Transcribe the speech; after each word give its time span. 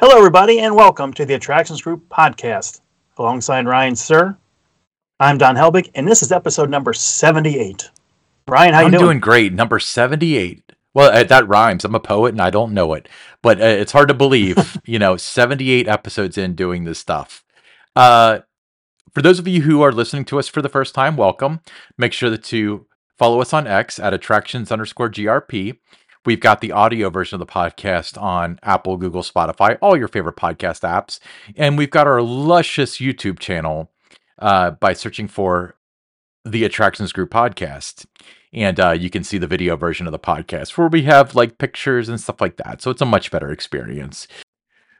Hello, 0.00 0.16
everybody, 0.16 0.60
and 0.60 0.74
welcome 0.74 1.12
to 1.12 1.26
the 1.26 1.34
Attractions 1.34 1.82
Group 1.82 2.08
podcast. 2.08 2.80
Alongside 3.18 3.66
Ryan 3.66 3.94
Sir, 3.94 4.34
I'm 5.20 5.36
Don 5.36 5.56
Helbig, 5.56 5.90
and 5.94 6.08
this 6.08 6.22
is 6.22 6.32
episode 6.32 6.70
number 6.70 6.94
78. 6.94 7.90
Ryan, 8.48 8.72
how 8.72 8.80
you 8.80 8.86
I'm 8.86 8.92
doing? 8.92 9.04
doing 9.04 9.20
great. 9.20 9.52
Number 9.52 9.78
78. 9.78 10.72
Well, 10.94 11.10
uh, 11.10 11.24
that 11.24 11.46
rhymes. 11.46 11.84
I'm 11.84 11.94
a 11.94 12.00
poet 12.00 12.32
and 12.32 12.40
I 12.40 12.48
don't 12.48 12.72
know 12.72 12.94
it, 12.94 13.10
but 13.42 13.60
uh, 13.60 13.64
it's 13.66 13.92
hard 13.92 14.08
to 14.08 14.14
believe, 14.14 14.80
you 14.86 14.98
know, 14.98 15.18
78 15.18 15.86
episodes 15.86 16.38
in 16.38 16.54
doing 16.54 16.84
this 16.84 16.98
stuff. 16.98 17.44
Uh, 17.94 18.38
for 19.12 19.20
those 19.20 19.38
of 19.38 19.46
you 19.46 19.60
who 19.60 19.82
are 19.82 19.92
listening 19.92 20.24
to 20.24 20.38
us 20.38 20.48
for 20.48 20.62
the 20.62 20.70
first 20.70 20.94
time, 20.94 21.18
welcome. 21.18 21.60
Make 21.98 22.14
sure 22.14 22.30
that 22.30 22.44
to 22.44 22.86
follow 23.18 23.42
us 23.42 23.52
on 23.52 23.66
X 23.66 23.98
at 23.98 24.14
attractions 24.14 24.72
underscore 24.72 25.10
GRP. 25.10 25.76
We've 26.26 26.40
got 26.40 26.60
the 26.60 26.72
audio 26.72 27.08
version 27.08 27.40
of 27.40 27.46
the 27.46 27.52
podcast 27.52 28.20
on 28.20 28.58
Apple, 28.62 28.98
Google, 28.98 29.22
Spotify, 29.22 29.78
all 29.80 29.96
your 29.96 30.08
favorite 30.08 30.36
podcast 30.36 30.82
apps. 30.82 31.18
And 31.56 31.78
we've 31.78 31.90
got 31.90 32.06
our 32.06 32.20
luscious 32.20 32.98
YouTube 32.98 33.38
channel 33.38 33.90
uh, 34.38 34.72
by 34.72 34.92
searching 34.92 35.28
for 35.28 35.76
the 36.44 36.64
Attractions 36.64 37.12
Group 37.12 37.30
podcast. 37.30 38.04
And 38.52 38.78
uh, 38.78 38.90
you 38.90 39.08
can 39.08 39.24
see 39.24 39.38
the 39.38 39.46
video 39.46 39.76
version 39.76 40.06
of 40.06 40.12
the 40.12 40.18
podcast 40.18 40.76
where 40.76 40.88
we 40.88 41.02
have 41.02 41.34
like 41.34 41.58
pictures 41.58 42.08
and 42.08 42.20
stuff 42.20 42.40
like 42.40 42.56
that. 42.58 42.82
So 42.82 42.90
it's 42.90 43.02
a 43.02 43.06
much 43.06 43.30
better 43.30 43.50
experience. 43.50 44.28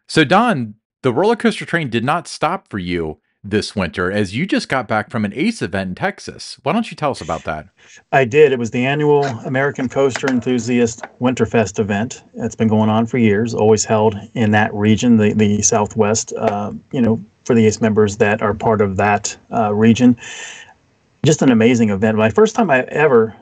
So, 0.08 0.25
Don, 0.25 0.77
the 1.02 1.12
roller 1.12 1.36
coaster 1.36 1.67
train 1.67 1.91
did 1.91 2.05
not 2.05 2.28
stop 2.28 2.69
for 2.69 2.78
you 2.78 3.19
this 3.42 3.74
winter 3.74 4.12
as 4.12 4.36
you 4.36 4.46
just 4.46 4.69
got 4.69 4.86
back 4.86 5.10
from 5.10 5.24
an 5.24 5.33
ACE 5.34 5.62
event 5.62 5.88
in 5.88 5.94
Texas. 5.94 6.58
Why 6.62 6.72
don't 6.72 6.91
you 6.91 6.96
tell 6.96 7.10
us 7.10 7.20
about 7.20 7.44
that? 7.44 7.69
I 8.12 8.24
did. 8.24 8.52
It 8.52 8.58
was 8.58 8.70
the 8.70 8.84
annual 8.84 9.24
American 9.24 9.88
Coaster 9.88 10.28
Enthusiast 10.28 11.02
Winterfest 11.20 11.78
event. 11.78 12.22
It's 12.34 12.55
been 12.55 12.68
going 12.68 12.91
on 12.91 13.06
for 13.06 13.18
years, 13.18 13.55
always 13.55 13.84
held 13.84 14.16
in 14.34 14.50
that 14.50 14.72
region, 14.74 15.16
the, 15.16 15.33
the 15.33 15.62
Southwest, 15.62 16.33
uh, 16.34 16.72
you 16.92 17.00
know, 17.00 17.22
for 17.44 17.55
the 17.55 17.66
ACE 17.66 17.80
members 17.80 18.18
that 18.18 18.42
are 18.42 18.52
part 18.52 18.80
of 18.80 18.96
that 18.98 19.36
uh, 19.52 19.72
region. 19.72 20.16
Just 21.24 21.42
an 21.42 21.50
amazing 21.50 21.91
event. 21.91 22.18
My 22.18 22.30
first 22.30 22.55
time 22.55 22.70
I 22.70 22.83
ever 22.84 23.34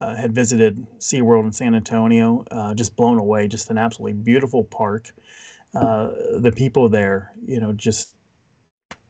uh, 0.00 0.14
had 0.14 0.32
visited 0.32 0.76
SeaWorld 1.00 1.44
in 1.44 1.52
San 1.52 1.74
Antonio, 1.74 2.44
uh, 2.52 2.74
just 2.74 2.94
blown 2.94 3.18
away. 3.18 3.48
Just 3.48 3.70
an 3.70 3.78
absolutely 3.78 4.12
beautiful 4.12 4.64
park. 4.64 5.12
Uh, 5.74 6.38
the 6.40 6.52
people 6.54 6.88
there, 6.88 7.32
you 7.42 7.60
know, 7.60 7.72
just 7.72 8.14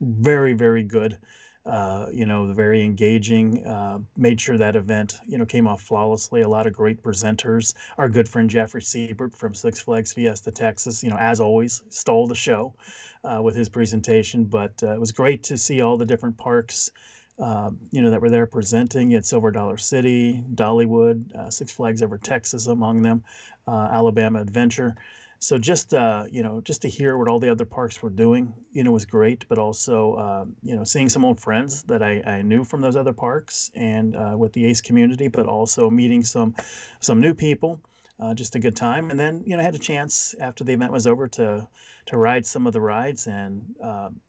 very, 0.00 0.54
very 0.54 0.82
good. 0.82 1.20
Uh, 1.66 2.08
you 2.10 2.24
know, 2.24 2.50
very 2.54 2.82
engaging. 2.82 3.66
Uh, 3.66 4.02
made 4.16 4.40
sure 4.40 4.56
that 4.56 4.74
event, 4.74 5.18
you 5.26 5.36
know, 5.36 5.44
came 5.44 5.66
off 5.68 5.82
flawlessly. 5.82 6.40
A 6.40 6.48
lot 6.48 6.66
of 6.66 6.72
great 6.72 7.02
presenters. 7.02 7.74
Our 7.98 8.08
good 8.08 8.26
friend 8.26 8.48
Jeffrey 8.48 8.80
Siebert 8.80 9.34
from 9.34 9.54
Six 9.54 9.78
Flags 9.78 10.14
Fiesta 10.14 10.50
Texas, 10.50 11.02
you 11.04 11.10
know, 11.10 11.18
as 11.18 11.40
always, 11.40 11.82
stole 11.94 12.26
the 12.26 12.34
show 12.34 12.74
uh, 13.22 13.42
with 13.44 13.54
his 13.54 13.68
presentation. 13.68 14.46
But 14.46 14.82
uh, 14.82 14.94
it 14.94 15.00
was 15.00 15.12
great 15.12 15.42
to 15.42 15.58
see 15.58 15.82
all 15.82 15.98
the 15.98 16.06
different 16.06 16.38
parks, 16.38 16.90
uh, 17.38 17.70
you 17.90 18.00
know, 18.00 18.10
that 18.10 18.22
were 18.22 18.30
there 18.30 18.46
presenting 18.46 19.12
at 19.12 19.26
Silver 19.26 19.50
Dollar 19.50 19.76
City, 19.76 20.42
Dollywood, 20.54 21.34
uh, 21.34 21.50
Six 21.50 21.70
Flags 21.70 22.00
Over 22.00 22.16
Texas, 22.16 22.66
among 22.66 23.02
them, 23.02 23.22
Alabama 23.66 24.40
Adventure 24.40 24.96
so 25.38 25.58
just 25.58 25.94
uh, 25.94 26.26
you 26.30 26.42
know 26.42 26.60
just 26.60 26.82
to 26.82 26.88
hear 26.88 27.16
what 27.16 27.28
all 27.28 27.38
the 27.38 27.50
other 27.50 27.64
parks 27.64 28.02
were 28.02 28.10
doing 28.10 28.66
you 28.72 28.82
know 28.82 28.92
was 28.92 29.06
great 29.06 29.46
but 29.48 29.58
also 29.58 30.14
uh, 30.14 30.46
you 30.62 30.74
know 30.74 30.84
seeing 30.84 31.08
some 31.08 31.24
old 31.24 31.40
friends 31.40 31.84
that 31.84 32.02
I, 32.02 32.20
I 32.22 32.42
knew 32.42 32.64
from 32.64 32.80
those 32.80 32.96
other 32.96 33.12
parks 33.12 33.70
and 33.74 34.16
uh, 34.16 34.36
with 34.38 34.52
the 34.52 34.64
ace 34.64 34.80
community 34.80 35.28
but 35.28 35.46
also 35.46 35.90
meeting 35.90 36.22
some 36.22 36.54
some 37.00 37.20
new 37.20 37.34
people 37.34 37.82
uh, 38.18 38.34
just 38.34 38.54
a 38.54 38.58
good 38.58 38.76
time. 38.76 39.10
And 39.10 39.18
then 39.18 39.44
you 39.46 39.56
know 39.56 39.60
I 39.60 39.62
had 39.62 39.74
a 39.74 39.78
chance 39.78 40.34
after 40.34 40.64
the 40.64 40.72
event 40.72 40.92
was 40.92 41.06
over 41.06 41.28
to 41.28 41.68
to 42.06 42.18
ride 42.18 42.46
some 42.46 42.66
of 42.66 42.72
the 42.72 42.80
rides 42.80 43.26
and 43.26 43.80
um, 43.80 44.20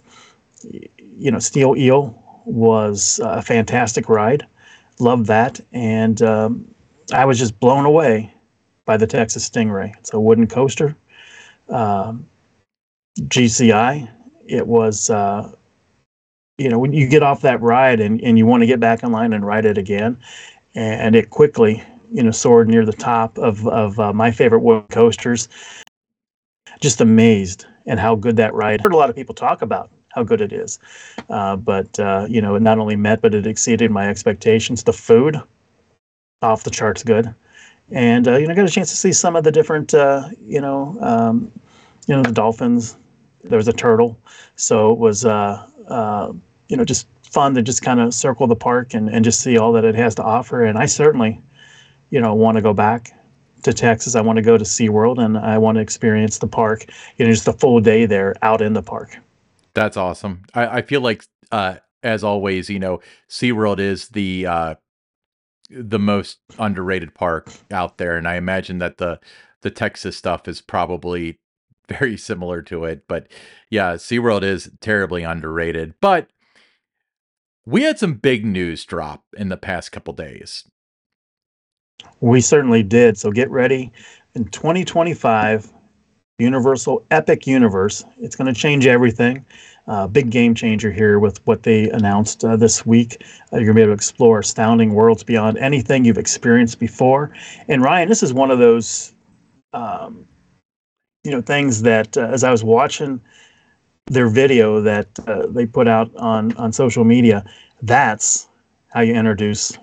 you 0.63 1.31
know 1.31 1.39
steel 1.39 1.75
eel 1.77 2.41
was 2.45 3.19
a 3.23 3.41
fantastic 3.41 4.09
ride. 4.09 4.45
Loved 4.99 5.27
that. 5.27 5.59
And 5.71 6.21
um, 6.21 6.73
i 7.11 7.25
was 7.25 7.39
just 7.39 7.59
blown 7.59 7.85
away 7.85 8.31
by 8.89 8.97
the 8.97 9.05
Texas 9.05 9.47
Stingray. 9.47 9.95
It's 9.99 10.15
a 10.15 10.19
wooden 10.19 10.47
coaster, 10.47 10.97
um, 11.69 12.27
GCI. 13.19 14.09
It 14.47 14.65
was, 14.65 15.11
uh, 15.11 15.55
you 16.57 16.69
know, 16.69 16.79
when 16.79 16.91
you 16.91 17.07
get 17.07 17.21
off 17.21 17.41
that 17.41 17.61
ride 17.61 17.99
and, 17.99 18.19
and 18.21 18.39
you 18.39 18.47
want 18.47 18.63
to 18.63 18.65
get 18.65 18.79
back 18.79 19.03
in 19.03 19.11
line 19.11 19.33
and 19.33 19.45
ride 19.45 19.65
it 19.65 19.77
again, 19.77 20.17
and 20.73 21.15
it 21.15 21.29
quickly, 21.29 21.83
you 22.11 22.23
know, 22.23 22.31
soared 22.31 22.67
near 22.67 22.83
the 22.83 22.91
top 22.91 23.37
of, 23.37 23.67
of 23.67 23.99
uh, 23.99 24.11
my 24.11 24.31
favorite 24.31 24.61
wood 24.61 24.85
coasters. 24.89 25.49
Just 26.79 26.99
amazed 26.99 27.67
at 27.85 27.99
how 27.99 28.15
good 28.15 28.37
that 28.37 28.55
ride. 28.55 28.79
I 28.79 28.83
heard 28.85 28.93
a 28.93 28.97
lot 28.97 29.11
of 29.11 29.15
people 29.15 29.35
talk 29.35 29.61
about 29.61 29.91
how 30.15 30.23
good 30.23 30.41
it 30.41 30.51
is, 30.51 30.79
uh, 31.29 31.57
but 31.57 31.99
uh, 31.99 32.25
you 32.27 32.41
know, 32.41 32.55
it 32.55 32.63
not 32.63 32.79
only 32.79 32.95
met 32.95 33.21
but 33.21 33.35
it 33.35 33.45
exceeded 33.45 33.91
my 33.91 34.09
expectations. 34.09 34.83
The 34.83 34.93
food, 34.93 35.39
off 36.41 36.63
the 36.63 36.71
charts 36.71 37.03
good 37.03 37.35
and 37.91 38.27
uh, 38.27 38.37
you 38.37 38.47
know, 38.47 38.55
got 38.55 38.65
a 38.65 38.69
chance 38.69 38.89
to 38.91 38.97
see 38.97 39.11
some 39.11 39.35
of 39.35 39.43
the 39.43 39.51
different, 39.51 39.93
uh, 39.93 40.29
you 40.41 40.61
know, 40.61 40.97
um, 41.01 41.51
you 42.07 42.15
know, 42.15 42.23
the 42.23 42.31
dolphins. 42.31 42.95
There 43.43 43.57
was 43.57 43.67
a 43.69 43.73
turtle, 43.73 44.19
so 44.57 44.91
it 44.91 44.97
was, 44.97 45.25
uh, 45.25 45.65
uh 45.87 46.33
you 46.67 46.75
know, 46.77 46.83
just 46.83 47.07
fun 47.23 47.53
to 47.55 47.61
just 47.61 47.81
kind 47.81 47.99
of 47.99 48.13
circle 48.13 48.47
the 48.47 48.55
park 48.55 48.93
and, 48.93 49.09
and 49.09 49.23
just 49.23 49.41
see 49.41 49.57
all 49.57 49.71
that 49.73 49.85
it 49.85 49.95
has 49.95 50.15
to 50.15 50.23
offer. 50.23 50.65
And 50.65 50.77
I 50.77 50.85
certainly, 50.87 51.39
you 52.09 52.19
know, 52.19 52.33
want 52.33 52.57
to 52.57 52.61
go 52.61 52.73
back 52.73 53.13
to 53.63 53.73
Texas. 53.73 54.15
I 54.15 54.21
want 54.21 54.37
to 54.37 54.41
go 54.41 54.57
to 54.57 54.63
SeaWorld 54.63 55.23
and 55.23 55.37
I 55.37 55.57
want 55.57 55.75
to 55.75 55.81
experience 55.81 56.39
the 56.39 56.47
park. 56.47 56.85
You 57.17 57.25
know, 57.25 57.31
just 57.31 57.47
a 57.47 57.53
full 57.53 57.79
day 57.79 58.05
there 58.05 58.35
out 58.41 58.61
in 58.61 58.73
the 58.73 58.81
park. 58.81 59.17
That's 59.73 59.97
awesome. 59.97 60.43
I, 60.53 60.77
I 60.77 60.81
feel 60.81 61.01
like, 61.01 61.23
uh, 61.51 61.75
as 62.01 62.23
always, 62.23 62.69
you 62.69 62.79
know, 62.79 63.01
SeaWorld 63.29 63.79
is 63.79 64.09
the 64.09 64.45
uh, 64.47 64.75
the 65.69 65.99
most 65.99 66.39
underrated 66.57 67.13
park 67.13 67.51
out 67.71 67.97
there, 67.97 68.17
and 68.17 68.27
I 68.27 68.35
imagine 68.35 68.79
that 68.79 68.97
the 68.97 69.19
the 69.61 69.71
Texas 69.71 70.17
stuff 70.17 70.47
is 70.47 70.61
probably 70.61 71.39
very 71.89 72.17
similar 72.17 72.61
to 72.63 72.85
it. 72.85 73.03
But 73.07 73.27
yeah, 73.69 73.93
SeaWorld 73.93 74.43
is 74.43 74.71
terribly 74.81 75.23
underrated. 75.23 75.95
But 76.01 76.29
we 77.65 77.83
had 77.83 77.99
some 77.99 78.15
big 78.15 78.45
news 78.45 78.85
drop 78.85 79.23
in 79.37 79.49
the 79.49 79.57
past 79.57 79.91
couple 79.91 80.13
days. 80.13 80.63
We 82.21 82.41
certainly 82.41 82.83
did. 82.83 83.17
So 83.17 83.31
get 83.31 83.49
ready. 83.49 83.91
In 84.33 84.45
2025, 84.45 85.73
Universal 86.39 87.05
Epic 87.11 87.45
Universe, 87.45 88.03
it's 88.19 88.35
going 88.35 88.51
to 88.53 88.59
change 88.59 88.87
everything 88.87 89.45
uh, 89.89 90.07
big 90.07 90.29
game 90.29 90.53
changer 90.53 90.91
here 90.91 91.19
with 91.19 91.45
what 91.47 91.63
they 91.63 91.89
announced 91.89 92.45
uh, 92.45 92.55
this 92.55 92.85
week. 92.85 93.23
Uh, 93.51 93.57
you're 93.57 93.65
going 93.65 93.67
to 93.67 93.73
be 93.73 93.81
able 93.81 93.89
to 93.89 93.95
explore 93.95 94.39
astounding 94.39 94.93
worlds 94.93 95.23
beyond 95.23 95.57
anything 95.57 96.05
you've 96.05 96.17
experienced 96.17 96.79
before. 96.79 97.33
And 97.67 97.81
Ryan, 97.81 98.07
this 98.07 98.21
is 98.21 98.31
one 98.31 98.51
of 98.51 98.59
those, 98.59 99.13
um, 99.73 100.27
you 101.23 101.31
know, 101.31 101.41
things 101.41 101.81
that 101.81 102.15
uh, 102.15 102.27
as 102.27 102.43
I 102.43 102.51
was 102.51 102.63
watching 102.63 103.19
their 104.05 104.29
video 104.29 104.79
that 104.81 105.07
uh, 105.27 105.47
they 105.47 105.65
put 105.65 105.87
out 105.87 106.15
on 106.17 106.55
on 106.57 106.71
social 106.71 107.03
media, 107.03 107.43
that's 107.81 108.47
how 108.93 109.01
you 109.01 109.15
introduce 109.15 109.77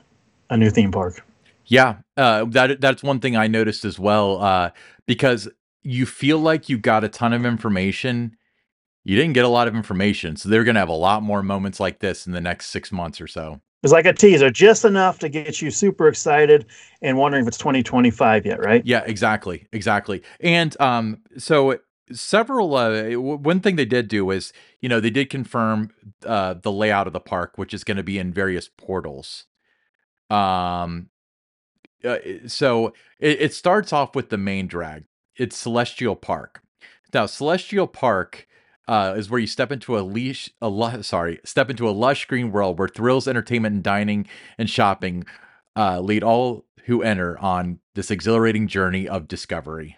a 0.50 0.56
new 0.56 0.70
theme 0.70 0.93
park. 0.93 1.25
Yeah, 1.67 1.97
uh, 2.17 2.44
that 2.47 2.81
that's 2.81 3.02
one 3.02 3.19
thing 3.19 3.37
I 3.37 3.49
noticed 3.49 3.85
as 3.85 3.99
well 3.99 4.73
because 5.06 5.49
you 5.87 6.06
feel 6.06 6.38
like 6.38 6.69
you 6.69 6.79
got 6.79 7.05
a 7.05 7.09
ton 7.09 7.33
of 7.33 7.47
information 7.47 8.37
you 9.06 9.15
didn't 9.15 9.35
get 9.35 9.44
a 9.44 9.49
lot 9.49 9.69
of 9.69 9.77
information. 9.77 10.35
So 10.35 10.49
they're 10.49 10.65
going 10.65 10.75
to 10.75 10.81
have 10.81 10.88
a 10.88 10.93
lot 10.93 11.23
more 11.23 11.41
moments 11.41 11.79
like 11.79 12.00
this 12.00 12.27
in 12.27 12.33
the 12.33 12.41
next 12.41 12.71
six 12.71 12.91
months 12.91 13.21
or 13.21 13.29
so. 13.29 13.61
It's 13.85 13.93
like 13.93 14.05
a 14.05 14.12
teaser, 14.12 14.50
just 14.50 14.85
enough 14.85 15.21
to 15.21 15.29
get 15.29 15.62
you 15.62 15.71
super 15.71 16.09
excited 16.09 16.67
and 17.03 17.17
wondering 17.17 17.44
if 17.44 17.49
it's 17.49 17.56
2025 17.56 18.44
yet, 18.44 18.59
right? 18.59 18.85
Yeah, 18.85 19.05
exactly. 19.06 19.69
Exactly. 19.73 20.25
And 20.41 20.79
um, 20.81 21.19
so 21.38 21.79
several, 22.11 22.75
uh, 22.75 23.12
one 23.12 23.61
thing 23.61 23.77
they 23.77 23.85
did 23.85 24.09
do 24.09 24.29
is, 24.33 24.53
you 24.81 24.88
know, 24.88 24.99
they 24.99 25.11
did 25.11 25.31
confirm 25.31 25.91
uh, 26.25 26.55
the 26.55 26.73
layout 26.73 27.06
of 27.06 27.12
the 27.12 27.21
park, 27.21 27.53
which 27.55 27.73
is 27.73 27.85
going 27.85 27.99
to 27.99 28.03
be 28.03 28.19
in 28.19 28.33
various 28.33 28.69
portals. 28.77 29.44
Um, 30.31 31.11
uh, 32.05 32.19
so 32.49 32.88
it, 33.21 33.41
it 33.41 33.55
starts 33.55 33.93
off 33.93 34.17
with 34.17 34.31
the 34.31 34.38
main 34.38 34.67
drag. 34.67 35.05
It's 35.37 35.56
Celestial 35.56 36.17
Park. 36.17 36.62
Now, 37.12 37.27
Celestial 37.27 37.87
Park 37.87 38.47
uh, 38.88 39.15
is 39.17 39.29
where 39.29 39.41
you 39.41 39.47
step 39.47 39.73
into 39.73 39.99
a 39.99 40.00
leash, 40.00 40.50
a 40.62 40.69
lu- 40.69 41.03
sorry, 41.03 41.41
step 41.44 41.71
into 41.71 41.88
a 41.88 41.91
lush 41.91 42.25
green 42.27 42.53
world 42.53 42.79
where 42.79 42.88
thrills, 42.88 43.29
entertainment, 43.29 43.75
and 43.75 43.83
dining 43.83 44.27
and 44.59 44.71
shopping 44.71 45.25
uh, 45.77 46.00
lead 46.00 46.23
all 46.23 46.65
who 46.85 47.03
enter 47.03 47.38
on 47.38 47.81
this 47.94 48.11
exhilarating 48.11 48.69
journey 48.69 49.09
of 49.09 49.29
discovery. 49.29 49.97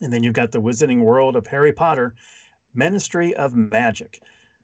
And 0.00 0.12
then 0.12 0.22
you've 0.22 0.34
got 0.34 0.52
the 0.52 0.60
Wizarding 0.60 1.04
World 1.04 1.36
of 1.36 1.46
Harry 1.48 1.72
Potter, 1.72 2.14
Ministry 2.74 3.34
of 3.34 3.54
Magic. 3.54 4.22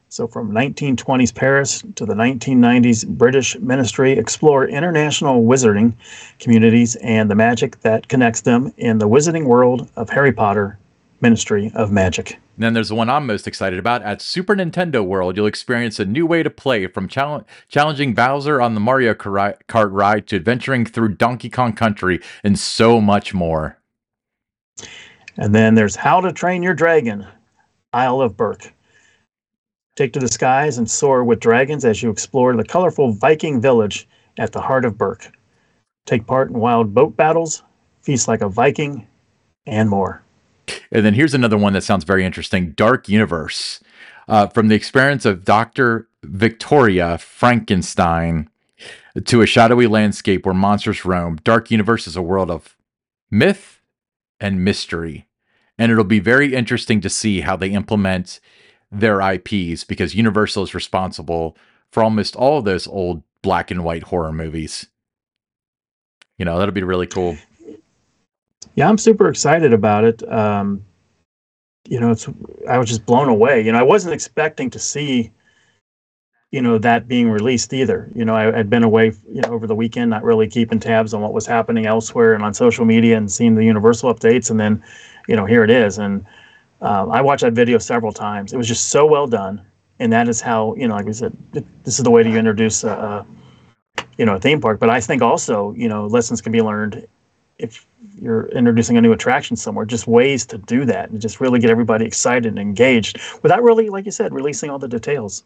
So, 0.08 0.28
from 0.28 0.52
1920s 0.52 1.34
Paris 1.34 1.82
to 1.96 2.06
the 2.06 2.14
1990s 2.14 3.06
British 3.06 3.58
Ministry, 3.58 4.12
explore 4.12 4.66
international 4.66 5.42
wizarding 5.42 5.94
communities 6.38 6.94
and 6.96 7.28
the 7.28 7.34
magic 7.34 7.80
that 7.80 8.08
connects 8.08 8.42
them 8.42 8.72
in 8.76 8.98
the 8.98 9.08
Wizarding 9.08 9.46
World 9.46 9.90
of 9.96 10.08
Harry 10.08 10.32
Potter 10.32 10.78
Ministry 11.20 11.72
of 11.74 11.90
Magic. 11.90 12.38
And 12.54 12.62
then 12.62 12.72
there's 12.72 12.88
the 12.88 12.94
one 12.94 13.10
I'm 13.10 13.26
most 13.26 13.48
excited 13.48 13.78
about. 13.80 14.02
At 14.02 14.22
Super 14.22 14.54
Nintendo 14.54 15.04
World, 15.04 15.36
you'll 15.36 15.46
experience 15.46 15.98
a 15.98 16.04
new 16.04 16.24
way 16.24 16.42
to 16.42 16.50
play 16.50 16.86
from 16.86 17.08
challenging 17.08 18.14
Bowser 18.14 18.60
on 18.60 18.74
the 18.74 18.80
Mario 18.80 19.12
Kart 19.12 19.88
ride 19.90 20.28
to 20.28 20.36
adventuring 20.36 20.86
through 20.86 21.16
Donkey 21.16 21.50
Kong 21.50 21.72
Country 21.72 22.20
and 22.44 22.58
so 22.58 23.00
much 23.00 23.34
more. 23.34 23.78
And 25.36 25.54
then 25.54 25.74
there's 25.74 25.96
How 25.96 26.20
to 26.20 26.32
Train 26.32 26.62
Your 26.62 26.74
Dragon, 26.74 27.26
Isle 27.92 28.20
of 28.20 28.36
Berk. 28.36 28.72
Take 29.96 30.12
to 30.12 30.20
the 30.20 30.28
skies 30.28 30.76
and 30.76 30.88
soar 30.88 31.24
with 31.24 31.40
dragons 31.40 31.84
as 31.84 32.02
you 32.02 32.10
explore 32.10 32.54
the 32.54 32.64
colorful 32.64 33.12
Viking 33.12 33.62
village 33.62 34.06
at 34.36 34.52
the 34.52 34.60
heart 34.60 34.84
of 34.84 34.98
Berk. 34.98 35.32
Take 36.04 36.26
part 36.26 36.50
in 36.50 36.58
wild 36.58 36.94
boat 36.94 37.16
battles, 37.16 37.62
feast 38.02 38.28
like 38.28 38.42
a 38.42 38.48
Viking, 38.48 39.06
and 39.66 39.88
more. 39.88 40.22
And 40.92 41.04
then 41.04 41.14
here's 41.14 41.32
another 41.32 41.56
one 41.56 41.72
that 41.72 41.82
sounds 41.82 42.04
very 42.04 42.24
interesting 42.26 42.72
Dark 42.72 43.08
Universe. 43.08 43.80
Uh, 44.28 44.48
from 44.48 44.68
the 44.68 44.74
experience 44.74 45.24
of 45.24 45.44
Dr. 45.44 46.08
Victoria 46.24 47.16
Frankenstein 47.16 48.50
to 49.24 49.40
a 49.40 49.46
shadowy 49.46 49.86
landscape 49.86 50.44
where 50.44 50.54
monsters 50.54 51.04
roam, 51.04 51.36
Dark 51.36 51.70
Universe 51.70 52.06
is 52.06 52.16
a 52.16 52.22
world 52.22 52.50
of 52.50 52.76
myth 53.30 53.80
and 54.40 54.62
mystery. 54.62 55.26
And 55.78 55.90
it'll 55.90 56.04
be 56.04 56.18
very 56.18 56.54
interesting 56.54 57.00
to 57.00 57.08
see 57.08 57.42
how 57.42 57.56
they 57.56 57.70
implement 57.70 58.40
their 59.00 59.20
IPs 59.20 59.84
because 59.84 60.14
Universal 60.14 60.64
is 60.64 60.74
responsible 60.74 61.56
for 61.92 62.02
almost 62.02 62.36
all 62.36 62.58
of 62.58 62.64
those 62.64 62.86
old 62.86 63.22
black 63.42 63.70
and 63.70 63.84
white 63.84 64.04
horror 64.04 64.32
movies. 64.32 64.86
You 66.38 66.44
know, 66.44 66.58
that'll 66.58 66.74
be 66.74 66.82
really 66.82 67.06
cool. 67.06 67.36
Yeah, 68.74 68.88
I'm 68.88 68.98
super 68.98 69.28
excited 69.28 69.72
about 69.72 70.04
it. 70.04 70.30
Um, 70.30 70.84
you 71.88 72.00
know, 72.00 72.10
it's 72.10 72.28
I 72.68 72.78
was 72.78 72.88
just 72.88 73.06
blown 73.06 73.28
away. 73.28 73.62
You 73.62 73.72
know, 73.72 73.78
I 73.78 73.82
wasn't 73.82 74.14
expecting 74.14 74.68
to 74.70 74.78
see, 74.78 75.32
you 76.50 76.60
know, 76.60 76.78
that 76.78 77.08
being 77.08 77.30
released 77.30 77.72
either. 77.72 78.10
You 78.14 78.24
know, 78.24 78.34
I 78.34 78.44
had 78.44 78.68
been 78.68 78.82
away, 78.82 79.12
you 79.30 79.40
know, 79.42 79.50
over 79.50 79.66
the 79.66 79.74
weekend, 79.74 80.10
not 80.10 80.24
really 80.24 80.48
keeping 80.48 80.80
tabs 80.80 81.14
on 81.14 81.22
what 81.22 81.32
was 81.32 81.46
happening 81.46 81.86
elsewhere 81.86 82.34
and 82.34 82.42
on 82.42 82.52
social 82.52 82.84
media 82.84 83.16
and 83.16 83.30
seeing 83.30 83.54
the 83.54 83.64
Universal 83.64 84.12
updates, 84.12 84.50
and 84.50 84.60
then, 84.60 84.82
you 85.28 85.36
know, 85.36 85.46
here 85.46 85.64
it 85.64 85.70
is. 85.70 85.96
And 85.98 86.26
uh, 86.80 87.06
I 87.08 87.20
watched 87.22 87.42
that 87.42 87.52
video 87.52 87.78
several 87.78 88.12
times. 88.12 88.52
It 88.52 88.56
was 88.56 88.68
just 88.68 88.88
so 88.90 89.06
well 89.06 89.26
done, 89.26 89.64
and 89.98 90.12
that 90.12 90.28
is 90.28 90.40
how 90.40 90.74
you 90.76 90.88
know, 90.88 90.94
like 90.94 91.06
we 91.06 91.12
said, 91.12 91.36
this 91.52 91.98
is 91.98 92.04
the 92.04 92.10
way 92.10 92.22
to 92.22 92.36
introduce 92.36 92.84
a, 92.84 92.90
a 92.90 93.26
you 94.18 94.24
know, 94.24 94.36
a 94.36 94.40
theme 94.40 94.60
park. 94.60 94.80
But 94.80 94.90
I 94.90 95.00
think 95.00 95.22
also, 95.22 95.72
you 95.72 95.88
know, 95.88 96.06
lessons 96.06 96.40
can 96.40 96.52
be 96.52 96.60
learned 96.60 97.06
if 97.58 97.86
you're 98.20 98.46
introducing 98.48 98.96
a 98.96 99.00
new 99.00 99.12
attraction 99.12 99.56
somewhere, 99.56 99.84
just 99.84 100.06
ways 100.06 100.46
to 100.46 100.58
do 100.58 100.84
that 100.86 101.10
and 101.10 101.20
just 101.20 101.40
really 101.40 101.58
get 101.58 101.70
everybody 101.70 102.04
excited 102.04 102.46
and 102.46 102.58
engaged 102.58 103.18
without 103.42 103.62
really, 103.62 103.88
like 103.88 104.04
you 104.04 104.10
said, 104.10 104.32
releasing 104.32 104.70
all 104.70 104.78
the 104.78 104.88
details. 104.88 105.44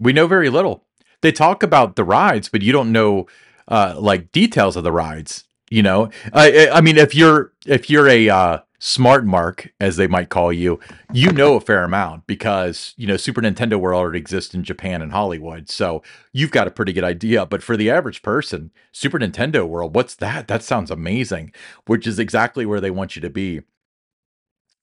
We 0.00 0.12
know 0.12 0.26
very 0.26 0.50
little. 0.50 0.84
They 1.20 1.32
talk 1.32 1.62
about 1.62 1.96
the 1.96 2.04
rides, 2.04 2.48
but 2.48 2.62
you 2.62 2.72
don't 2.72 2.92
know 2.92 3.26
uh, 3.68 3.94
like 3.98 4.32
details 4.32 4.76
of 4.76 4.84
the 4.84 4.92
rides. 4.92 5.44
You 5.70 5.82
know, 5.82 6.10
I, 6.32 6.68
I 6.68 6.80
mean, 6.80 6.98
if 6.98 7.14
you're 7.14 7.52
if 7.66 7.88
you're 7.88 8.06
a 8.08 8.28
uh, 8.28 8.58
smart 8.84 9.24
mark, 9.24 9.72
as 9.80 9.96
they 9.96 10.06
might 10.06 10.28
call 10.28 10.52
you, 10.52 10.78
you 11.10 11.32
know 11.32 11.56
a 11.56 11.60
fair 11.60 11.84
amount 11.84 12.26
because, 12.26 12.92
you 12.98 13.06
know, 13.06 13.16
Super 13.16 13.40
Nintendo 13.40 13.80
World 13.80 13.98
already 13.98 14.18
exists 14.18 14.54
in 14.54 14.62
Japan 14.62 15.00
and 15.00 15.10
Hollywood. 15.10 15.70
So 15.70 16.02
you've 16.34 16.50
got 16.50 16.68
a 16.68 16.70
pretty 16.70 16.92
good 16.92 17.02
idea. 17.02 17.46
But 17.46 17.62
for 17.62 17.78
the 17.78 17.88
average 17.88 18.20
person, 18.20 18.72
Super 18.92 19.18
Nintendo 19.18 19.66
World, 19.66 19.94
what's 19.94 20.14
that? 20.16 20.48
That 20.48 20.62
sounds 20.62 20.90
amazing, 20.90 21.52
which 21.86 22.06
is 22.06 22.18
exactly 22.18 22.66
where 22.66 22.80
they 22.80 22.90
want 22.90 23.16
you 23.16 23.22
to 23.22 23.30
be. 23.30 23.62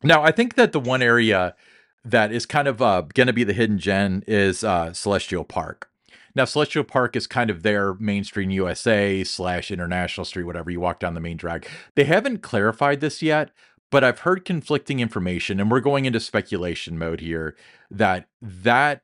Now, 0.01 0.24
I 0.24 0.31
think 0.31 0.56
that 0.56 0.71
the 0.71 0.80
one 0.80 1.03
area 1.03 1.56
that 2.03 2.31
is 2.31 2.48
kind 2.48 2.68
of 2.68 2.81
uh, 2.81 3.01
going 3.13 3.27
to 3.27 3.33
be 3.33 3.44
the 3.44 3.53
hidden 3.53 3.77
gem 3.77 4.24
is 4.25 4.63
uh, 4.63 4.94
Celestial 4.94 5.44
Park. 5.44 5.92
Now, 6.33 6.45
Celestial 6.45 6.83
Park 6.83 7.15
is 7.15 7.27
kind 7.27 7.50
of 7.50 7.62
their 7.62 7.94
mainstream 7.95 8.50
USA 8.51 9.24
slash 9.24 9.69
international 9.69 10.25
street, 10.25 10.45
whatever 10.45 10.71
you 10.71 10.80
walk 10.80 11.00
down 11.00 11.13
the 11.13 11.19
main 11.19 11.38
drag. 11.38 11.68
They 11.95 12.06
haven't 12.06 12.42
clarified 12.42 13.01
this 13.01 13.21
yet, 13.21 13.51
but 13.92 14.04
I've 14.04 14.20
heard 14.20 14.46
conflicting 14.46 15.00
information, 15.00 15.60
and 15.60 15.70
we're 15.70 15.82
going 15.82 16.06
into 16.06 16.20
speculation 16.20 16.98
mode 16.98 17.20
here 17.20 17.56
that 17.92 18.28
that 18.42 19.04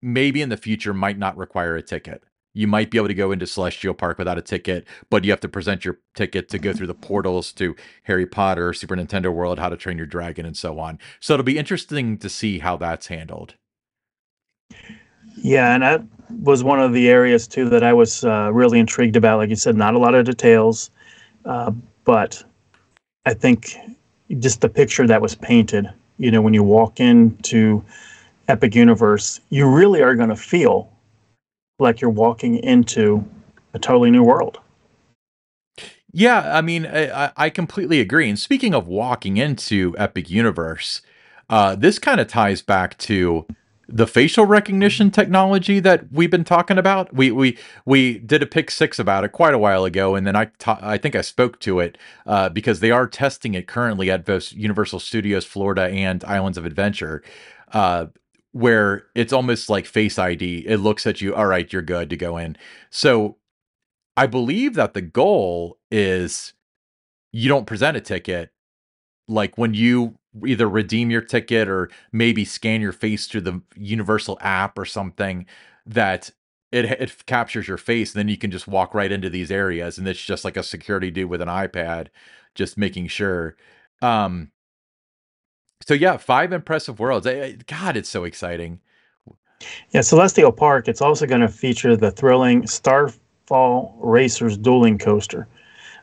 maybe 0.00 0.42
in 0.42 0.50
the 0.50 0.56
future 0.56 0.94
might 0.94 1.18
not 1.18 1.36
require 1.36 1.74
a 1.74 1.82
ticket. 1.82 2.22
You 2.52 2.66
might 2.66 2.90
be 2.90 2.96
able 2.96 3.08
to 3.08 3.14
go 3.14 3.32
into 3.32 3.46
Celestial 3.46 3.92
Park 3.92 4.16
without 4.16 4.38
a 4.38 4.42
ticket, 4.42 4.86
but 5.10 5.24
you 5.24 5.30
have 5.30 5.40
to 5.40 5.48
present 5.48 5.84
your 5.84 5.98
ticket 6.14 6.48
to 6.50 6.58
go 6.58 6.72
through 6.72 6.86
the 6.86 6.94
portals 6.94 7.52
to 7.54 7.74
Harry 8.04 8.26
Potter, 8.26 8.72
Super 8.72 8.96
Nintendo 8.96 9.32
World, 9.32 9.58
How 9.58 9.68
to 9.68 9.76
Train 9.76 9.98
Your 9.98 10.06
Dragon, 10.06 10.46
and 10.46 10.56
so 10.56 10.78
on. 10.78 10.98
So 11.20 11.34
it'll 11.34 11.44
be 11.44 11.58
interesting 11.58 12.16
to 12.18 12.30
see 12.30 12.60
how 12.60 12.76
that's 12.76 13.08
handled. 13.08 13.56
Yeah, 15.36 15.74
and 15.74 15.82
that 15.82 16.02
was 16.30 16.64
one 16.64 16.80
of 16.80 16.94
the 16.94 17.10
areas 17.10 17.46
too 17.46 17.68
that 17.68 17.82
I 17.82 17.92
was 17.92 18.24
uh, 18.24 18.50
really 18.52 18.78
intrigued 18.78 19.16
about. 19.16 19.36
Like 19.36 19.50
you 19.50 19.56
said, 19.56 19.76
not 19.76 19.94
a 19.94 19.98
lot 19.98 20.14
of 20.14 20.24
details, 20.24 20.90
uh, 21.44 21.72
but 22.04 22.42
I 23.26 23.34
think 23.34 23.76
just 24.38 24.60
the 24.60 24.68
picture 24.68 25.06
that 25.06 25.20
was 25.20 25.34
painted, 25.34 25.92
you 26.18 26.30
know, 26.30 26.40
when 26.40 26.54
you 26.54 26.62
walk 26.62 27.00
into 27.00 27.84
Epic 28.48 28.74
Universe, 28.74 29.40
you 29.50 29.68
really 29.68 30.00
are 30.00 30.14
going 30.14 30.28
to 30.28 30.36
feel 30.36 30.90
like 31.80 32.00
you're 32.00 32.08
walking 32.08 32.56
into 32.58 33.28
a 33.74 33.78
totally 33.78 34.10
new 34.10 34.22
world. 34.22 34.58
Yeah, 36.12 36.56
I 36.56 36.62
mean, 36.62 36.86
I, 36.86 37.32
I 37.36 37.50
completely 37.50 38.00
agree. 38.00 38.28
And 38.28 38.38
speaking 38.38 38.72
of 38.72 38.86
walking 38.86 39.36
into 39.36 39.94
Epic 39.98 40.30
Universe, 40.30 41.02
uh, 41.50 41.74
this 41.74 41.98
kind 41.98 42.20
of 42.20 42.28
ties 42.28 42.62
back 42.62 42.96
to 42.98 43.44
the 43.88 44.06
facial 44.06 44.46
recognition 44.46 45.10
technology 45.10 45.78
that 45.80 46.10
we've 46.12 46.30
been 46.30 46.44
talking 46.44 46.78
about. 46.78 47.14
We 47.14 47.30
we 47.30 47.58
we 47.84 48.18
did 48.18 48.42
a 48.42 48.46
pick 48.46 48.70
six 48.70 48.98
about 48.98 49.24
it 49.24 49.30
quite 49.30 49.54
a 49.54 49.58
while 49.58 49.84
ago, 49.84 50.14
and 50.14 50.26
then 50.26 50.34
I 50.36 50.46
ta- 50.58 50.80
I 50.82 50.98
think 50.98 51.14
I 51.14 51.20
spoke 51.20 51.60
to 51.60 51.80
it 51.80 51.96
uh, 52.26 52.48
because 52.48 52.80
they 52.80 52.90
are 52.90 53.06
testing 53.06 53.54
it 53.54 53.68
currently 53.68 54.10
at 54.10 54.24
both 54.24 54.52
Universal 54.52 55.00
Studios 55.00 55.44
Florida 55.44 55.84
and 55.84 56.24
Islands 56.24 56.58
of 56.58 56.66
Adventure, 56.66 57.22
uh, 57.72 58.06
where 58.52 59.06
it's 59.14 59.32
almost 59.32 59.70
like 59.70 59.86
Face 59.86 60.18
ID. 60.18 60.64
It 60.66 60.78
looks 60.78 61.06
at 61.06 61.20
you, 61.20 61.34
all 61.34 61.46
right, 61.46 61.72
you're 61.72 61.82
good 61.82 62.10
to 62.10 62.16
go 62.16 62.36
in. 62.36 62.56
So 62.90 63.36
I 64.16 64.26
believe 64.26 64.74
that 64.74 64.94
the 64.94 65.02
goal 65.02 65.78
is 65.90 66.54
you 67.32 67.48
don't 67.48 67.66
present 67.66 67.96
a 67.96 68.00
ticket 68.00 68.50
like 69.28 69.58
when 69.58 69.74
you 69.74 70.16
either 70.44 70.68
redeem 70.68 71.10
your 71.10 71.20
ticket 71.20 71.68
or 71.68 71.88
maybe 72.12 72.44
scan 72.44 72.80
your 72.80 72.92
face 72.92 73.26
through 73.26 73.40
the 73.42 73.62
universal 73.76 74.38
app 74.40 74.78
or 74.78 74.84
something 74.84 75.46
that 75.86 76.30
it 76.72 76.84
it 76.84 77.26
captures 77.26 77.68
your 77.68 77.76
face 77.76 78.12
and 78.14 78.18
then 78.18 78.28
you 78.28 78.36
can 78.36 78.50
just 78.50 78.66
walk 78.68 78.94
right 78.94 79.12
into 79.12 79.30
these 79.30 79.50
areas 79.50 79.98
and 79.98 80.08
it's 80.08 80.22
just 80.22 80.44
like 80.44 80.56
a 80.56 80.62
security 80.62 81.10
dude 81.10 81.30
with 81.30 81.40
an 81.40 81.48
iPad 81.48 82.08
just 82.54 82.76
making 82.76 83.06
sure 83.06 83.56
um 84.02 84.50
so 85.86 85.94
yeah 85.94 86.16
five 86.16 86.52
impressive 86.52 86.98
worlds 86.98 87.26
god 87.66 87.96
it's 87.96 88.08
so 88.08 88.24
exciting. 88.24 88.80
Yeah 89.90 90.00
celestial 90.02 90.52
park 90.52 90.88
it's 90.88 91.00
also 91.00 91.26
going 91.26 91.40
to 91.40 91.48
feature 91.48 91.96
the 91.96 92.10
thrilling 92.10 92.66
starfall 92.66 93.96
racers 94.00 94.58
dueling 94.58 94.98
coaster 94.98 95.46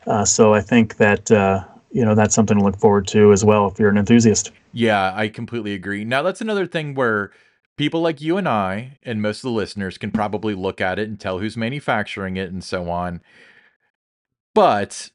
uh, 0.06 0.24
so 0.24 0.54
i 0.54 0.60
think 0.60 0.96
that 0.96 1.30
uh, 1.30 1.64
you 1.94 2.04
know 2.04 2.16
that's 2.16 2.34
something 2.34 2.58
to 2.58 2.64
look 2.64 2.76
forward 2.76 3.06
to 3.06 3.32
as 3.32 3.44
well 3.44 3.68
if 3.68 3.78
you're 3.78 3.88
an 3.88 3.96
enthusiast. 3.96 4.50
Yeah, 4.72 5.12
I 5.14 5.28
completely 5.28 5.74
agree. 5.74 6.04
Now 6.04 6.22
that's 6.22 6.40
another 6.40 6.66
thing 6.66 6.94
where 6.94 7.30
people 7.76 8.00
like 8.02 8.20
you 8.20 8.36
and 8.36 8.48
I 8.48 8.98
and 9.04 9.22
most 9.22 9.38
of 9.38 9.42
the 9.42 9.50
listeners 9.50 9.96
can 9.96 10.10
probably 10.10 10.54
look 10.54 10.80
at 10.80 10.98
it 10.98 11.08
and 11.08 11.18
tell 11.18 11.38
who's 11.38 11.56
manufacturing 11.56 12.36
it 12.36 12.50
and 12.50 12.64
so 12.64 12.90
on. 12.90 13.22
But 14.54 15.10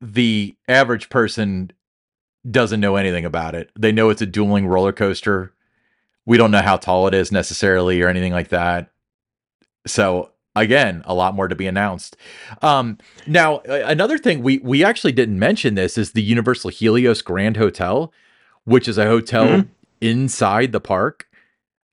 the 0.00 0.56
average 0.68 1.10
person 1.10 1.72
doesn't 2.48 2.80
know 2.80 2.94
anything 2.94 3.24
about 3.24 3.56
it. 3.56 3.70
They 3.76 3.90
know 3.90 4.08
it's 4.10 4.22
a 4.22 4.26
dueling 4.26 4.68
roller 4.68 4.92
coaster. 4.92 5.52
We 6.24 6.36
don't 6.36 6.52
know 6.52 6.62
how 6.62 6.76
tall 6.76 7.08
it 7.08 7.14
is 7.14 7.32
necessarily 7.32 8.00
or 8.02 8.08
anything 8.08 8.32
like 8.32 8.48
that. 8.48 8.92
So 9.84 10.30
again 10.54 11.02
a 11.04 11.14
lot 11.14 11.34
more 11.34 11.48
to 11.48 11.54
be 11.54 11.66
announced. 11.66 12.16
Um, 12.60 12.98
now 13.26 13.60
another 13.60 14.18
thing 14.18 14.42
we 14.42 14.58
we 14.58 14.84
actually 14.84 15.12
didn't 15.12 15.38
mention 15.38 15.74
this 15.74 15.96
is 15.96 16.12
the 16.12 16.22
universal 16.22 16.70
helios 16.70 17.22
grand 17.22 17.56
hotel 17.56 18.12
which 18.64 18.86
is 18.86 18.98
a 18.98 19.06
hotel 19.06 19.46
mm-hmm. 19.46 19.68
inside 20.00 20.72
the 20.72 20.80
park 20.80 21.26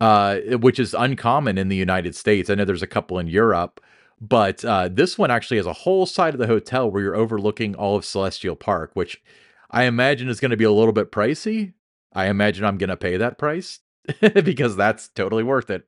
uh, 0.01 0.38
which 0.62 0.80
is 0.80 0.94
uncommon 0.94 1.58
in 1.58 1.70
the 1.70 1.75
united 1.75 2.16
states. 2.16 2.50
I 2.50 2.56
know 2.56 2.66
there's 2.66 2.84
a 2.84 2.88
couple 2.88 3.20
in 3.20 3.28
europe 3.28 3.82
but 4.22 4.66
uh, 4.66 4.89
this 4.92 5.18
one 5.18 5.32
actually 5.32 5.58
has 5.58 5.66
a 5.66 5.74
whole 5.74 6.06
side 6.06 6.34
of 6.34 6.39
the 6.39 6.48
hotel 6.48 6.92
where 6.92 7.01
you're 7.01 7.16
overlooking 7.16 7.75
all 7.75 7.96
of 7.96 8.06
celestial 8.06 8.56
park 8.56 8.92
which 8.94 9.22
i 9.72 9.84
imagine 9.84 10.28
is 10.28 10.39
going 10.39 10.51
to 10.51 10.58
be 10.58 10.66
a 10.66 10.72
little 10.72 10.94
bit 10.94 11.12
pricey. 11.12 11.74
I 12.13 12.28
imagine 12.28 12.66
i'm 12.66 12.78
going 12.78 12.89
to 12.89 12.98
pay 12.98 13.16
that 13.18 13.38
price 13.38 13.80
because 14.44 14.75
that's 14.75 15.08
totally 15.10 15.44
worth 15.44 15.70
it 15.70 15.88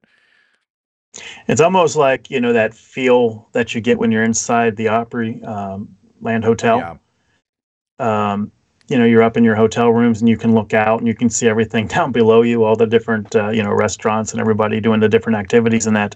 it's 1.48 1.62
almost 1.62 1.96
like 1.96 2.30
you 2.30 2.40
know 2.40 2.54
that 2.54 2.74
feel 2.74 3.50
that 3.54 3.76
you 3.76 3.82
get 3.82 4.00
when 4.00 4.12
you're 4.12 4.24
inside 4.24 4.76
the 4.76 4.88
Opry 4.88 5.42
um, 5.44 5.96
Land 6.22 6.44
Hotel. 6.44 7.00
Yeah. 8.00 8.32
Um, 8.32 8.52
you 8.92 8.98
know 8.98 9.06
you're 9.06 9.24
up 9.24 9.38
in 9.38 9.44
your 9.46 9.56
hotel 9.56 9.90
rooms 9.92 10.20
and 10.20 10.28
you 10.28 10.36
can 10.36 10.54
look 10.54 10.74
out 10.74 11.00
and 11.00 11.08
you 11.08 11.16
can 11.16 11.30
see 11.30 11.48
everything 11.48 11.88
down 11.96 12.12
below 12.12 12.42
you 12.42 12.64
all 12.64 12.76
the 12.76 12.86
different 12.86 13.34
uh, 13.36 13.50
you 13.50 13.64
know 13.64 13.72
restaurants 13.72 14.34
and 14.34 14.42
everybody 14.42 14.82
doing 14.82 15.00
the 15.00 15.08
different 15.08 15.38
activities 15.38 15.88
and 15.88 15.96
that 15.96 16.16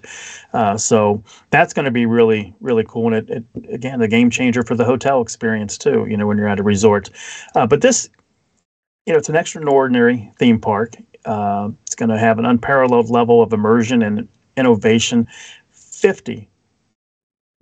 uh, 0.52 0.76
so 0.76 1.22
that's 1.50 1.72
going 1.72 1.86
to 1.86 1.90
be 1.90 2.04
really 2.04 2.54
really 2.60 2.84
cool 2.86 3.12
and 3.12 3.30
it, 3.30 3.44
it, 3.54 3.74
again 3.74 3.98
the 3.98 4.08
game 4.08 4.28
changer 4.28 4.62
for 4.62 4.74
the 4.74 4.84
hotel 4.84 5.22
experience 5.22 5.78
too 5.78 6.06
you 6.06 6.16
know 6.16 6.26
when 6.26 6.36
you're 6.36 6.48
at 6.48 6.60
a 6.60 6.62
resort 6.62 7.08
uh, 7.54 7.66
but 7.66 7.80
this 7.80 8.10
you 9.06 9.12
know 9.12 9.18
it's 9.18 9.30
an 9.30 9.36
extraordinary 9.36 10.30
theme 10.38 10.60
park 10.60 10.96
uh, 11.24 11.70
it's 11.86 11.96
going 11.96 12.10
to 12.10 12.18
have 12.18 12.38
an 12.38 12.44
unparalleled 12.44 13.08
level 13.08 13.42
of 13.42 13.52
immersion 13.54 14.02
and 14.02 14.28
innovation 14.56 15.26
50 15.70 16.48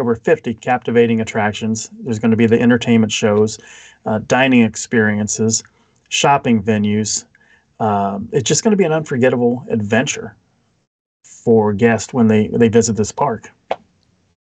over 0.00 0.16
50 0.16 0.54
captivating 0.54 1.20
attractions. 1.20 1.90
There's 1.92 2.18
going 2.18 2.32
to 2.32 2.36
be 2.36 2.46
the 2.46 2.60
entertainment 2.60 3.12
shows, 3.12 3.58
uh, 4.06 4.18
dining 4.26 4.62
experiences, 4.62 5.62
shopping 6.08 6.62
venues. 6.62 7.26
Um, 7.80 8.28
it's 8.32 8.48
just 8.48 8.64
going 8.64 8.72
to 8.72 8.76
be 8.76 8.84
an 8.84 8.92
unforgettable 8.92 9.64
adventure 9.70 10.36
for 11.24 11.72
guests 11.72 12.12
when 12.12 12.28
they 12.28 12.48
they 12.48 12.68
visit 12.68 12.96
this 12.96 13.12
park. 13.12 13.50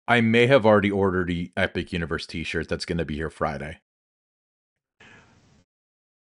I 0.07 0.21
may 0.21 0.47
have 0.47 0.65
already 0.65 0.91
ordered 0.91 1.27
the 1.27 1.51
Epic 1.55 1.93
Universe 1.93 2.25
T-shirt 2.25 2.67
that's 2.67 2.85
going 2.85 2.97
to 2.97 3.05
be 3.05 3.15
here 3.15 3.29
Friday 3.29 3.79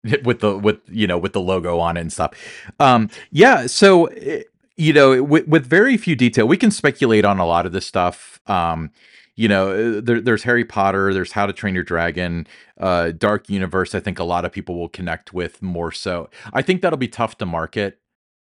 with 0.25 0.41
the 0.41 0.57
with 0.57 0.81
you 0.89 1.07
know 1.07 1.19
with 1.19 1.33
the 1.33 1.41
logo 1.41 1.79
on 1.79 1.97
it 1.97 2.01
and 2.01 2.13
stuff. 2.13 2.33
Um, 2.81 3.11
yeah, 3.31 3.67
so 3.67 4.07
eh, 4.07 4.43
you 4.79 4.95
know 4.95 5.23
with, 5.23 5.47
with 5.47 5.67
very 5.67 5.99
few 5.99 6.17
detail, 6.17 6.49
we 6.49 6.57
can 6.57 6.71
speculate 6.71 7.27
on 7.27 7.39
a 7.39 7.47
lot 7.47 7.67
of 7.67 7.73
this 7.73 7.87
stuff. 7.87 8.41
Um, 8.47 8.91
you 9.35 9.47
know, 9.47 9.71
uh, 9.71 10.01
there, 10.03 10.21
there's 10.21 10.43
Harry 10.45 10.65
Potter, 10.65 11.15
there's 11.15 11.33
How 11.33 11.47
to 11.47 11.53
Train 11.53 11.75
Your 11.75 11.85
Dragon, 11.85 12.47
uh, 12.81 13.13
Dark 13.13 13.49
Universe. 13.49 13.95
I 13.95 14.01
think 14.01 14.19
a 14.19 14.25
lot 14.25 14.45
of 14.45 14.51
people 14.51 14.77
will 14.77 14.89
connect 14.89 15.33
with 15.33 15.63
more 15.63 15.93
so. 15.93 16.29
I 16.53 16.63
think 16.63 16.83
that'll 16.83 16.97
be 16.97 17.07
tough 17.07 17.39
to 17.39 17.47
market 17.47 18.01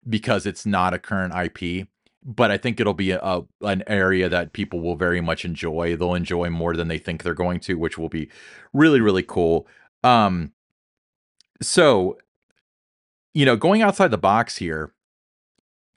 because 0.10 0.46
it's 0.46 0.66
not 0.66 0.94
a 0.94 1.00
current 1.00 1.34
IP, 1.34 1.88
but 2.26 2.52
I 2.52 2.58
think 2.58 2.80
it'll 2.80 2.94
be 2.94 3.12
a, 3.12 3.20
a 3.22 3.44
an 3.62 3.84
area 3.88 4.28
that 4.28 4.54
people 4.54 4.82
will 4.82 4.96
very 4.96 5.22
much 5.22 5.46
enjoy. 5.46 5.96
They'll 5.96 6.14
enjoy 6.14 6.50
more 6.50 6.76
than 6.76 6.88
they 6.88 6.98
think 6.98 7.24
they're 7.24 7.34
going 7.34 7.60
to, 7.62 7.76
which 7.76 7.98
will 7.98 8.10
be 8.10 8.30
really 8.74 9.00
really 9.00 9.24
cool. 9.24 9.68
Um, 10.04 10.52
so, 11.62 12.18
you 13.34 13.46
know, 13.46 13.56
going 13.56 13.82
outside 13.82 14.12
the 14.12 14.18
box 14.18 14.58
here, 14.58 14.94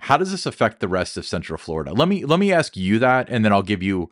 how 0.05 0.19
does 0.19 0.31
this 0.31 0.45
affect 0.45 0.81
the 0.81 0.89
rest 0.89 1.17
of 1.17 1.25
Central 1.25 1.57
Florida? 1.57 1.95
Let 1.95 2.09
me 2.09 2.27
let 2.27 2.39
me 2.39 2.53
ask 2.53 2.77
you 2.77 2.99
that, 2.99 3.29
and 3.31 3.43
then 3.43 3.53
I'll 3.53 3.63
give 3.63 3.83
you 3.83 4.11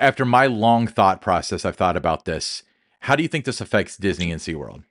after 0.00 0.24
my 0.24 0.46
long 0.46 0.88
thought 0.88 1.20
process, 1.20 1.64
I've 1.64 1.76
thought 1.76 1.96
about 1.96 2.24
this. 2.24 2.64
How 3.00 3.14
do 3.14 3.22
you 3.22 3.28
think 3.28 3.44
this 3.44 3.60
affects 3.60 3.96
Disney 3.96 4.32
and 4.32 4.40
SeaWorld? 4.40 4.82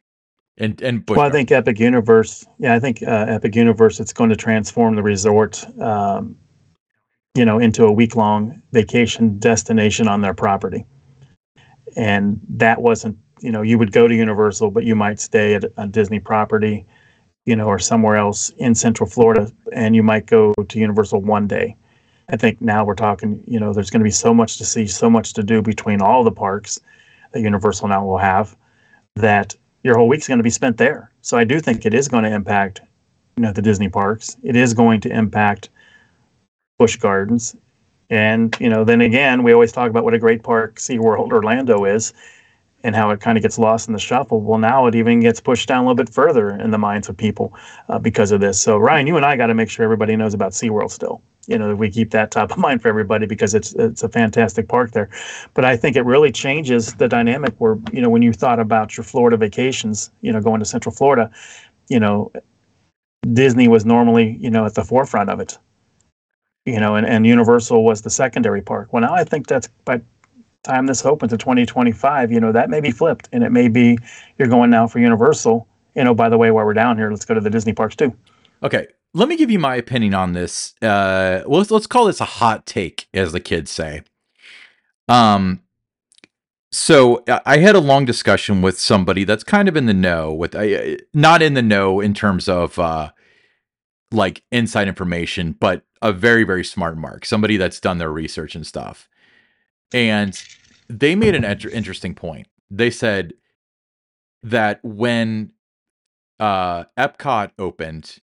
And 0.57 0.81
and 0.81 1.05
Busch 1.05 1.17
well, 1.17 1.27
I 1.27 1.31
think 1.31 1.51
Epic 1.51 1.79
Universe. 1.79 2.45
Yeah, 2.59 2.75
I 2.75 2.79
think 2.79 3.03
uh, 3.03 3.25
Epic 3.27 3.55
Universe. 3.55 3.99
It's 3.99 4.13
going 4.13 4.29
to 4.29 4.37
transform 4.37 4.95
the 4.95 5.03
resort, 5.03 5.65
um, 5.81 6.37
you 7.35 7.43
know, 7.43 7.59
into 7.59 7.83
a 7.83 7.91
week 7.91 8.15
long 8.15 8.61
vacation 8.71 9.37
destination 9.37 10.07
on 10.07 10.21
their 10.21 10.33
property. 10.33 10.85
And 11.97 12.39
that 12.47 12.81
wasn't, 12.81 13.17
you 13.41 13.51
know, 13.51 13.61
you 13.61 13.77
would 13.77 13.91
go 13.91 14.07
to 14.07 14.15
Universal, 14.15 14.71
but 14.71 14.85
you 14.85 14.95
might 14.95 15.19
stay 15.19 15.55
at 15.55 15.65
a 15.75 15.87
Disney 15.87 16.19
property, 16.19 16.85
you 17.47 17.55
know, 17.55 17.65
or 17.65 17.79
somewhere 17.79 18.17
else 18.17 18.49
in 18.57 18.75
Central 18.75 19.09
Florida, 19.09 19.51
and 19.73 19.95
you 19.95 20.03
might 20.03 20.27
go 20.27 20.53
to 20.69 20.79
Universal 20.79 21.21
one 21.21 21.47
day 21.47 21.75
I 22.29 22.35
think 22.35 22.59
now 22.59 22.83
we're 22.83 22.95
talking, 22.95 23.41
you 23.47 23.59
know, 23.59 23.71
there's 23.71 23.89
going 23.89 24.01
to 24.01 24.03
be 24.03 24.11
so 24.11 24.33
much 24.33 24.57
to 24.57 24.65
see, 24.65 24.85
so 24.85 25.09
much 25.09 25.33
to 25.33 25.43
do 25.43 25.61
between 25.61 26.01
all 26.01 26.23
the 26.23 26.31
parks 26.31 26.79
that 27.31 27.41
Universal 27.41 27.87
now 27.87 28.05
will 28.05 28.17
have 28.17 28.57
that 29.15 29.55
your 29.83 29.97
whole 29.97 30.07
week's 30.07 30.27
going 30.27 30.39
to 30.39 30.43
be 30.43 30.49
spent 30.49 30.77
there. 30.77 31.11
So 31.21 31.37
I 31.37 31.45
do 31.45 31.59
think 31.59 31.85
it 31.85 31.93
is 31.93 32.09
going 32.09 32.25
to 32.25 32.33
impact, 32.33 32.81
you 33.37 33.43
know, 33.43 33.53
the 33.53 33.61
Disney 33.61 33.87
parks. 33.87 34.35
It 34.43 34.57
is 34.57 34.73
going 34.73 34.99
to 35.01 35.09
impact 35.09 35.69
Busch 36.77 36.97
Gardens. 36.97 37.55
And, 38.09 38.55
you 38.59 38.69
know, 38.69 38.83
then 38.83 39.01
again, 39.01 39.41
we 39.43 39.53
always 39.53 39.71
talk 39.71 39.89
about 39.89 40.03
what 40.03 40.13
a 40.13 40.19
great 40.19 40.43
park 40.43 40.75
SeaWorld 40.75 41.31
Orlando 41.31 41.85
is 41.85 42.13
and 42.87 42.95
how 42.95 43.11
it 43.11 43.19
kind 43.19 43.37
of 43.37 43.41
gets 43.41 43.59
lost 43.59 43.89
in 43.89 43.93
the 43.93 43.99
shuffle. 43.99 44.39
Well, 44.39 44.59
now 44.59 44.87
it 44.87 44.95
even 44.95 45.19
gets 45.19 45.41
pushed 45.41 45.67
down 45.67 45.83
a 45.83 45.87
little 45.87 46.03
bit 46.03 46.09
further 46.09 46.51
in 46.51 46.71
the 46.71 46.77
minds 46.77 47.09
of 47.09 47.17
people 47.17 47.53
uh, 47.89 47.99
because 47.99 48.31
of 48.31 48.39
this. 48.39 48.61
So, 48.61 48.77
Ryan, 48.77 49.05
you 49.07 49.17
and 49.17 49.25
I 49.25 49.35
got 49.35 49.47
to 49.47 49.53
make 49.53 49.69
sure 49.69 49.83
everybody 49.83 50.15
knows 50.15 50.33
about 50.33 50.53
SeaWorld 50.53 50.89
still 50.89 51.21
you 51.47 51.57
know 51.57 51.73
we 51.73 51.89
keep 51.89 52.11
that 52.11 52.29
top 52.31 52.51
of 52.51 52.57
mind 52.67 52.81
for 52.81 52.89
everybody 52.89 53.25
because 53.25 53.53
it's 53.53 53.73
it's 53.75 54.03
a 54.03 54.09
fantastic 54.09 54.67
park 54.67 54.91
there 54.91 55.09
but 55.53 55.63
i 55.63 55.77
think 55.77 55.95
it 55.95 56.01
really 56.01 56.29
changes 56.29 56.93
the 56.95 57.07
dynamic 57.07 57.53
where 57.57 57.77
you 57.93 58.01
know 58.01 58.09
when 58.09 58.21
you 58.21 58.33
thought 58.33 58.59
about 58.59 58.97
your 58.97 59.03
florida 59.05 59.37
vacations 59.37 60.11
you 60.21 60.31
know 60.33 60.41
going 60.41 60.59
to 60.59 60.65
central 60.65 60.93
florida 60.93 61.31
you 61.87 62.01
know 62.01 62.29
disney 63.31 63.69
was 63.69 63.85
normally 63.85 64.35
you 64.41 64.49
know 64.49 64.65
at 64.65 64.75
the 64.75 64.83
forefront 64.83 65.29
of 65.29 65.39
it 65.39 65.57
you 66.65 66.81
know 66.81 66.95
and, 66.95 67.07
and 67.07 67.25
universal 67.25 67.85
was 67.85 68.01
the 68.01 68.09
secondary 68.09 68.61
park 68.61 68.91
well 68.91 69.01
now 69.01 69.13
i 69.13 69.23
think 69.23 69.47
that's 69.47 69.69
by 69.85 70.01
time 70.67 70.85
this 70.85 71.05
opens 71.05 71.31
in 71.31 71.39
2025 71.39 72.31
you 72.31 72.39
know 72.39 72.51
that 72.51 72.69
may 72.69 72.79
be 72.79 72.91
flipped 72.91 73.29
and 73.31 73.43
it 73.43 73.51
may 73.51 73.67
be 73.67 73.97
you're 74.37 74.47
going 74.47 74.69
now 74.69 74.87
for 74.87 74.99
universal 74.99 75.67
you 75.95 76.03
know 76.03 76.13
by 76.13 76.29
the 76.29 76.37
way 76.37 76.51
while 76.51 76.65
we're 76.65 76.73
down 76.73 76.97
here 76.97 77.09
let's 77.09 77.25
go 77.25 77.33
to 77.33 77.41
the 77.41 77.49
disney 77.49 77.73
parks 77.73 77.95
too 77.95 78.15
okay 78.63 78.87
let 79.13 79.27
me 79.27 79.35
give 79.35 79.49
you 79.49 79.59
my 79.59 79.75
opinion 79.75 80.13
on 80.13 80.33
this. 80.33 80.73
Uh, 80.81 81.41
well, 81.47 81.59
let's, 81.59 81.71
let's 81.71 81.87
call 81.87 82.05
this 82.05 82.21
a 82.21 82.25
hot 82.25 82.65
take, 82.65 83.07
as 83.13 83.31
the 83.31 83.39
kids 83.39 83.71
say. 83.71 84.03
Um, 85.07 85.63
so 86.71 87.23
I 87.45 87.57
had 87.57 87.75
a 87.75 87.79
long 87.79 88.05
discussion 88.05 88.61
with 88.61 88.77
somebody 88.79 89.23
that's 89.23 89.43
kind 89.43 89.67
of 89.67 89.75
in 89.77 89.85
the 89.85 89.93
know 89.93 90.33
with 90.33 90.53
uh, 90.53 90.97
not 91.13 91.41
in 91.41 91.53
the 91.53 91.61
know 91.61 92.01
in 92.01 92.13
terms 92.13 92.49
of 92.49 92.77
uh, 92.77 93.11
like 94.11 94.43
inside 94.51 94.87
information, 94.87 95.53
but 95.53 95.83
a 96.01 96.11
very 96.11 96.43
very 96.43 96.65
smart 96.65 96.97
mark, 96.97 97.25
somebody 97.25 97.55
that's 97.57 97.79
done 97.79 97.97
their 97.97 98.11
research 98.11 98.53
and 98.53 98.67
stuff. 98.67 99.07
And 99.93 100.39
they 100.89 101.15
made 101.15 101.35
an 101.35 101.43
inter- 101.43 101.69
interesting 101.69 102.15
point. 102.15 102.47
They 102.69 102.89
said 102.89 103.33
that 104.43 104.79
when 104.83 105.51
uh, 106.39 106.85
Epcot 106.97 107.51
opened 107.57 108.19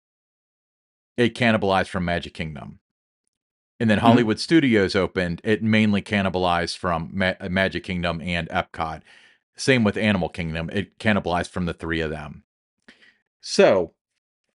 it 1.20 1.36
cannibalized 1.36 1.90
from 1.90 2.06
Magic 2.06 2.34
Kingdom. 2.34 2.80
And 3.78 3.90
then 3.90 3.98
mm-hmm. 3.98 4.08
Hollywood 4.08 4.38
mm-hmm. 4.38 4.42
Studios 4.42 4.96
opened, 4.96 5.42
it 5.44 5.62
mainly 5.62 6.02
cannibalized 6.02 6.78
from 6.78 7.10
Ma- 7.14 7.34
Magic 7.50 7.84
Kingdom 7.84 8.22
and 8.22 8.48
Epcot. 8.48 9.02
Same 9.58 9.84
with 9.84 9.98
Animal 9.98 10.30
Kingdom, 10.30 10.70
it 10.72 10.98
cannibalized 10.98 11.50
from 11.50 11.66
the 11.66 11.74
three 11.74 12.00
of 12.00 12.10
them. 12.10 12.44
So, 13.42 13.92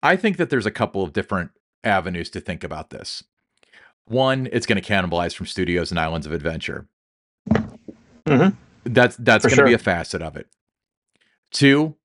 I 0.02 0.16
think 0.16 0.38
that 0.38 0.50
there's 0.50 0.66
a 0.66 0.72
couple 0.72 1.04
of 1.04 1.12
different 1.12 1.52
avenues 1.84 2.30
to 2.30 2.40
think 2.40 2.64
about 2.64 2.90
this. 2.90 3.24
One, 4.06 4.48
it's 4.52 4.66
going 4.66 4.82
to 4.82 4.94
cannibalize 4.94 5.36
from 5.36 5.48
Studios 5.48 5.92
and 5.92 6.00
Islands 6.00 6.26
of 6.26 6.32
Adventure. 6.32 6.88
Mm-hmm. 8.28 8.56
That's 8.86 9.16
that's 9.18 9.46
going 9.46 9.52
to 9.52 9.56
sure. 9.56 9.66
be 9.66 9.74
a 9.74 9.78
facet 9.78 10.22
of 10.22 10.36
it. 10.36 10.48
Two, 11.52 11.96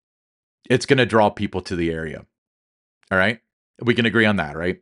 it's 0.69 0.87
going 0.87 0.99
to 0.99 1.07
draw 1.07 1.31
people 1.31 1.61
to 1.63 1.77
the 1.77 1.91
area. 1.91 2.25
All 3.11 3.19
right. 3.19 3.41
We 3.81 3.95
can 3.95 4.07
agree 4.07 4.27
on 4.27 4.37
that, 4.37 4.57
right? 4.57 4.81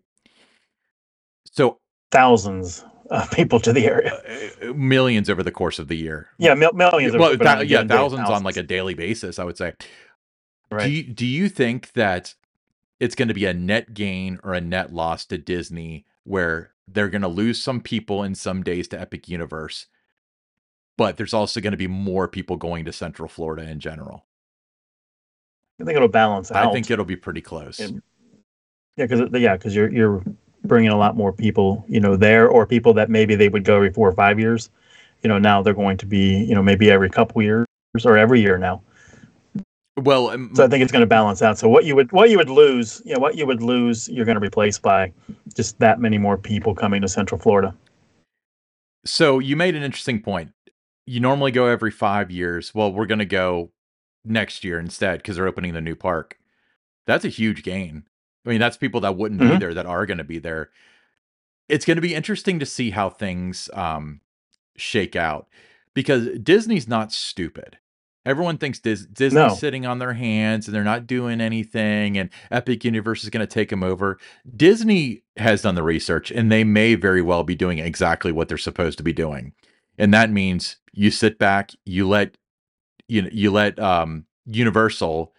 So 1.53 1.79
thousands 2.11 2.85
of 3.11 3.31
people 3.31 3.61
to 3.61 3.73
the 3.73 3.87
area, 3.87 4.13
uh, 4.63 4.71
uh, 4.71 4.73
millions 4.75 5.31
over 5.31 5.43
the 5.43 5.53
course 5.53 5.79
of 5.79 5.89
the 5.89 5.97
year. 5.97 6.29
Yeah, 6.39 6.55
mil- 6.55 6.73
millions. 6.73 7.17
Well, 7.17 7.37
th- 7.37 7.69
yeah, 7.69 7.85
thousands, 7.85 7.91
thousands, 7.91 8.31
on 8.31 8.43
like 8.43 8.57
a 8.57 8.63
daily 8.63 8.95
basis. 8.95 9.39
I 9.39 9.45
would 9.45 9.57
say. 9.57 9.75
Right. 10.71 10.87
Do 10.87 10.91
you, 10.91 11.03
do 11.05 11.27
you 11.27 11.49
think 11.49 11.93
that 11.93 12.35
it's 12.99 13.15
going 13.15 13.29
to 13.29 13.35
be 13.35 13.47
a 13.47 13.55
net 13.55 13.95
gain 13.95 14.41
or 14.43 14.55
a 14.55 14.61
net 14.61 14.93
loss 14.93 15.25
to 15.27 15.39
Disney, 15.39 16.07
where 16.25 16.73
they're 16.89 17.09
going 17.09 17.23
to 17.23 17.29
lose 17.29 17.63
some 17.63 17.81
people 17.81 18.23
in 18.23 18.35
some 18.35 18.63
days 18.63 18.89
to 18.89 19.01
Epic 19.01 19.29
Universe, 19.29 19.87
but 20.97 21.17
there's 21.17 21.35
also 21.35 21.61
going 21.61 21.73
to 21.73 21.77
be 21.77 21.87
more 21.87 22.29
people 22.29 22.57
going 22.57 22.85
to 22.85 22.93
Central 22.93 23.29
Florida 23.29 23.69
in 23.69 23.81
general? 23.81 24.25
I 25.81 25.85
think 25.85 25.97
it'll 25.97 26.09
balance 26.09 26.51
out. 26.51 26.69
I 26.69 26.73
think 26.73 26.91
it'll 26.91 27.05
be 27.05 27.17
pretty 27.17 27.43
close. 27.43 27.79
Yeah, 27.81 29.07
because 29.07 29.29
yeah, 29.35 29.57
because 29.57 29.75
you're 29.75 29.93
you're 29.93 30.23
bringing 30.65 30.91
a 30.91 30.97
lot 30.97 31.17
more 31.17 31.33
people, 31.33 31.85
you 31.87 32.01
know, 32.01 32.17
there, 32.17 32.49
or 32.49 32.67
people 32.67 32.95
that 32.95 33.11
maybe 33.11 33.35
they 33.35 33.49
would 33.49 33.65
go 33.65 33.77
every 33.77 33.93
four 33.93 34.09
or 34.09 34.13
five 34.13 34.41
years. 34.41 34.71
You 35.23 35.29
know, 35.29 35.39
now 35.39 35.63
they're 35.63 35.75
going 35.75 35.97
to 35.99 36.07
be, 36.07 36.45
you 36.45 36.55
know, 36.55 36.63
maybe 36.63 36.91
every 36.91 37.11
couple 37.11 37.43
years 37.43 37.67
or 38.05 38.17
every 38.17 38.41
year 38.41 38.59
now. 38.59 38.83
Well, 39.99 40.29
um, 40.31 40.51
so 40.55 40.65
I 40.65 40.69
think 40.69 40.83
it's 40.83 40.93
going 40.93 41.01
to 41.01 41.07
balance 41.07 41.41
out. 41.41 41.59
So 41.59 41.69
what 41.69 41.85
you 41.85 41.97
would 41.97 42.13
what 42.13 42.31
you 42.31 42.37
would 42.37 42.51
lose, 42.51 43.03
you 43.05 43.15
know, 43.15 43.21
what 43.21 43.37
you 43.37 43.47
would 43.47 43.63
lose, 43.63 44.09
you're 44.09 44.27
going 44.27 44.39
to 44.39 44.45
replace 44.45 44.79
by 44.79 45.13
just 45.55 45.79
that 45.79 46.01
many 46.01 46.19
more 46.19 46.37
people 46.37 46.75
coming 46.75 47.01
to 47.03 47.09
Central 47.09 47.41
Florida. 47.41 47.75
So 49.05 49.39
you 49.39 49.57
made 49.57 49.75
an 49.75 49.83
interesting 49.83 50.21
point. 50.21 50.51
You 51.07 51.21
normally 51.21 51.53
go 51.53 51.67
every 51.67 51.91
five 51.91 52.31
years. 52.31 52.75
Well, 52.75 52.93
we're 52.93 53.07
going 53.07 53.21
to 53.21 53.25
go 53.25 53.71
next 54.25 54.65
year 54.65 54.79
instead 54.79 55.19
because 55.19 55.37
they're 55.37 55.47
opening 55.47 55.73
the 55.73 55.81
new 55.81 55.95
park. 55.95 56.39
That's 57.07 57.25
a 57.25 57.29
huge 57.29 57.63
gain. 57.63 58.05
I 58.45 58.51
mean, 58.51 58.61
that's 58.61 58.77
people 58.77 59.01
that 59.03 59.17
wouldn't 59.17 59.41
mm-hmm. 59.41 59.53
be 59.53 59.59
there 59.59 59.75
that 59.75 59.87
are 59.87 60.07
going 60.07 60.19
to 60.19 60.25
be 60.25 60.39
there. 60.39 60.71
It's 61.69 61.85
going 61.85 61.97
to 61.97 62.03
be 62.03 62.15
interesting 62.15 62.59
to 62.59 62.67
see 62.67 62.91
how 62.91 63.11
things 63.11 63.71
um, 63.73 64.21
shake 64.77 65.17
out 65.17 65.49
because 65.95 66.29
Disney's 66.41 66.87
not 66.87 67.13
stupid. 67.13 67.79
Everyone 68.25 68.59
thinks 68.59 68.81
Dis- 68.81 69.07
Disney's 69.07 69.35
No. 69.35 69.55
sitting 69.55 69.87
on 69.87 70.01
their 70.01 70.15
hands 70.15 70.67
and 70.67 70.75
they're 70.75 70.83
not 70.83 71.07
doing 71.07 71.41
anything, 71.41 72.19
and 72.19 72.29
Epic 72.51 72.85
Universe 72.85 73.23
is 73.23 73.31
going 73.31 73.47
to 73.47 73.53
take 73.53 73.71
them 73.71 73.85
over. 73.85 74.19
Disney 74.57 75.23
has 75.37 75.63
done 75.63 75.77
the 75.77 75.83
research, 75.85 76.33
and 76.33 76.51
they 76.51 76.65
may 76.65 76.97
very 76.97 77.23
well 77.23 77.45
be 77.45 77.55
doing 77.55 77.79
exactly 77.79 78.33
what 78.33 78.49
they're 78.49 78.59
supposed 78.59 78.99
to 78.99 79.05
be 79.05 79.13
doing, 79.13 79.53
and 79.97 80.13
that 80.13 80.31
means 80.31 80.77
you 80.97 81.13
sit 81.13 81.39
back, 81.39 81.73
you 81.85 82.09
let 82.09 82.37
you 83.09 83.23
know, 83.23 83.31
you 83.33 83.53
let 83.53 83.79
um, 83.79 84.27
Universal. 84.47 85.33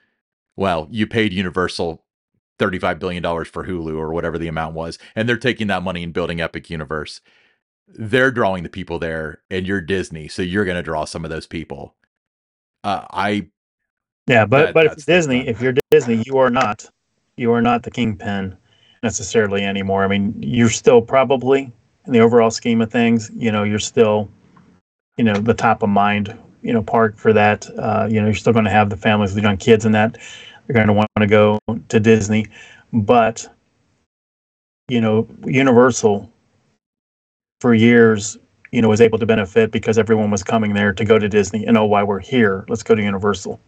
Well, 0.56 0.88
you 0.92 1.08
paid 1.08 1.34
Universal 1.34 2.04
$35 2.60 3.00
billion 3.00 3.24
for 3.24 3.66
Hulu 3.66 3.98
or 3.98 4.14
whatever 4.14 4.38
the 4.40 4.48
amount 4.48 4.76
was, 4.76 4.98
and 5.16 5.30
they're 5.30 5.38
taking 5.38 5.68
that 5.68 5.84
money 5.84 6.04
and 6.04 6.14
building 6.14 6.42
Epic 6.42 6.70
Universe. 6.70 7.22
They're 7.88 8.32
drawing 8.32 8.64
the 8.64 8.70
people 8.70 9.00
there, 9.00 9.42
and 9.52 9.68
you're 9.68 9.82
Disney, 9.82 10.28
so 10.28 10.42
you're 10.42 10.66
going 10.66 10.78
to 10.78 10.84
draw 10.84 11.06
some 11.06 11.26
of 11.26 11.32
those 11.32 11.48
people. 11.48 11.96
Uh, 12.84 13.06
I 13.12 13.50
Yeah, 14.28 14.46
but 14.46 14.66
That- 14.68 14.74
but 14.74 14.86
if 14.88 15.06
Disney, 15.06 15.40
fun. 15.42 15.48
if 15.50 15.62
you're 15.62 15.74
Disney, 15.92 16.24
you 16.26 16.38
are 16.38 16.50
not 16.50 16.86
you 17.38 17.52
are 17.52 17.62
not 17.62 17.84
the 17.84 17.92
kingpin 17.92 18.58
necessarily 19.04 19.64
anymore. 19.64 20.04
I 20.04 20.08
mean, 20.08 20.36
you're 20.42 20.70
still 20.70 21.02
probably 21.02 21.72
in 22.08 22.14
the 22.14 22.20
overall 22.20 22.50
scheme 22.52 22.82
of 22.82 22.92
things, 22.92 23.30
you 23.36 23.52
know, 23.52 23.64
you're 23.64 23.80
still, 23.80 24.30
you 25.18 25.24
know, 25.24 25.34
the 25.36 25.54
top 25.54 25.84
of 25.84 25.90
mind, 25.90 26.38
you 26.62 26.74
know, 26.74 26.84
park 26.84 27.18
for 27.18 27.34
that. 27.34 27.68
Uh, 27.78 28.08
you 28.10 28.20
know, 28.20 28.28
you're 28.28 28.36
still 28.36 28.54
going 28.54 28.66
to 28.66 28.72
have 28.72 28.90
the 28.90 28.98
families 28.98 29.34
with 29.36 29.44
young 29.44 29.58
kids 29.58 29.86
and 29.86 29.96
that 29.96 30.18
they're 30.68 30.74
going 30.74 30.88
to 30.88 30.94
want 30.94 31.10
to 31.20 31.28
go 31.28 31.60
to 31.90 32.00
Disney, 32.00 32.48
but 32.94 33.48
you 34.90 35.02
know, 35.02 35.28
Universal 35.46 36.32
for 37.62 37.74
years, 37.74 38.38
you 38.72 38.82
know, 38.82 38.90
was 38.90 39.02
able 39.02 39.18
to 39.20 39.26
benefit 39.26 39.72
because 39.72 39.98
everyone 39.98 40.32
was 40.32 40.44
coming 40.44 40.74
there 40.74 40.94
to 40.94 41.06
go 41.06 41.20
to 41.20 41.28
Disney 41.28 41.66
and 41.66 41.78
oh, 41.78 41.86
why 41.86 42.04
we're 42.04 42.20
here, 42.20 42.66
let's 42.70 42.84
go 42.84 42.96
to 42.96 43.02
Universal. 43.04 43.60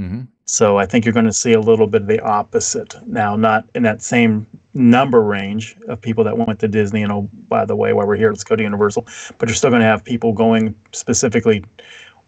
mhm. 0.00 0.28
So 0.46 0.78
I 0.78 0.86
think 0.86 1.04
you're 1.04 1.14
going 1.14 1.26
to 1.26 1.32
see 1.32 1.52
a 1.52 1.60
little 1.60 1.86
bit 1.86 2.02
of 2.02 2.08
the 2.08 2.20
opposite 2.20 2.96
now, 3.06 3.36
not 3.36 3.68
in 3.74 3.82
that 3.84 4.02
same 4.02 4.46
number 4.74 5.22
range 5.22 5.76
of 5.88 6.00
people 6.00 6.24
that 6.24 6.36
went 6.36 6.58
to 6.60 6.68
Disney 6.68 7.02
and 7.02 7.12
oh, 7.12 7.28
by 7.48 7.64
the 7.64 7.76
way, 7.76 7.92
while 7.92 8.06
we're 8.06 8.16
here, 8.16 8.30
let's 8.30 8.44
go 8.44 8.56
to 8.56 8.62
Universal. 8.62 9.06
But 9.38 9.48
you're 9.48 9.56
still 9.56 9.70
going 9.70 9.80
to 9.80 9.86
have 9.86 10.04
people 10.04 10.32
going 10.32 10.78
specifically 10.92 11.64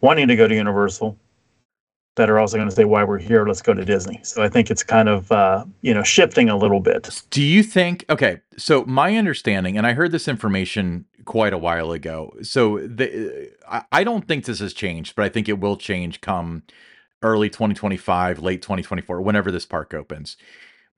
wanting 0.00 0.28
to 0.28 0.36
go 0.36 0.46
to 0.46 0.54
Universal 0.54 1.16
that 2.16 2.30
are 2.30 2.38
also 2.38 2.56
going 2.56 2.68
to 2.68 2.74
say, 2.74 2.84
why 2.84 3.04
we're 3.04 3.18
here, 3.18 3.46
let's 3.46 3.62
go 3.62 3.74
to 3.74 3.84
Disney. 3.84 4.18
So 4.22 4.42
I 4.42 4.48
think 4.48 4.70
it's 4.70 4.82
kind 4.82 5.08
of 5.08 5.30
uh, 5.30 5.64
you 5.82 5.94
know 5.94 6.02
shifting 6.02 6.48
a 6.48 6.56
little 6.56 6.80
bit. 6.80 7.22
Do 7.30 7.42
you 7.42 7.62
think? 7.62 8.04
Okay, 8.08 8.40
so 8.56 8.84
my 8.84 9.16
understanding, 9.16 9.76
and 9.76 9.86
I 9.86 9.92
heard 9.92 10.12
this 10.12 10.26
information 10.26 11.04
quite 11.26 11.52
a 11.52 11.58
while 11.58 11.92
ago. 11.92 12.34
So 12.42 12.78
the, 12.78 13.50
I, 13.68 13.82
I 13.92 14.04
don't 14.04 14.26
think 14.26 14.46
this 14.46 14.60
has 14.60 14.72
changed, 14.72 15.14
but 15.14 15.24
I 15.24 15.28
think 15.28 15.48
it 15.48 15.60
will 15.60 15.76
change 15.76 16.20
come 16.20 16.62
early 17.22 17.50
2025, 17.50 18.38
late 18.38 18.62
2024, 18.62 19.20
whenever 19.20 19.50
this 19.50 19.66
park 19.66 19.92
opens. 19.92 20.36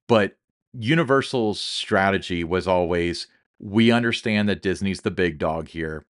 But 0.06 0.36
Universal's 0.72 1.60
strategy 1.60 2.44
was 2.44 2.66
always 2.66 3.26
we 3.58 3.90
understand 3.90 4.48
that 4.48 4.62
Disney's 4.62 5.00
the 5.00 5.10
big 5.10 5.38
dog 5.38 5.68
here. 5.68 6.04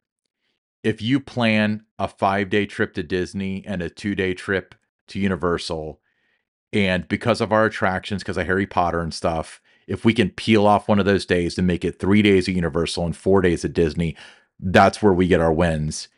If 0.83 1.01
you 1.01 1.19
plan 1.21 1.85
a 1.99 2.09
five 2.09 2.51
day 2.51 2.67
trip 2.67 2.95
to 2.95 3.03
Disney 3.03 3.65
and 3.67 3.83
a 3.83 3.91
two 3.91 4.15
day 4.15 4.35
trip 4.35 4.75
to 5.09 5.19
Universal, 5.19 6.01
and 6.73 7.09
because 7.09 7.41
of 7.41 7.53
our 7.53 7.65
attractions, 7.65 8.23
because 8.23 8.37
of 8.37 8.47
Harry 8.47 8.67
Potter 8.67 9.01
and 9.01 9.15
stuff, 9.15 9.61
if 9.87 10.05
we 10.05 10.13
can 10.13 10.31
peel 10.31 10.67
off 10.67 10.89
one 10.89 10.99
of 10.99 11.07
those 11.07 11.25
days 11.25 11.57
and 11.57 11.67
make 11.67 11.85
it 11.85 11.99
three 11.99 12.21
days 12.21 12.49
at 12.49 12.55
Universal 12.55 13.07
and 13.07 13.17
four 13.17 13.41
days 13.41 13.65
at 13.65 13.73
Disney, 13.73 14.15
that's 14.61 15.03
where 15.03 15.15
we 15.15 15.27
get 15.27 15.41
our 15.41 15.53
wins. 15.53 16.09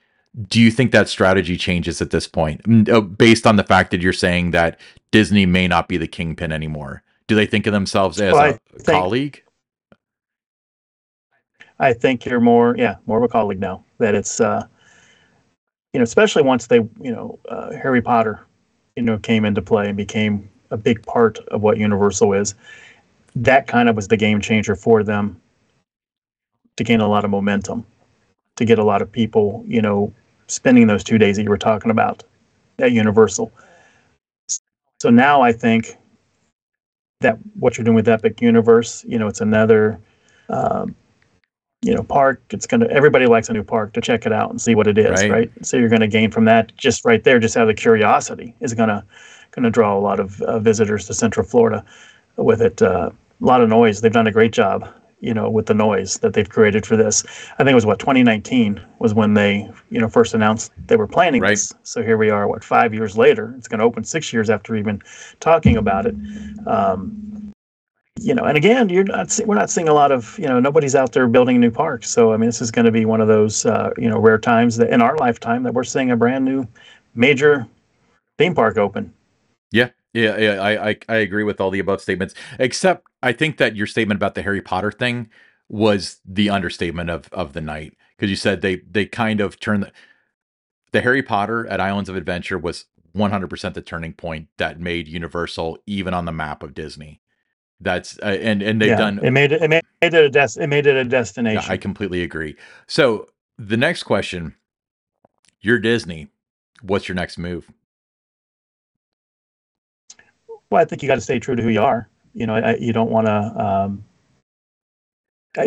Do 0.48 0.60
you 0.60 0.70
think 0.70 0.92
that 0.92 1.08
strategy 1.08 1.56
changes 1.56 2.00
at 2.02 2.10
this 2.10 2.26
point, 2.26 2.88
uh, 2.88 3.00
based 3.00 3.46
on 3.46 3.56
the 3.56 3.64
fact 3.64 3.90
that 3.90 4.00
you're 4.00 4.12
saying 4.12 4.50
that 4.52 4.78
Disney 5.12 5.46
may 5.46 5.68
not 5.68 5.88
be 5.88 5.96
the 5.96 6.08
kingpin 6.08 6.52
anymore? 6.52 7.02
Do 7.30 7.36
they 7.36 7.46
think 7.46 7.68
of 7.68 7.72
themselves 7.72 8.20
as 8.20 8.32
Well, 8.32 8.44
a 8.74 8.78
think- 8.80 8.98
colleague? 8.98 9.44
I 11.78 11.92
think 11.92 12.24
you're 12.26 12.40
more, 12.40 12.74
yeah, 12.76 12.96
more 13.06 13.18
of 13.18 13.22
a 13.22 13.28
colleague 13.28 13.60
now. 13.60 13.84
That 13.98 14.16
it's, 14.16 14.40
uh, 14.40 14.66
you 15.92 16.00
know, 16.00 16.02
especially 16.02 16.42
once 16.42 16.66
they, 16.66 16.78
you 16.78 17.12
know, 17.12 17.38
uh, 17.48 17.70
Harry 17.70 18.02
Potter, 18.02 18.40
you 18.96 19.04
know, 19.04 19.16
came 19.16 19.44
into 19.44 19.62
play 19.62 19.86
and 19.86 19.96
became 19.96 20.50
a 20.72 20.76
big 20.76 21.06
part 21.06 21.38
of 21.52 21.62
what 21.62 21.78
Universal 21.78 22.32
is. 22.32 22.56
That 23.36 23.68
kind 23.68 23.88
of 23.88 23.94
was 23.94 24.08
the 24.08 24.16
game 24.16 24.40
changer 24.40 24.74
for 24.74 25.04
them 25.04 25.40
to 26.78 26.82
gain 26.82 27.00
a 27.00 27.06
lot 27.06 27.24
of 27.24 27.30
momentum, 27.30 27.86
to 28.56 28.64
get 28.64 28.80
a 28.80 28.84
lot 28.84 29.02
of 29.02 29.12
people, 29.12 29.64
you 29.68 29.80
know, 29.80 30.12
spending 30.48 30.88
those 30.88 31.04
two 31.04 31.16
days 31.16 31.36
that 31.36 31.44
you 31.44 31.50
were 31.50 31.56
talking 31.58 31.92
about 31.92 32.24
at 32.80 32.90
Universal. 32.90 33.52
So 34.98 35.10
now 35.10 35.42
I 35.42 35.52
think 35.52 35.96
that 37.20 37.38
what 37.58 37.76
you're 37.76 37.84
doing 37.84 37.94
with 37.94 38.08
Epic 38.08 38.40
Universe, 38.40 39.04
you 39.06 39.18
know, 39.18 39.28
it's 39.28 39.40
another. 39.40 40.00
Um, 40.48 40.94
you 41.82 41.94
know, 41.94 42.02
park. 42.02 42.42
It's 42.50 42.66
gonna. 42.66 42.84
Everybody 42.88 43.24
likes 43.24 43.48
a 43.48 43.54
new 43.54 43.62
park 43.62 43.94
to 43.94 44.02
check 44.02 44.26
it 44.26 44.32
out 44.34 44.50
and 44.50 44.60
see 44.60 44.74
what 44.74 44.86
it 44.86 44.98
is, 44.98 45.22
Right. 45.22 45.30
right? 45.30 45.50
So 45.62 45.78
you're 45.78 45.88
gonna 45.88 46.08
gain 46.08 46.30
from 46.30 46.44
that 46.44 46.76
just 46.76 47.06
right 47.06 47.24
there, 47.24 47.38
just 47.38 47.56
out 47.56 47.62
of 47.62 47.68
the 47.68 47.74
curiosity, 47.74 48.54
is 48.60 48.74
gonna 48.74 49.02
gonna 49.52 49.70
draw 49.70 49.96
a 49.96 49.98
lot 49.98 50.20
of 50.20 50.42
uh, 50.42 50.58
visitors 50.58 51.06
to 51.06 51.14
Central 51.14 51.46
Florida. 51.46 51.82
With 52.36 52.60
it, 52.60 52.82
uh, 52.82 53.10
a 53.40 53.44
lot 53.44 53.62
of 53.62 53.70
noise. 53.70 54.02
They've 54.02 54.12
done 54.12 54.26
a 54.26 54.30
great 54.32 54.52
job, 54.52 54.88
you 55.20 55.34
know, 55.34 55.50
with 55.50 55.66
the 55.66 55.74
noise 55.74 56.18
that 56.18 56.32
they've 56.32 56.48
created 56.48 56.86
for 56.86 56.96
this. 56.96 57.24
I 57.54 57.56
think 57.58 57.70
it 57.70 57.74
was 57.74 57.86
what 57.86 57.98
2019 57.98 58.80
was 58.98 59.14
when 59.14 59.34
they, 59.34 59.70
you 59.90 60.00
know, 60.00 60.08
first 60.08 60.34
announced 60.34 60.72
they 60.86 60.96
were 60.96 61.06
planning 61.06 61.42
Right. 61.42 61.50
this. 61.50 61.74
So 61.82 62.02
here 62.02 62.16
we 62.16 62.30
are, 62.30 62.48
what 62.48 62.64
five 62.64 62.94
years 62.94 63.16
later? 63.16 63.54
It's 63.58 63.68
going 63.68 63.80
to 63.80 63.84
open 63.84 64.04
six 64.04 64.32
years 64.32 64.50
after 64.50 64.76
even 64.76 65.02
talking 65.40 65.76
about 65.76 66.06
it. 66.06 66.14
Um, 66.66 67.52
you 68.20 68.34
know, 68.34 68.44
and 68.44 68.56
again, 68.56 68.88
you're 68.88 69.04
not 69.04 69.30
see- 69.30 69.44
we're 69.44 69.54
not 69.54 69.70
seeing 69.70 69.88
a 69.88 69.94
lot 69.94 70.12
of 70.12 70.38
you 70.38 70.46
know 70.46 70.60
nobody's 70.60 70.94
out 70.94 71.12
there 71.12 71.26
building 71.26 71.58
new 71.60 71.70
parks. 71.70 72.10
So 72.10 72.32
I 72.32 72.36
mean, 72.36 72.48
this 72.48 72.60
is 72.60 72.70
going 72.70 72.84
to 72.84 72.90
be 72.90 73.04
one 73.06 73.20
of 73.20 73.28
those 73.28 73.64
uh, 73.64 73.90
you 73.96 74.08
know 74.10 74.18
rare 74.18 74.38
times 74.38 74.76
that 74.76 74.90
in 74.90 75.00
our 75.00 75.16
lifetime 75.16 75.62
that 75.62 75.72
we're 75.72 75.84
seeing 75.84 76.10
a 76.10 76.16
brand 76.16 76.44
new 76.44 76.66
major 77.14 77.66
theme 78.38 78.54
park 78.54 78.76
open. 78.76 79.12
Yeah, 80.12 80.36
yeah. 80.38 80.52
I, 80.60 80.90
I 80.90 80.96
I 81.08 81.16
agree 81.16 81.44
with 81.44 81.60
all 81.60 81.70
the 81.70 81.78
above 81.78 82.00
statements, 82.00 82.34
except 82.58 83.06
I 83.22 83.32
think 83.32 83.58
that 83.58 83.76
your 83.76 83.86
statement 83.86 84.18
about 84.18 84.34
the 84.34 84.42
Harry 84.42 84.62
Potter 84.62 84.92
thing 84.92 85.30
was 85.68 86.20
the 86.24 86.50
understatement 86.50 87.10
of 87.10 87.28
of 87.32 87.52
the 87.52 87.60
night 87.60 87.96
because 88.16 88.30
you 88.30 88.36
said 88.36 88.60
they 88.60 88.76
they 88.90 89.06
kind 89.06 89.40
of 89.40 89.60
turned 89.60 89.84
the, 89.84 89.92
the 90.92 91.02
Harry 91.02 91.22
Potter 91.22 91.66
at 91.68 91.80
Islands 91.80 92.08
of 92.08 92.16
Adventure 92.16 92.58
was 92.58 92.86
100% 93.16 93.74
the 93.74 93.82
turning 93.82 94.12
point 94.12 94.48
that 94.58 94.80
made 94.80 95.08
Universal 95.08 95.78
even 95.86 96.14
on 96.14 96.24
the 96.24 96.32
map 96.32 96.62
of 96.62 96.74
Disney. 96.74 97.20
That's 97.80 98.18
uh, 98.20 98.38
and 98.40 98.62
and 98.62 98.80
they've 98.80 98.88
yeah, 98.88 98.96
done 98.96 99.20
it 99.22 99.32
made 99.32 99.52
it, 99.52 99.62
it 99.62 99.68
made 99.70 99.82
it 100.02 100.14
a 100.14 100.28
des- 100.30 100.60
it 100.60 100.68
made 100.68 100.86
it 100.86 100.96
a 100.96 101.04
destination. 101.04 101.70
Yeah, 101.70 101.72
I 101.72 101.76
completely 101.76 102.22
agree. 102.22 102.56
So 102.86 103.28
the 103.58 103.76
next 103.76 104.04
question, 104.04 104.56
you're 105.60 105.78
Disney. 105.78 106.28
What's 106.82 107.08
your 107.08 107.16
next 107.16 107.38
move? 107.38 107.70
Well, 110.70 110.80
I 110.80 110.84
think 110.84 111.02
you 111.02 111.08
got 111.08 111.16
to 111.16 111.20
stay 111.20 111.38
true 111.38 111.56
to 111.56 111.62
who 111.62 111.68
you 111.68 111.82
are. 111.82 112.08
You 112.34 112.46
know, 112.46 112.54
I, 112.54 112.76
you 112.76 112.92
don't 112.92 113.10
want 113.10 113.26
to. 113.26 113.64
Um, 113.64 114.04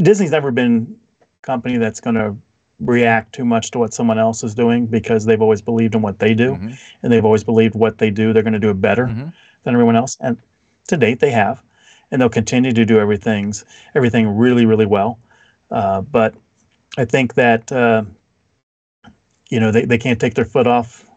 Disney's 0.02 0.32
never 0.32 0.52
been 0.52 0.98
a 1.22 1.26
company 1.42 1.78
that's 1.78 2.00
going 2.00 2.16
to 2.16 2.38
react 2.80 3.34
too 3.34 3.46
much 3.46 3.72
to 3.72 3.80
what 3.80 3.94
someone 3.94 4.18
else 4.18 4.44
is 4.44 4.56
doing 4.56 4.88
because 4.88 5.26
they've 5.26 5.42
always 5.42 5.62
believed 5.62 5.96
in 5.96 6.02
what 6.02 6.20
they 6.20 6.34
do, 6.34 6.54
Mhm, 6.54 6.80
and 7.02 7.12
they've 7.12 7.26
always 7.26 7.44
believed 7.44 7.76
what 7.76 7.98
they 7.98 8.10
do 8.10 8.34
they're 8.34 8.44
going 8.44 8.54
to 8.54 8.60
do 8.60 8.70
it 8.70 8.82
better 8.82 9.08
mhm. 9.08 9.34
than 9.64 9.74
everyone 9.74 9.96
else. 9.96 10.18
And 10.22 10.42
to 10.88 10.98
date, 10.98 11.20
they 11.20 11.32
have, 11.32 11.64
and 12.12 12.22
they'll 12.22 12.30
continue 12.30 12.72
to 12.72 12.86
do 12.86 13.00
everything's 13.00 13.66
everything 13.94 14.28
really, 14.28 14.66
really 14.66 14.86
well. 14.86 15.20
Uh, 15.70 16.02
but 16.02 16.34
I 16.98 17.06
think 17.06 17.34
that 17.34 17.72
uh, 17.72 18.06
you 19.50 19.60
know 19.60 19.72
they, 19.72 19.86
they 19.86 19.98
can't 19.98 20.20
take 20.20 20.34
their 20.36 20.46
foot 20.46 20.68
off 20.68 21.10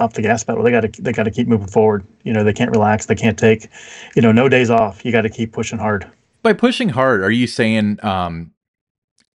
off 0.00 0.14
the 0.14 0.22
gas 0.22 0.42
pedal. 0.42 0.62
They 0.62 0.70
got 0.70 0.92
to 0.92 1.02
they 1.02 1.12
got 1.12 1.24
to 1.24 1.30
keep 1.30 1.46
moving 1.46 1.68
forward. 1.68 2.04
You 2.24 2.32
know 2.32 2.44
they 2.44 2.52
can't 2.52 2.70
relax. 2.70 3.06
They 3.06 3.14
can't 3.14 3.38
take 3.38 3.68
you 4.14 4.22
know 4.22 4.32
no 4.32 4.48
days 4.48 4.70
off. 4.70 5.04
You 5.04 5.12
got 5.12 5.22
to 5.22 5.30
keep 5.30 5.52
pushing 5.52 5.78
hard. 5.78 6.10
By 6.42 6.52
pushing 6.52 6.90
hard, 6.90 7.22
are 7.22 7.30
you 7.30 7.46
saying 7.46 8.00
um, 8.02 8.52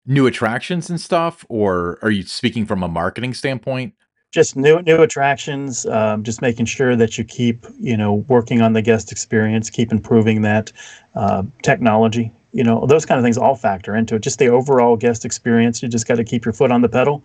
new 0.06 0.26
attractions 0.26 0.90
and 0.90 1.00
stuff, 1.00 1.44
or 1.48 1.98
are 2.02 2.10
you 2.10 2.24
speaking 2.24 2.66
from 2.66 2.82
a 2.82 2.88
marketing 2.88 3.34
standpoint? 3.34 3.94
Just 4.30 4.56
new 4.56 4.82
new 4.82 5.00
attractions. 5.00 5.86
Um, 5.86 6.22
just 6.22 6.42
making 6.42 6.66
sure 6.66 6.96
that 6.96 7.16
you 7.16 7.24
keep 7.24 7.64
you 7.78 7.96
know 7.96 8.14
working 8.28 8.60
on 8.60 8.72
the 8.72 8.82
guest 8.82 9.12
experience, 9.12 9.70
keep 9.70 9.92
improving 9.92 10.42
that 10.42 10.72
uh, 11.14 11.44
technology. 11.62 12.32
You 12.52 12.64
know 12.64 12.84
those 12.86 13.06
kind 13.06 13.18
of 13.18 13.24
things 13.24 13.38
all 13.38 13.54
factor 13.54 13.94
into 13.94 14.16
it. 14.16 14.22
Just 14.22 14.38
the 14.38 14.48
overall 14.48 14.96
guest 14.96 15.24
experience. 15.24 15.82
You 15.82 15.88
just 15.88 16.08
got 16.08 16.16
to 16.16 16.24
keep 16.24 16.44
your 16.44 16.52
foot 16.52 16.72
on 16.72 16.82
the 16.82 16.88
pedal, 16.88 17.24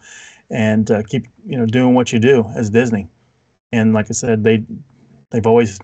and 0.50 0.90
uh, 0.92 1.02
keep 1.04 1.26
you 1.46 1.58
know 1.58 1.66
doing 1.66 1.96
what 1.96 2.14
you 2.14 2.20
do 2.20 2.46
as 2.56 2.70
Disney. 2.70 3.10
And 3.74 3.94
like 3.94 4.06
I 4.10 4.14
said, 4.14 4.44
they 4.44 4.64
they've 5.32 5.48
always 5.48 5.80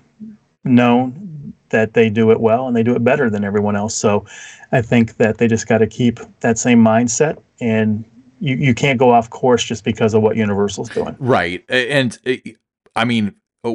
known 0.63 1.53
that 1.69 1.93
they 1.93 2.09
do 2.09 2.31
it 2.31 2.39
well 2.39 2.67
and 2.67 2.75
they 2.75 2.83
do 2.83 2.95
it 2.95 3.03
better 3.03 3.29
than 3.29 3.43
everyone 3.43 3.75
else. 3.75 3.95
So 3.95 4.25
I 4.71 4.81
think 4.81 5.17
that 5.17 5.39
they 5.39 5.47
just 5.47 5.67
got 5.67 5.79
to 5.79 5.87
keep 5.87 6.19
that 6.39 6.57
same 6.57 6.83
mindset 6.83 7.41
and 7.59 8.05
you, 8.39 8.55
you 8.55 8.73
can't 8.73 8.97
go 8.97 9.11
off 9.11 9.29
course 9.29 9.63
just 9.63 9.83
because 9.83 10.13
of 10.13 10.21
what 10.21 10.37
Universal's 10.37 10.89
doing. 10.89 11.15
Right. 11.19 11.63
And 11.67 12.17
uh, 12.25 12.35
I 12.95 13.05
mean, 13.05 13.35
uh, 13.65 13.73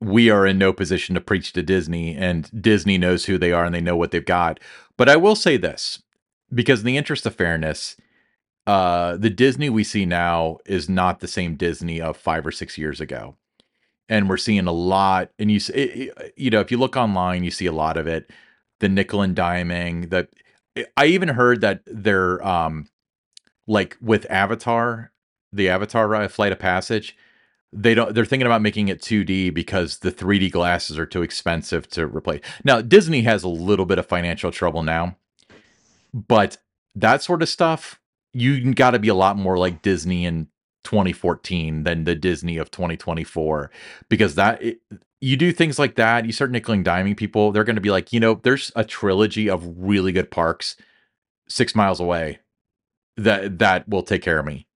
we 0.00 0.30
are 0.30 0.46
in 0.46 0.58
no 0.58 0.72
position 0.72 1.14
to 1.14 1.20
preach 1.20 1.52
to 1.52 1.62
Disney, 1.62 2.16
and 2.16 2.50
Disney 2.62 2.96
knows 2.96 3.26
who 3.26 3.36
they 3.36 3.52
are 3.52 3.64
and 3.66 3.74
they 3.74 3.82
know 3.82 3.96
what 3.96 4.10
they've 4.10 4.24
got. 4.24 4.58
But 4.96 5.08
I 5.10 5.16
will 5.16 5.36
say 5.36 5.58
this, 5.58 6.02
because 6.54 6.80
in 6.80 6.86
the 6.86 6.96
interest 6.96 7.26
of 7.26 7.34
fairness, 7.34 7.96
uh, 8.66 9.16
the 9.16 9.30
Disney 9.30 9.68
we 9.68 9.84
see 9.84 10.06
now 10.06 10.58
is 10.64 10.88
not 10.88 11.20
the 11.20 11.28
same 11.28 11.54
Disney 11.56 12.00
of 12.00 12.16
five 12.16 12.46
or 12.46 12.52
six 12.52 12.78
years 12.78 13.00
ago, 13.00 13.36
and 14.08 14.28
we're 14.28 14.36
seeing 14.36 14.66
a 14.66 14.72
lot. 14.72 15.30
And 15.38 15.50
you, 15.50 15.60
it, 15.74 16.34
you 16.36 16.50
know, 16.50 16.60
if 16.60 16.70
you 16.70 16.78
look 16.78 16.96
online, 16.96 17.44
you 17.44 17.50
see 17.50 17.66
a 17.66 17.72
lot 17.72 17.96
of 17.96 18.06
it. 18.06 18.30
The 18.80 18.88
nickel 18.88 19.22
and 19.22 19.34
diming. 19.34 20.10
That 20.10 20.28
I 20.96 21.06
even 21.06 21.28
heard 21.28 21.60
that 21.62 21.82
they're 21.86 22.46
um, 22.46 22.88
like 23.66 23.96
with 24.00 24.30
Avatar, 24.30 25.12
the 25.52 25.68
Avatar 25.68 26.28
Flight 26.28 26.52
of 26.52 26.58
Passage. 26.58 27.16
They 27.72 27.94
don't. 27.94 28.14
They're 28.14 28.24
thinking 28.24 28.46
about 28.46 28.62
making 28.62 28.88
it 28.88 29.00
2D 29.00 29.52
because 29.52 29.98
the 29.98 30.12
3D 30.12 30.50
glasses 30.50 30.98
are 30.98 31.06
too 31.06 31.22
expensive 31.22 31.88
to 31.90 32.06
replace. 32.06 32.40
Now 32.64 32.80
Disney 32.80 33.22
has 33.22 33.42
a 33.42 33.48
little 33.48 33.86
bit 33.86 33.98
of 33.98 34.06
financial 34.06 34.50
trouble 34.50 34.82
now, 34.82 35.16
but 36.12 36.58
that 36.94 37.22
sort 37.22 37.42
of 37.42 37.48
stuff 37.48 38.00
you 38.32 38.74
got 38.74 38.90
to 38.90 38.98
be 38.98 39.08
a 39.08 39.14
lot 39.14 39.38
more 39.38 39.56
like 39.56 39.82
Disney 39.82 40.26
in 40.26 40.48
2014 40.86 41.82
than 41.82 42.04
the 42.04 42.14
Disney 42.14 42.56
of 42.56 42.70
2024 42.70 43.70
because 44.08 44.34
that 44.36 44.62
it, 44.62 44.80
you 45.20 45.36
do 45.36 45.52
things 45.52 45.78
like 45.78 45.96
that 45.96 46.24
you 46.24 46.32
start 46.32 46.50
nickel 46.50 46.72
and 46.72 46.84
diming 46.84 47.16
people 47.16 47.52
they're 47.52 47.64
going 47.64 47.76
to 47.76 47.82
be 47.82 47.90
like 47.90 48.12
you 48.12 48.20
know 48.20 48.40
there's 48.42 48.72
a 48.76 48.84
trilogy 48.84 49.50
of 49.50 49.66
really 49.76 50.12
good 50.12 50.30
parks 50.30 50.76
6 51.48 51.74
miles 51.74 52.00
away 52.00 52.38
that 53.16 53.58
that 53.58 53.88
will 53.88 54.02
take 54.02 54.22
care 54.22 54.38
of 54.38 54.46
me 54.46 54.66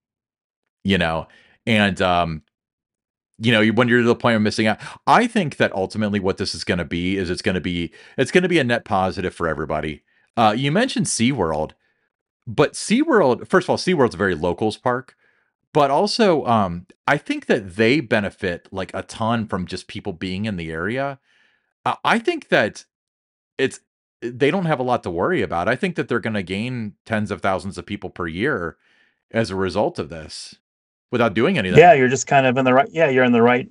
you 0.84 0.98
know? 0.98 1.28
And 1.66 2.00
um 2.02 2.42
you 3.38 3.52
know 3.52 3.66
when 3.68 3.88
you're 3.88 4.02
to 4.02 4.06
the 4.06 4.14
point 4.14 4.36
of 4.36 4.42
missing 4.42 4.66
out 4.66 4.78
i 5.06 5.26
think 5.26 5.56
that 5.56 5.72
ultimately 5.72 6.20
what 6.20 6.36
this 6.36 6.54
is 6.54 6.62
going 6.62 6.76
to 6.76 6.84
be 6.84 7.16
is 7.16 7.30
it's 7.30 7.40
going 7.40 7.54
to 7.54 7.60
be 7.60 7.90
it's 8.18 8.30
going 8.30 8.42
to 8.42 8.50
be 8.50 8.58
a 8.58 8.64
net 8.64 8.84
positive 8.84 9.34
for 9.34 9.48
everybody. 9.48 10.02
Uh 10.36 10.54
you 10.54 10.70
mentioned 10.70 11.06
SeaWorld 11.06 11.72
but 12.46 12.72
SeaWorld, 12.72 13.46
first 13.46 13.66
of 13.66 13.70
all, 13.70 13.76
SeaWorld's 13.76 14.14
a 14.14 14.18
very 14.18 14.34
locals 14.34 14.76
park, 14.76 15.14
but 15.72 15.90
also 15.90 16.44
um 16.46 16.87
I 17.06 17.16
think 17.16 17.46
that 17.46 17.76
they 17.76 18.00
benefit 18.00 18.68
like 18.70 18.92
a 18.94 19.02
ton 19.02 19.46
from 19.46 19.66
just 19.66 19.88
people 19.88 20.12
being 20.12 20.44
in 20.44 20.56
the 20.56 20.70
area. 20.70 21.18
I 22.04 22.18
think 22.18 22.48
that 22.48 22.85
it's 23.59 23.80
they 24.22 24.50
don't 24.50 24.66
have 24.66 24.80
a 24.80 24.85
lot 24.85 25.02
to 25.04 25.11
worry 25.11 25.42
about. 25.42 25.68
I 25.68 25.76
think 25.76 25.96
that 25.96 26.09
they're 26.09 26.20
going 26.20 26.35
to 26.35 26.42
gain 26.42 26.94
tens 27.06 27.30
of 27.30 27.40
thousands 27.40 27.78
of 27.78 27.87
people 27.87 28.11
per 28.11 28.26
year 28.26 28.76
as 29.30 29.50
a 29.50 29.56
result 29.56 29.98
of 29.98 30.09
this 30.09 30.56
without 31.11 31.35
doing 31.35 31.59
anything. 31.59 31.78
Yeah, 31.78 31.94
you're 31.94 32.09
just 32.09 32.26
kind 32.26 32.46
of 32.46 32.56
in 32.56 32.64
the 32.64 32.74
right. 32.74 32.88
Yeah, 32.92 33.09
you're 33.09 33.24
in 33.24 33.33
the 33.33 33.42
right 33.42 33.68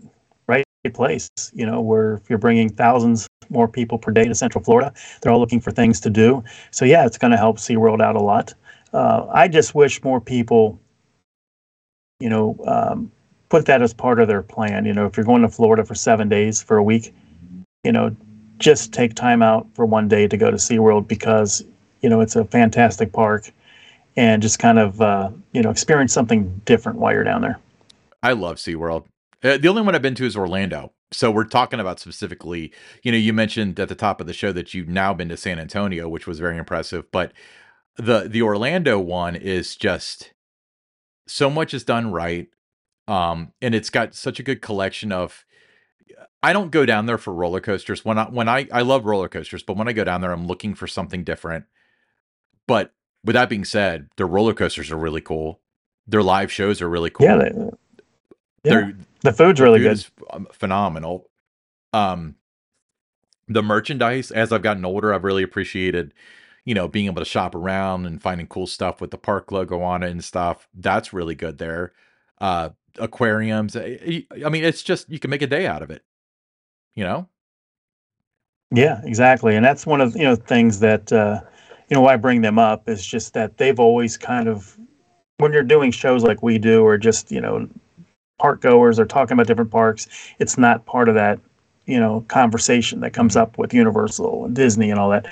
right 0.47 0.65
place. 0.93 1.29
You 1.53 1.65
know, 1.65 1.81
where 1.81 2.21
you're 2.29 2.39
bringing 2.39 2.69
thousands 2.69 3.27
more 3.49 3.67
people 3.67 3.97
per 3.97 4.11
day 4.11 4.25
to 4.25 4.35
Central 4.35 4.63
Florida, 4.63 4.93
they're 5.21 5.31
all 5.31 5.39
looking 5.39 5.61
for 5.61 5.71
things 5.71 5.99
to 6.01 6.09
do. 6.09 6.43
So 6.71 6.85
yeah, 6.85 7.05
it's 7.05 7.17
going 7.17 7.31
to 7.31 7.37
help 7.37 7.57
SeaWorld 7.57 8.01
out 8.01 8.15
a 8.15 8.21
lot. 8.21 8.53
Uh, 8.93 9.27
I 9.31 9.47
just 9.47 9.75
wish 9.75 10.03
more 10.03 10.19
people, 10.21 10.79
you 12.19 12.29
know, 12.29 12.57
um, 12.65 13.11
put 13.49 13.65
that 13.65 13.81
as 13.81 13.93
part 13.93 14.19
of 14.19 14.27
their 14.27 14.41
plan. 14.41 14.85
You 14.85 14.93
know, 14.93 15.05
if 15.05 15.17
you're 15.17 15.25
going 15.25 15.41
to 15.41 15.49
Florida 15.49 15.83
for 15.83 15.95
seven 15.95 16.29
days 16.29 16.61
for 16.61 16.77
a 16.77 16.83
week, 16.83 17.13
you 17.83 17.91
know, 17.91 18.15
just 18.57 18.93
take 18.93 19.15
time 19.15 19.41
out 19.41 19.67
for 19.73 19.85
one 19.85 20.07
day 20.07 20.27
to 20.27 20.37
go 20.37 20.51
to 20.51 20.57
SeaWorld 20.57 21.07
because 21.07 21.63
you 22.01 22.09
know 22.09 22.21
it's 22.21 22.35
a 22.35 22.45
fantastic 22.45 23.11
park, 23.13 23.51
and 24.15 24.41
just 24.41 24.59
kind 24.59 24.79
of 24.79 25.01
uh, 25.01 25.29
you 25.53 25.61
know 25.61 25.69
experience 25.69 26.13
something 26.13 26.61
different 26.65 26.99
while 26.99 27.13
you're 27.13 27.23
down 27.23 27.41
there. 27.41 27.59
I 28.21 28.33
love 28.33 28.57
SeaWorld. 28.57 29.05
Uh, 29.41 29.57
the 29.57 29.69
only 29.69 29.81
one 29.81 29.95
I've 29.95 30.01
been 30.01 30.15
to 30.15 30.25
is 30.25 30.35
Orlando. 30.35 30.91
So 31.11 31.31
we're 31.31 31.45
talking 31.45 31.79
about 31.79 31.99
specifically, 31.99 32.71
you 33.01 33.11
know, 33.11 33.17
you 33.17 33.33
mentioned 33.33 33.79
at 33.79 33.89
the 33.89 33.95
top 33.95 34.21
of 34.21 34.27
the 34.27 34.33
show 34.33 34.51
that 34.51 34.73
you've 34.73 34.89
now 34.89 35.13
been 35.13 35.29
to 35.29 35.37
San 35.37 35.57
Antonio, 35.57 36.07
which 36.07 36.27
was 36.27 36.39
very 36.39 36.57
impressive, 36.57 37.09
but 37.11 37.31
the 37.95 38.27
the 38.27 38.41
Orlando 38.41 38.99
one 38.99 39.35
is 39.35 39.75
just 39.75 40.33
so 41.29 41.49
much 41.49 41.73
is 41.73 41.83
done 41.83 42.11
right. 42.11 42.47
Um 43.07 43.53
and 43.61 43.73
it's 43.75 43.89
got 43.89 44.15
such 44.15 44.39
a 44.39 44.43
good 44.43 44.61
collection 44.61 45.11
of 45.11 45.45
I 46.41 46.53
don't 46.53 46.71
go 46.71 46.85
down 46.85 47.05
there 47.05 47.17
for 47.17 47.33
roller 47.33 47.59
coasters. 47.59 48.05
When 48.05 48.17
I 48.17 48.25
when 48.25 48.47
I 48.49 48.67
I 48.71 48.81
love 48.81 49.05
roller 49.05 49.29
coasters, 49.29 49.63
but 49.63 49.77
when 49.77 49.87
I 49.87 49.93
go 49.93 50.03
down 50.03 50.21
there 50.21 50.31
I'm 50.31 50.47
looking 50.47 50.75
for 50.75 50.87
something 50.87 51.23
different. 51.23 51.65
But 52.67 52.93
with 53.23 53.33
that 53.33 53.49
being 53.49 53.65
said, 53.65 54.09
their 54.17 54.27
roller 54.27 54.53
coasters 54.53 54.91
are 54.91 54.97
really 54.97 55.21
cool. 55.21 55.59
Their 56.07 56.23
live 56.23 56.51
shows 56.51 56.81
are 56.81 56.89
really 56.89 57.09
cool. 57.09 57.25
Yeah, 57.27 57.37
they, 57.37 57.69
yeah. 58.63 58.91
The 59.21 59.33
food's 59.33 59.59
really 59.59 59.79
food 59.79 60.05
good. 60.17 60.25
um, 60.31 60.47
phenomenal. 60.51 61.29
Um, 61.93 62.35
the 63.47 63.63
merchandise, 63.63 64.31
as 64.31 64.51
I've 64.51 64.61
gotten 64.61 64.85
older, 64.85 65.13
I've 65.13 65.23
really 65.23 65.43
appreciated, 65.43 66.13
you 66.69 66.75
know, 66.75 66.87
being 66.87 67.07
able 67.07 67.19
to 67.23 67.25
shop 67.25 67.55
around 67.55 68.05
and 68.05 68.21
finding 68.21 68.45
cool 68.45 68.67
stuff 68.67 69.01
with 69.01 69.09
the 69.09 69.17
park 69.17 69.51
logo 69.51 69.81
on 69.81 70.03
it 70.03 70.11
and 70.11 70.23
stuff. 70.23 70.67
That's 70.75 71.13
really 71.13 71.33
good 71.33 71.57
there. 71.57 71.93
Uh, 72.39 72.69
aquariums. 72.99 73.75
I 73.75 74.27
I 74.45 74.49
mean, 74.49 74.63
it's 74.63 74.83
just 74.83 75.09
you 75.09 75.17
can 75.17 75.31
make 75.31 75.41
a 75.41 75.47
day 75.47 75.65
out 75.65 75.81
of 75.81 75.89
it. 75.89 76.03
You 76.93 77.05
know, 77.05 77.27
Yeah, 78.71 79.01
exactly. 79.03 79.55
And 79.55 79.65
that's 79.65 79.87
one 79.87 79.99
of 79.99 80.15
you 80.15 80.23
know 80.23 80.35
things 80.35 80.79
that 80.81 81.11
uh, 81.11 81.41
you 81.89 81.95
know 81.95 82.01
why 82.01 82.13
I 82.13 82.17
bring 82.17 82.41
them 82.43 82.59
up 82.59 82.87
is 82.87 83.03
just 83.03 83.33
that 83.33 83.57
they've 83.57 83.79
always 83.79 84.15
kind 84.15 84.47
of 84.47 84.77
when 85.37 85.53
you're 85.53 85.63
doing 85.63 85.89
shows 85.91 86.23
like 86.23 86.43
we 86.43 86.59
do 86.59 86.83
or 86.83 86.99
just 86.99 87.31
you 87.31 87.41
know 87.41 87.67
park 88.37 88.61
goers 88.61 88.99
or 88.99 89.05
talking 89.05 89.33
about 89.33 89.47
different 89.47 89.71
parks, 89.71 90.07
it's 90.37 90.59
not 90.59 90.85
part 90.85 91.09
of 91.09 91.15
that 91.15 91.39
you 91.87 91.99
know 91.99 92.23
conversation 92.27 92.99
that 92.99 93.13
comes 93.13 93.35
up 93.35 93.57
with 93.57 93.73
Universal 93.73 94.45
and 94.45 94.55
Disney 94.55 94.91
and 94.91 94.99
all 94.99 95.09
that. 95.09 95.27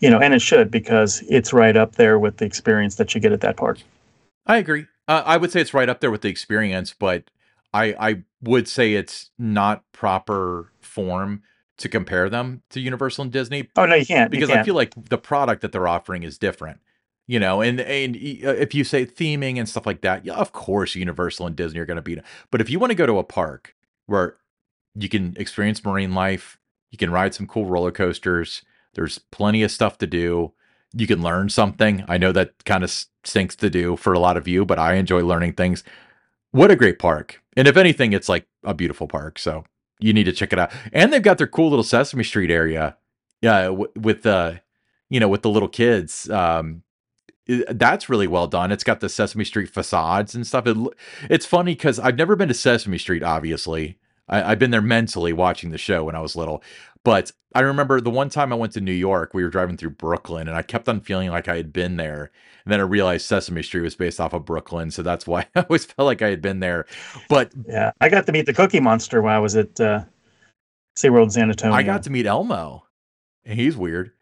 You 0.00 0.10
know, 0.10 0.20
and 0.20 0.32
it 0.32 0.42
should 0.42 0.70
because 0.70 1.22
it's 1.28 1.52
right 1.52 1.76
up 1.76 1.96
there 1.96 2.18
with 2.18 2.36
the 2.36 2.44
experience 2.44 2.96
that 2.96 3.14
you 3.14 3.20
get 3.20 3.32
at 3.32 3.40
that 3.40 3.56
park. 3.56 3.78
I 4.46 4.58
agree. 4.58 4.86
Uh, 5.08 5.22
I 5.24 5.36
would 5.36 5.50
say 5.50 5.60
it's 5.60 5.74
right 5.74 5.88
up 5.88 6.00
there 6.00 6.10
with 6.10 6.22
the 6.22 6.28
experience, 6.28 6.94
but 6.98 7.30
I 7.72 7.94
I 7.98 8.22
would 8.42 8.68
say 8.68 8.94
it's 8.94 9.30
not 9.38 9.82
proper 9.92 10.72
form 10.80 11.42
to 11.78 11.88
compare 11.88 12.28
them 12.28 12.62
to 12.70 12.80
Universal 12.80 13.22
and 13.22 13.32
Disney 13.32 13.68
Oh 13.76 13.86
no, 13.86 13.94
you 13.94 14.06
can't. 14.06 14.30
Because 14.30 14.50
I 14.50 14.54
can't. 14.54 14.66
feel 14.66 14.74
like 14.74 14.92
the 14.96 15.18
product 15.18 15.62
that 15.62 15.72
they're 15.72 15.88
offering 15.88 16.22
is 16.22 16.38
different. 16.38 16.80
You 17.26 17.38
know, 17.38 17.60
and 17.60 17.80
and 17.80 18.16
uh, 18.16 18.54
if 18.54 18.74
you 18.74 18.84
say 18.84 19.04
theming 19.04 19.58
and 19.58 19.68
stuff 19.68 19.86
like 19.86 20.00
that, 20.00 20.24
yeah, 20.24 20.34
of 20.34 20.52
course 20.52 20.94
Universal 20.94 21.46
and 21.46 21.56
Disney 21.56 21.78
are 21.80 21.86
going 21.86 21.96
to 21.96 22.02
beat. 22.02 22.20
But 22.50 22.60
if 22.60 22.70
you 22.70 22.78
want 22.78 22.90
to 22.90 22.96
go 22.96 23.06
to 23.06 23.18
a 23.18 23.24
park 23.24 23.74
where 24.06 24.36
you 24.94 25.08
can 25.08 25.36
experience 25.36 25.84
marine 25.84 26.14
life, 26.14 26.58
you 26.90 26.96
can 26.98 27.10
ride 27.10 27.34
some 27.34 27.46
cool 27.46 27.66
roller 27.66 27.90
coasters, 27.90 28.62
there's 28.94 29.18
plenty 29.18 29.62
of 29.62 29.70
stuff 29.70 29.98
to 29.98 30.06
do. 30.06 30.52
You 30.92 31.06
can 31.06 31.22
learn 31.22 31.48
something. 31.48 32.04
I 32.08 32.18
know 32.18 32.32
that 32.32 32.64
kind 32.64 32.82
of 32.82 32.90
stinks 33.24 33.56
to 33.56 33.70
do 33.70 33.96
for 33.96 34.12
a 34.12 34.18
lot 34.18 34.36
of 34.36 34.48
you, 34.48 34.64
but 34.64 34.78
I 34.78 34.94
enjoy 34.94 35.20
learning 35.22 35.54
things. 35.54 35.84
What 36.50 36.70
a 36.70 36.76
great 36.76 36.98
park. 36.98 37.42
And 37.56 37.68
if 37.68 37.76
anything, 37.76 38.12
it's 38.12 38.28
like 38.28 38.46
a 38.64 38.74
beautiful 38.74 39.06
park. 39.06 39.38
So 39.38 39.64
you 40.00 40.12
need 40.12 40.24
to 40.24 40.32
check 40.32 40.52
it 40.52 40.58
out. 40.58 40.72
And 40.92 41.12
they've 41.12 41.22
got 41.22 41.38
their 41.38 41.46
cool 41.46 41.68
little 41.68 41.82
Sesame 41.82 42.24
Street 42.24 42.50
area. 42.50 42.96
Yeah, 43.42 43.64
w- 43.64 43.92
with 43.96 44.22
the 44.22 44.62
you 45.10 45.20
know, 45.20 45.28
with 45.28 45.42
the 45.42 45.50
little 45.50 45.68
kids. 45.68 46.28
Um 46.30 46.82
that's 47.46 48.10
really 48.10 48.26
well 48.26 48.46
done. 48.46 48.70
It's 48.70 48.84
got 48.84 49.00
the 49.00 49.08
Sesame 49.08 49.44
Street 49.44 49.70
facades 49.70 50.34
and 50.34 50.46
stuff. 50.46 50.66
It, 50.66 50.76
it's 51.30 51.46
funny 51.46 51.72
because 51.74 51.98
I've 51.98 52.18
never 52.18 52.36
been 52.36 52.48
to 52.48 52.54
Sesame 52.54 52.98
Street, 52.98 53.22
obviously. 53.22 53.98
I, 54.28 54.52
I've 54.52 54.58
been 54.58 54.70
there 54.70 54.82
mentally 54.82 55.32
watching 55.32 55.70
the 55.70 55.78
show 55.78 56.04
when 56.04 56.14
I 56.14 56.20
was 56.20 56.36
little. 56.36 56.62
But 57.04 57.32
I 57.54 57.60
remember 57.60 58.00
the 58.00 58.10
one 58.10 58.28
time 58.28 58.52
I 58.52 58.56
went 58.56 58.72
to 58.74 58.80
New 58.80 58.92
York, 58.92 59.32
we 59.32 59.42
were 59.42 59.48
driving 59.48 59.76
through 59.76 59.90
Brooklyn, 59.90 60.48
and 60.48 60.56
I 60.56 60.62
kept 60.62 60.88
on 60.88 61.00
feeling 61.00 61.30
like 61.30 61.48
I 61.48 61.56
had 61.56 61.72
been 61.72 61.96
there. 61.96 62.30
And 62.64 62.72
then 62.72 62.80
I 62.80 62.82
realized 62.82 63.24
Sesame 63.24 63.62
Street 63.62 63.80
was 63.80 63.94
based 63.94 64.20
off 64.20 64.34
of 64.34 64.44
Brooklyn. 64.44 64.90
So 64.90 65.02
that's 65.02 65.26
why 65.26 65.46
I 65.54 65.60
always 65.60 65.86
felt 65.86 66.06
like 66.06 66.22
I 66.22 66.28
had 66.28 66.42
been 66.42 66.60
there. 66.60 66.86
But 67.28 67.52
Yeah, 67.66 67.92
I 68.00 68.08
got 68.08 68.26
to 68.26 68.32
meet 68.32 68.46
the 68.46 68.54
Cookie 68.54 68.80
Monster 68.80 69.22
when 69.22 69.32
I 69.32 69.38
was 69.38 69.56
at 69.56 69.80
uh, 69.80 70.04
SeaWorld 70.96 71.24
in 71.24 71.30
San 71.30 71.50
Antonio. 71.50 71.74
I 71.74 71.82
got 71.82 72.02
to 72.04 72.10
meet 72.10 72.26
Elmo, 72.26 72.84
and 73.44 73.58
he's 73.58 73.76
weird. 73.76 74.12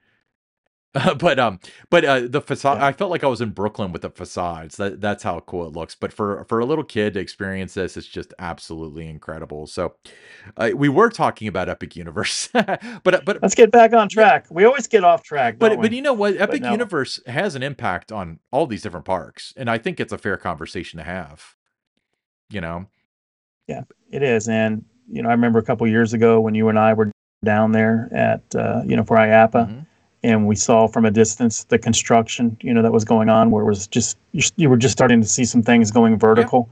but 1.19 1.39
um, 1.39 1.61
but 1.91 2.05
uh, 2.05 2.21
the 2.27 2.41
facade. 2.41 2.79
Yeah. 2.79 2.87
I 2.87 2.93
felt 2.93 3.11
like 3.11 3.25
I 3.25 3.27
was 3.27 3.41
in 3.41 3.51
Brooklyn 3.51 3.93
with 3.93 4.03
the 4.03 4.11
facades. 4.11 4.77
That 4.77 5.01
that's 5.01 5.23
how 5.23 5.41
cool 5.41 5.67
it 5.67 5.73
looks. 5.73 5.95
But 5.95 6.13
for 6.13 6.45
for 6.49 6.59
a 6.59 6.65
little 6.65 6.85
kid 6.85 7.15
to 7.15 7.21
experience 7.21 7.75
this, 7.75 7.97
it's 7.97 8.07
just 8.07 8.33
absolutely 8.39 9.09
incredible. 9.09 9.67
So, 9.67 9.95
uh, 10.57 10.71
we 10.75 10.89
were 10.89 11.11
talking 11.11 11.49
about 11.49 11.69
Epic 11.69 11.97
Universe, 11.97 12.49
but 12.53 13.25
but 13.25 13.39
Let's 13.43 13.55
get 13.55 13.71
back 13.71 13.93
on 13.93 14.09
track. 14.09 14.47
We 14.51 14.65
always 14.65 14.87
get 14.87 15.05
off 15.05 15.23
track, 15.23 15.59
but 15.59 15.71
don't 15.71 15.83
but 15.83 15.93
you 15.93 16.03
know 16.03 16.13
what? 16.15 16.37
Epic 16.37 16.63
no. 16.63 16.71
Universe 16.71 17.21
has 17.27 17.55
an 17.55 17.63
impact 17.63 18.13
on 18.13 18.39
all 18.51 18.67
these 18.67 18.83
different 18.83 19.07
parks, 19.07 19.53
and 19.57 19.69
I 19.69 19.79
think 19.79 20.01
it's 20.01 20.13
a 20.13 20.19
fair 20.19 20.37
conversation 20.37 20.99
to 20.99 21.05
have. 21.05 21.55
You 22.51 22.61
know, 22.61 22.87
Yeah, 23.67 23.83
It 24.11 24.23
is, 24.23 24.49
and 24.49 24.85
you 25.09 25.23
know, 25.23 25.29
I 25.29 25.33
remember 25.33 25.59
a 25.59 25.65
couple 25.65 25.87
years 25.89 26.13
ago 26.13 26.41
when 26.41 26.55
you 26.55 26.69
and 26.69 26.79
I 26.79 26.93
were 26.95 27.11
down 27.45 27.73
there 27.73 28.09
at 28.13 28.43
uh, 28.55 28.83
you 28.87 28.97
know 28.97 29.05
for 29.05 29.17
IAAPA, 29.17 29.69
Mhm. 29.69 29.86
And 30.27 30.49
we 30.49 30.57
saw 30.57 30.89
from 30.89 31.07
a 31.07 31.12
distance 31.12 31.65
the 31.65 31.79
construction 31.79 32.59
you 32.62 32.75
know 32.75 32.83
that 32.83 32.93
was 32.93 33.05
going 33.05 33.31
on, 33.31 33.53
where 33.53 33.65
it 33.65 33.69
was 33.69 33.87
just 33.89 34.19
you, 34.33 34.43
you 34.57 34.71
were 34.71 34.79
just 34.79 34.93
starting 34.93 35.23
to 35.23 35.29
see 35.29 35.47
some 35.47 35.62
things 35.62 35.93
going 35.93 36.19
vertical. 36.19 36.69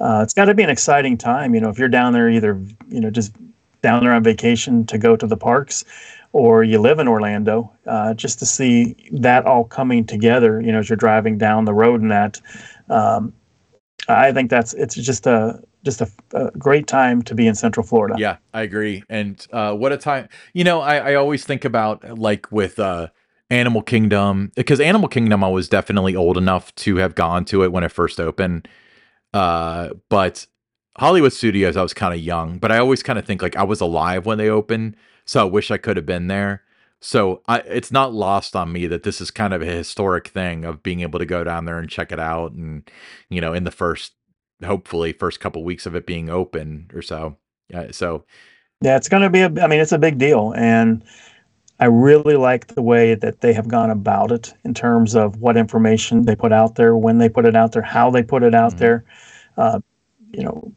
uh, 0.00 0.20
it's 0.24 0.34
got 0.34 0.46
to 0.46 0.54
be 0.54 0.64
an 0.64 0.70
exciting 0.70 1.18
time. 1.18 1.54
You 1.54 1.62
know, 1.62 1.70
if 1.70 1.78
you're 1.78 1.88
down 1.90 2.14
there, 2.14 2.30
either 2.30 2.60
you 2.88 3.00
know 3.00 3.10
just 3.10 3.34
down 3.82 4.04
there 4.04 4.14
on 4.14 4.24
vacation 4.24 4.86
to 4.86 4.98
go 4.98 5.16
to 5.16 5.26
the 5.26 5.38
parks, 5.38 5.84
or 6.32 6.64
you 6.64 6.80
live 6.80 7.00
in 7.00 7.08
Orlando, 7.08 7.72
uh, 7.86 8.14
just 8.14 8.40
to 8.40 8.46
see 8.46 8.96
that 9.12 9.46
all 9.46 9.64
coming 9.64 10.06
together. 10.06 10.60
You 10.62 10.72
know, 10.72 10.80
as 10.80 10.90
you're 10.90 10.96
driving 10.96 11.38
down 11.38 11.66
the 11.66 11.74
road 11.74 12.02
and 12.02 12.10
that. 12.12 12.40
Um, 12.90 13.34
I 14.08 14.32
think 14.32 14.50
that's 14.50 14.74
it's 14.74 14.96
just 14.96 15.26
a 15.26 15.62
just 15.84 16.00
a, 16.00 16.10
a, 16.32 16.50
great 16.52 16.86
time 16.86 17.22
to 17.22 17.34
be 17.34 17.46
in 17.46 17.54
Central 17.54 17.84
Florida. 17.84 18.16
Yeah, 18.18 18.38
I 18.52 18.62
agree. 18.62 19.02
And 19.08 19.44
uh, 19.52 19.74
what 19.74 19.92
a 19.92 19.96
time! 19.96 20.28
You 20.52 20.64
know, 20.64 20.80
I, 20.80 20.96
I 20.96 21.14
always 21.14 21.44
think 21.44 21.64
about 21.64 22.18
like 22.18 22.50
with 22.50 22.78
uh, 22.78 23.08
Animal 23.50 23.82
Kingdom 23.82 24.52
because 24.56 24.80
Animal 24.80 25.08
Kingdom, 25.08 25.42
I 25.42 25.48
was 25.48 25.68
definitely 25.68 26.14
old 26.14 26.36
enough 26.36 26.74
to 26.76 26.96
have 26.96 27.14
gone 27.14 27.44
to 27.46 27.62
it 27.62 27.72
when 27.72 27.84
it 27.84 27.92
first 27.92 28.20
opened. 28.20 28.68
Uh, 29.32 29.90
but 30.08 30.46
Hollywood 30.98 31.32
Studios, 31.32 31.76
I 31.76 31.82
was 31.82 31.94
kind 31.94 32.12
of 32.12 32.20
young, 32.20 32.58
but 32.58 32.72
I 32.72 32.78
always 32.78 33.02
kind 33.02 33.18
of 33.18 33.24
think 33.24 33.40
like 33.40 33.56
I 33.56 33.62
was 33.62 33.80
alive 33.80 34.26
when 34.26 34.38
they 34.38 34.48
opened, 34.48 34.96
so 35.24 35.40
I 35.40 35.44
wish 35.44 35.70
I 35.70 35.78
could 35.78 35.96
have 35.96 36.06
been 36.06 36.26
there. 36.26 36.62
So 37.00 37.42
I, 37.46 37.58
it's 37.58 37.92
not 37.92 38.12
lost 38.12 38.56
on 38.56 38.72
me 38.72 38.88
that 38.88 39.04
this 39.04 39.20
is 39.20 39.30
kind 39.30 39.54
of 39.54 39.62
a 39.62 39.66
historic 39.66 40.28
thing 40.28 40.64
of 40.64 40.82
being 40.82 41.00
able 41.00 41.20
to 41.20 41.26
go 41.26 41.44
down 41.44 41.64
there 41.64 41.78
and 41.78 41.88
check 41.88 42.10
it 42.10 42.18
out, 42.18 42.52
and 42.52 42.90
you 43.30 43.40
know, 43.40 43.52
in 43.52 43.64
the 43.64 43.70
first, 43.70 44.12
hopefully, 44.64 45.12
first 45.12 45.40
couple 45.40 45.64
weeks 45.64 45.86
of 45.86 45.94
it 45.94 46.06
being 46.06 46.28
open 46.28 46.90
or 46.94 47.02
so. 47.02 47.36
Yeah, 47.68 47.88
so 47.90 48.24
yeah, 48.80 48.96
it's 48.96 49.08
going 49.08 49.22
to 49.22 49.30
be 49.30 49.40
a. 49.40 49.64
I 49.64 49.66
mean, 49.66 49.80
it's 49.80 49.92
a 49.92 49.98
big 49.98 50.18
deal, 50.18 50.52
and 50.56 51.02
I 51.80 51.86
really 51.86 52.36
like 52.36 52.68
the 52.68 52.82
way 52.82 53.14
that 53.14 53.40
they 53.40 53.52
have 53.52 53.68
gone 53.68 53.90
about 53.90 54.32
it 54.32 54.54
in 54.64 54.74
terms 54.74 55.14
of 55.14 55.36
what 55.40 55.56
information 55.56 56.24
they 56.24 56.36
put 56.36 56.52
out 56.52 56.74
there, 56.76 56.96
when 56.96 57.18
they 57.18 57.28
put 57.28 57.44
it 57.44 57.56
out 57.56 57.72
there, 57.72 57.82
how 57.82 58.10
they 58.10 58.22
put 58.22 58.42
it 58.42 58.54
out 58.54 58.72
mm-hmm. 58.72 58.78
there. 58.78 59.04
Uh, 59.56 59.80
you 60.32 60.42
know, 60.42 60.72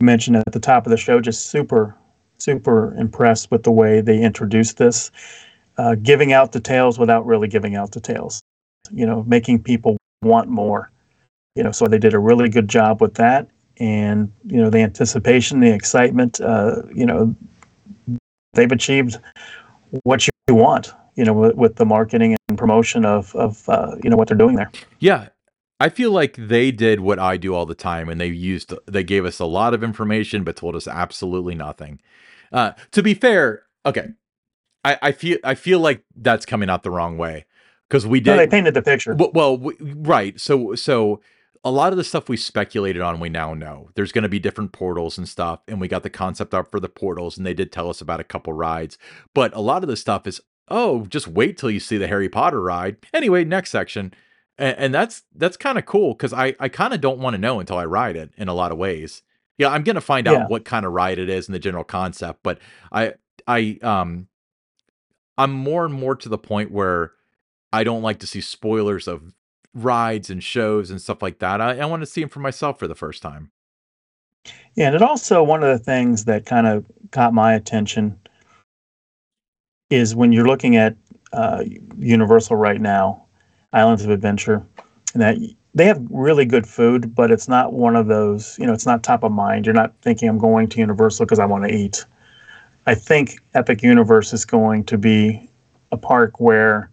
mentioned 0.00 0.36
at 0.36 0.52
the 0.52 0.60
top 0.60 0.86
of 0.86 0.90
the 0.90 0.96
show, 0.96 1.20
just 1.20 1.46
super, 1.46 1.96
super 2.38 2.94
impressed 2.94 3.50
with 3.50 3.62
the 3.62 3.70
way 3.70 4.00
they 4.00 4.20
introduced 4.20 4.76
this 4.76 5.10
uh, 5.78 5.94
giving 5.96 6.32
out 6.32 6.52
details 6.52 6.98
without 6.98 7.26
really 7.26 7.48
giving 7.48 7.76
out 7.76 7.90
details. 7.90 8.42
You 8.90 9.06
know, 9.06 9.24
making 9.24 9.62
people 9.62 9.96
want 10.22 10.48
more. 10.48 10.90
You 11.56 11.62
know, 11.62 11.72
so 11.72 11.86
they 11.86 11.98
did 11.98 12.14
a 12.14 12.18
really 12.18 12.48
good 12.48 12.68
job 12.68 13.00
with 13.00 13.14
that, 13.14 13.48
and 13.78 14.30
you 14.44 14.58
know, 14.58 14.70
the 14.70 14.78
anticipation, 14.78 15.60
the 15.60 15.72
excitement. 15.72 16.40
Uh, 16.40 16.82
you 16.94 17.06
know, 17.06 17.34
they've 18.54 18.70
achieved 18.70 19.18
what 20.04 20.26
you 20.26 20.54
want. 20.54 20.92
You 21.14 21.24
know, 21.24 21.32
with, 21.32 21.54
with 21.54 21.76
the 21.76 21.86
marketing 21.86 22.36
and 22.48 22.58
promotion 22.58 23.04
of 23.04 23.34
of 23.34 23.68
uh, 23.68 23.96
you 24.04 24.10
know 24.10 24.16
what 24.16 24.28
they're 24.28 24.36
doing 24.36 24.56
there. 24.56 24.70
Yeah, 24.98 25.28
I 25.78 25.88
feel 25.88 26.10
like 26.10 26.36
they 26.38 26.70
did 26.70 27.00
what 27.00 27.18
I 27.18 27.36
do 27.36 27.54
all 27.54 27.66
the 27.66 27.74
time, 27.74 28.08
and 28.08 28.20
they 28.20 28.28
used 28.28 28.72
they 28.86 29.04
gave 29.04 29.24
us 29.24 29.38
a 29.38 29.44
lot 29.44 29.74
of 29.74 29.82
information, 29.82 30.44
but 30.44 30.56
told 30.56 30.76
us 30.76 30.86
absolutely 30.86 31.54
nothing. 31.54 32.00
Uh, 32.52 32.72
to 32.92 33.02
be 33.02 33.14
fair, 33.14 33.64
okay, 33.84 34.08
I, 34.84 34.98
I 35.02 35.12
feel 35.12 35.38
I 35.44 35.54
feel 35.54 35.80
like 35.80 36.02
that's 36.14 36.46
coming 36.46 36.70
out 36.70 36.82
the 36.82 36.90
wrong 36.90 37.18
way 37.18 37.44
because 37.88 38.06
we 38.06 38.20
did. 38.20 38.30
No, 38.32 38.36
they 38.36 38.46
painted 38.46 38.74
the 38.74 38.82
picture. 38.82 39.14
Well, 39.14 39.32
well 39.34 39.58
we, 39.58 39.74
right. 39.80 40.40
So 40.40 40.74
so 40.74 41.20
a 41.64 41.70
lot 41.70 41.92
of 41.92 41.96
the 41.96 42.04
stuff 42.04 42.28
we 42.28 42.36
speculated 42.36 43.02
on, 43.02 43.20
we 43.20 43.28
now 43.28 43.54
know. 43.54 43.90
There's 43.94 44.12
going 44.12 44.22
to 44.22 44.28
be 44.28 44.38
different 44.38 44.72
portals 44.72 45.18
and 45.18 45.28
stuff, 45.28 45.60
and 45.68 45.80
we 45.80 45.88
got 45.88 46.02
the 46.02 46.10
concept 46.10 46.54
art 46.54 46.70
for 46.70 46.80
the 46.80 46.88
portals, 46.88 47.36
and 47.36 47.46
they 47.46 47.54
did 47.54 47.72
tell 47.72 47.88
us 47.88 48.00
about 48.00 48.20
a 48.20 48.24
couple 48.24 48.52
rides. 48.52 48.98
But 49.34 49.54
a 49.54 49.60
lot 49.60 49.82
of 49.82 49.88
the 49.88 49.96
stuff 49.96 50.26
is, 50.26 50.40
oh, 50.68 51.06
just 51.06 51.28
wait 51.28 51.56
till 51.56 51.70
you 51.70 51.80
see 51.80 51.98
the 51.98 52.08
Harry 52.08 52.28
Potter 52.28 52.60
ride. 52.60 52.96
Anyway, 53.12 53.44
next 53.44 53.70
section, 53.70 54.12
and, 54.58 54.76
and 54.78 54.94
that's 54.94 55.22
that's 55.34 55.56
kind 55.56 55.78
of 55.78 55.86
cool 55.86 56.14
because 56.14 56.32
I 56.32 56.54
I 56.58 56.68
kind 56.68 56.94
of 56.94 57.00
don't 57.00 57.18
want 57.18 57.34
to 57.34 57.40
know 57.40 57.60
until 57.60 57.78
I 57.78 57.84
ride 57.84 58.16
it 58.16 58.32
in 58.36 58.48
a 58.48 58.54
lot 58.54 58.72
of 58.72 58.78
ways. 58.78 59.22
Yeah, 59.58 59.68
I'm 59.68 59.84
gonna 59.84 60.00
find 60.00 60.28
out 60.28 60.32
yeah. 60.32 60.46
what 60.46 60.64
kind 60.64 60.84
of 60.84 60.92
ride 60.92 61.18
it 61.18 61.28
is 61.28 61.48
and 61.48 61.54
the 61.54 61.58
general 61.58 61.84
concept, 61.84 62.40
but 62.42 62.58
I 62.92 63.14
I 63.46 63.78
um 63.82 64.28
I'm 65.38 65.52
more 65.52 65.84
and 65.84 65.94
more 65.94 66.16
to 66.16 66.28
the 66.28 66.38
point 66.38 66.70
where 66.70 67.12
I 67.72 67.84
don't 67.84 68.02
like 68.02 68.20
to 68.20 68.26
see 68.26 68.40
spoilers 68.40 69.06
of 69.06 69.34
rides 69.76 70.30
and 70.30 70.42
shows 70.42 70.90
and 70.90 71.00
stuff 71.00 71.22
like 71.22 71.38
that. 71.38 71.60
I, 71.60 71.78
I 71.78 71.86
want 71.86 72.02
to 72.02 72.06
see 72.06 72.20
them 72.20 72.30
for 72.30 72.40
myself 72.40 72.78
for 72.78 72.88
the 72.88 72.94
first 72.94 73.22
time. 73.22 73.50
Yeah, 74.74 74.86
and 74.86 74.94
it 74.94 75.02
also 75.02 75.42
one 75.42 75.62
of 75.62 75.68
the 75.68 75.82
things 75.82 76.24
that 76.24 76.46
kind 76.46 76.66
of 76.66 76.84
caught 77.10 77.34
my 77.34 77.54
attention 77.54 78.18
is 79.90 80.14
when 80.14 80.32
you're 80.32 80.46
looking 80.46 80.76
at 80.76 80.96
uh, 81.32 81.64
Universal 81.98 82.56
right 82.56 82.80
now, 82.80 83.24
Islands 83.72 84.04
of 84.04 84.10
Adventure, 84.10 84.64
and 85.12 85.22
that 85.22 85.36
they 85.74 85.84
have 85.84 86.04
really 86.10 86.44
good 86.44 86.66
food, 86.66 87.14
but 87.14 87.30
it's 87.30 87.48
not 87.48 87.72
one 87.72 87.96
of 87.96 88.06
those. 88.06 88.58
You 88.58 88.66
know, 88.66 88.72
it's 88.72 88.86
not 88.86 89.02
top 89.02 89.22
of 89.24 89.32
mind. 89.32 89.66
You're 89.66 89.74
not 89.74 89.94
thinking 90.02 90.28
I'm 90.28 90.38
going 90.38 90.68
to 90.68 90.78
Universal 90.78 91.26
because 91.26 91.38
I 91.38 91.46
want 91.46 91.64
to 91.64 91.74
eat. 91.74 92.04
I 92.86 92.94
think 92.94 93.36
Epic 93.54 93.82
Universe 93.82 94.32
is 94.32 94.44
going 94.44 94.84
to 94.84 94.96
be 94.96 95.50
a 95.92 95.96
park 95.96 96.40
where, 96.40 96.90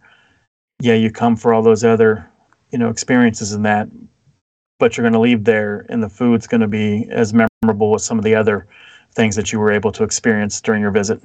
yeah, 0.80 0.94
you 0.94 1.10
come 1.10 1.36
for 1.36 1.54
all 1.54 1.62
those 1.62 1.84
other, 1.84 2.28
you 2.74 2.78
know, 2.78 2.88
experiences 2.88 3.52
in 3.52 3.62
that, 3.62 3.88
but 4.80 4.96
you're 4.96 5.04
going 5.04 5.12
to 5.12 5.20
leave 5.20 5.44
there 5.44 5.86
and 5.88 6.02
the 6.02 6.08
food's 6.08 6.48
going 6.48 6.60
to 6.60 6.66
be 6.66 7.06
as 7.08 7.32
memorable 7.32 7.94
as 7.94 8.04
some 8.04 8.18
of 8.18 8.24
the 8.24 8.34
other 8.34 8.66
things 9.12 9.36
that 9.36 9.52
you 9.52 9.60
were 9.60 9.70
able 9.70 9.92
to 9.92 10.02
experience 10.02 10.60
during 10.60 10.82
your 10.82 10.90
visit. 10.90 11.22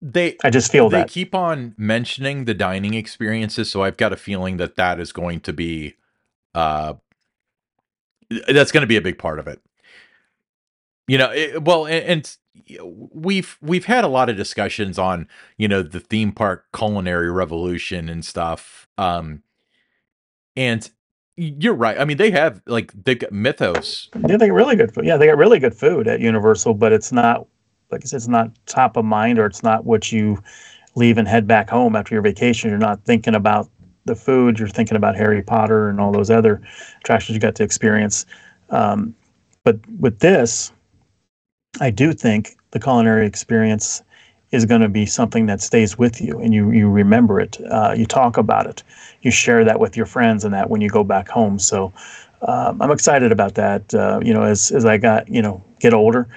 They, 0.00 0.36
I 0.44 0.50
just 0.50 0.70
feel 0.70 0.88
they 0.88 0.98
that 0.98 1.08
they 1.08 1.12
keep 1.12 1.34
on 1.34 1.74
mentioning 1.76 2.44
the 2.44 2.54
dining 2.54 2.94
experiences, 2.94 3.68
so 3.68 3.82
I've 3.82 3.96
got 3.96 4.12
a 4.12 4.16
feeling 4.16 4.58
that 4.58 4.76
that 4.76 5.00
is 5.00 5.10
going 5.10 5.40
to 5.40 5.52
be, 5.52 5.96
uh, 6.54 6.94
that's 8.46 8.70
going 8.70 8.82
to 8.82 8.86
be 8.86 8.96
a 8.96 9.02
big 9.02 9.18
part 9.18 9.40
of 9.40 9.48
it. 9.48 9.60
You 11.08 11.18
know, 11.18 11.32
it, 11.32 11.64
well, 11.64 11.86
and, 11.86 12.04
and 12.04 12.36
we've 13.12 13.58
we've 13.60 13.86
had 13.86 14.04
a 14.04 14.08
lot 14.08 14.28
of 14.28 14.36
discussions 14.36 15.00
on 15.00 15.26
you 15.56 15.66
know 15.66 15.82
the 15.82 15.98
theme 15.98 16.30
park 16.30 16.66
culinary 16.72 17.30
revolution 17.30 18.08
and 18.08 18.24
stuff 18.24 18.86
um 18.98 19.42
and 20.56 20.90
you're 21.36 21.74
right 21.74 21.98
i 21.98 22.04
mean 22.04 22.16
they 22.16 22.30
have 22.30 22.60
like 22.66 22.92
they 23.04 23.14
got 23.14 23.32
mythos. 23.32 24.08
Yeah 24.14 24.36
they 24.36 24.48
got 24.48 24.54
really 24.54 24.76
good 24.76 24.92
food 24.92 25.06
yeah 25.06 25.16
they 25.16 25.26
got 25.26 25.38
really 25.38 25.58
good 25.58 25.74
food 25.74 26.06
at 26.06 26.20
universal 26.20 26.74
but 26.74 26.92
it's 26.92 27.10
not 27.10 27.46
like 27.90 28.02
i 28.02 28.06
said 28.06 28.16
it's 28.16 28.28
not 28.28 28.50
top 28.66 28.96
of 28.96 29.04
mind 29.04 29.38
or 29.38 29.46
it's 29.46 29.62
not 29.62 29.84
what 29.84 30.12
you 30.12 30.42
leave 30.94 31.18
and 31.18 31.26
head 31.26 31.46
back 31.46 31.70
home 31.70 31.96
after 31.96 32.14
your 32.14 32.22
vacation. 32.22 32.68
You're 32.68 32.78
not 32.78 33.02
thinking 33.04 33.34
about 33.34 33.70
the 34.04 34.14
food 34.14 34.58
you're 34.58 34.68
thinking 34.68 34.96
about 34.96 35.14
harry 35.14 35.42
potter 35.42 35.88
and 35.88 36.00
all 36.00 36.10
those 36.10 36.28
other 36.28 36.60
attractions 37.00 37.34
you 37.34 37.40
got 37.40 37.54
to 37.54 37.62
experience. 37.62 38.26
Um, 38.70 39.14
but 39.64 39.78
with 40.00 40.18
this 40.18 40.72
I 41.80 41.90
do 41.90 42.12
think 42.12 42.56
the 42.72 42.80
culinary 42.80 43.26
experience 43.26 44.02
is 44.52 44.66
going 44.66 44.82
to 44.82 44.88
be 44.88 45.06
something 45.06 45.46
that 45.46 45.60
stays 45.60 45.98
with 45.98 46.20
you 46.20 46.38
and 46.38 46.54
you 46.54 46.70
you 46.70 46.88
remember 46.88 47.40
it. 47.40 47.58
Uh, 47.70 47.94
you 47.96 48.06
talk 48.06 48.36
about 48.36 48.66
it. 48.66 48.82
You 49.22 49.30
share 49.30 49.64
that 49.64 49.80
with 49.80 49.96
your 49.96 50.06
friends 50.06 50.44
and 50.44 50.54
that 50.54 50.70
when 50.70 50.80
you 50.80 50.88
go 50.88 51.02
back 51.02 51.28
home. 51.28 51.58
So 51.58 51.92
um, 52.42 52.80
I'm 52.80 52.90
excited 52.90 53.32
about 53.32 53.54
that. 53.54 53.94
Uh, 53.94 54.20
you 54.22 54.34
know, 54.34 54.42
as 54.42 54.70
as 54.70 54.84
I 54.84 54.98
got 54.98 55.28
you 55.28 55.42
know 55.42 55.62
get 55.80 55.94
older, 55.94 56.28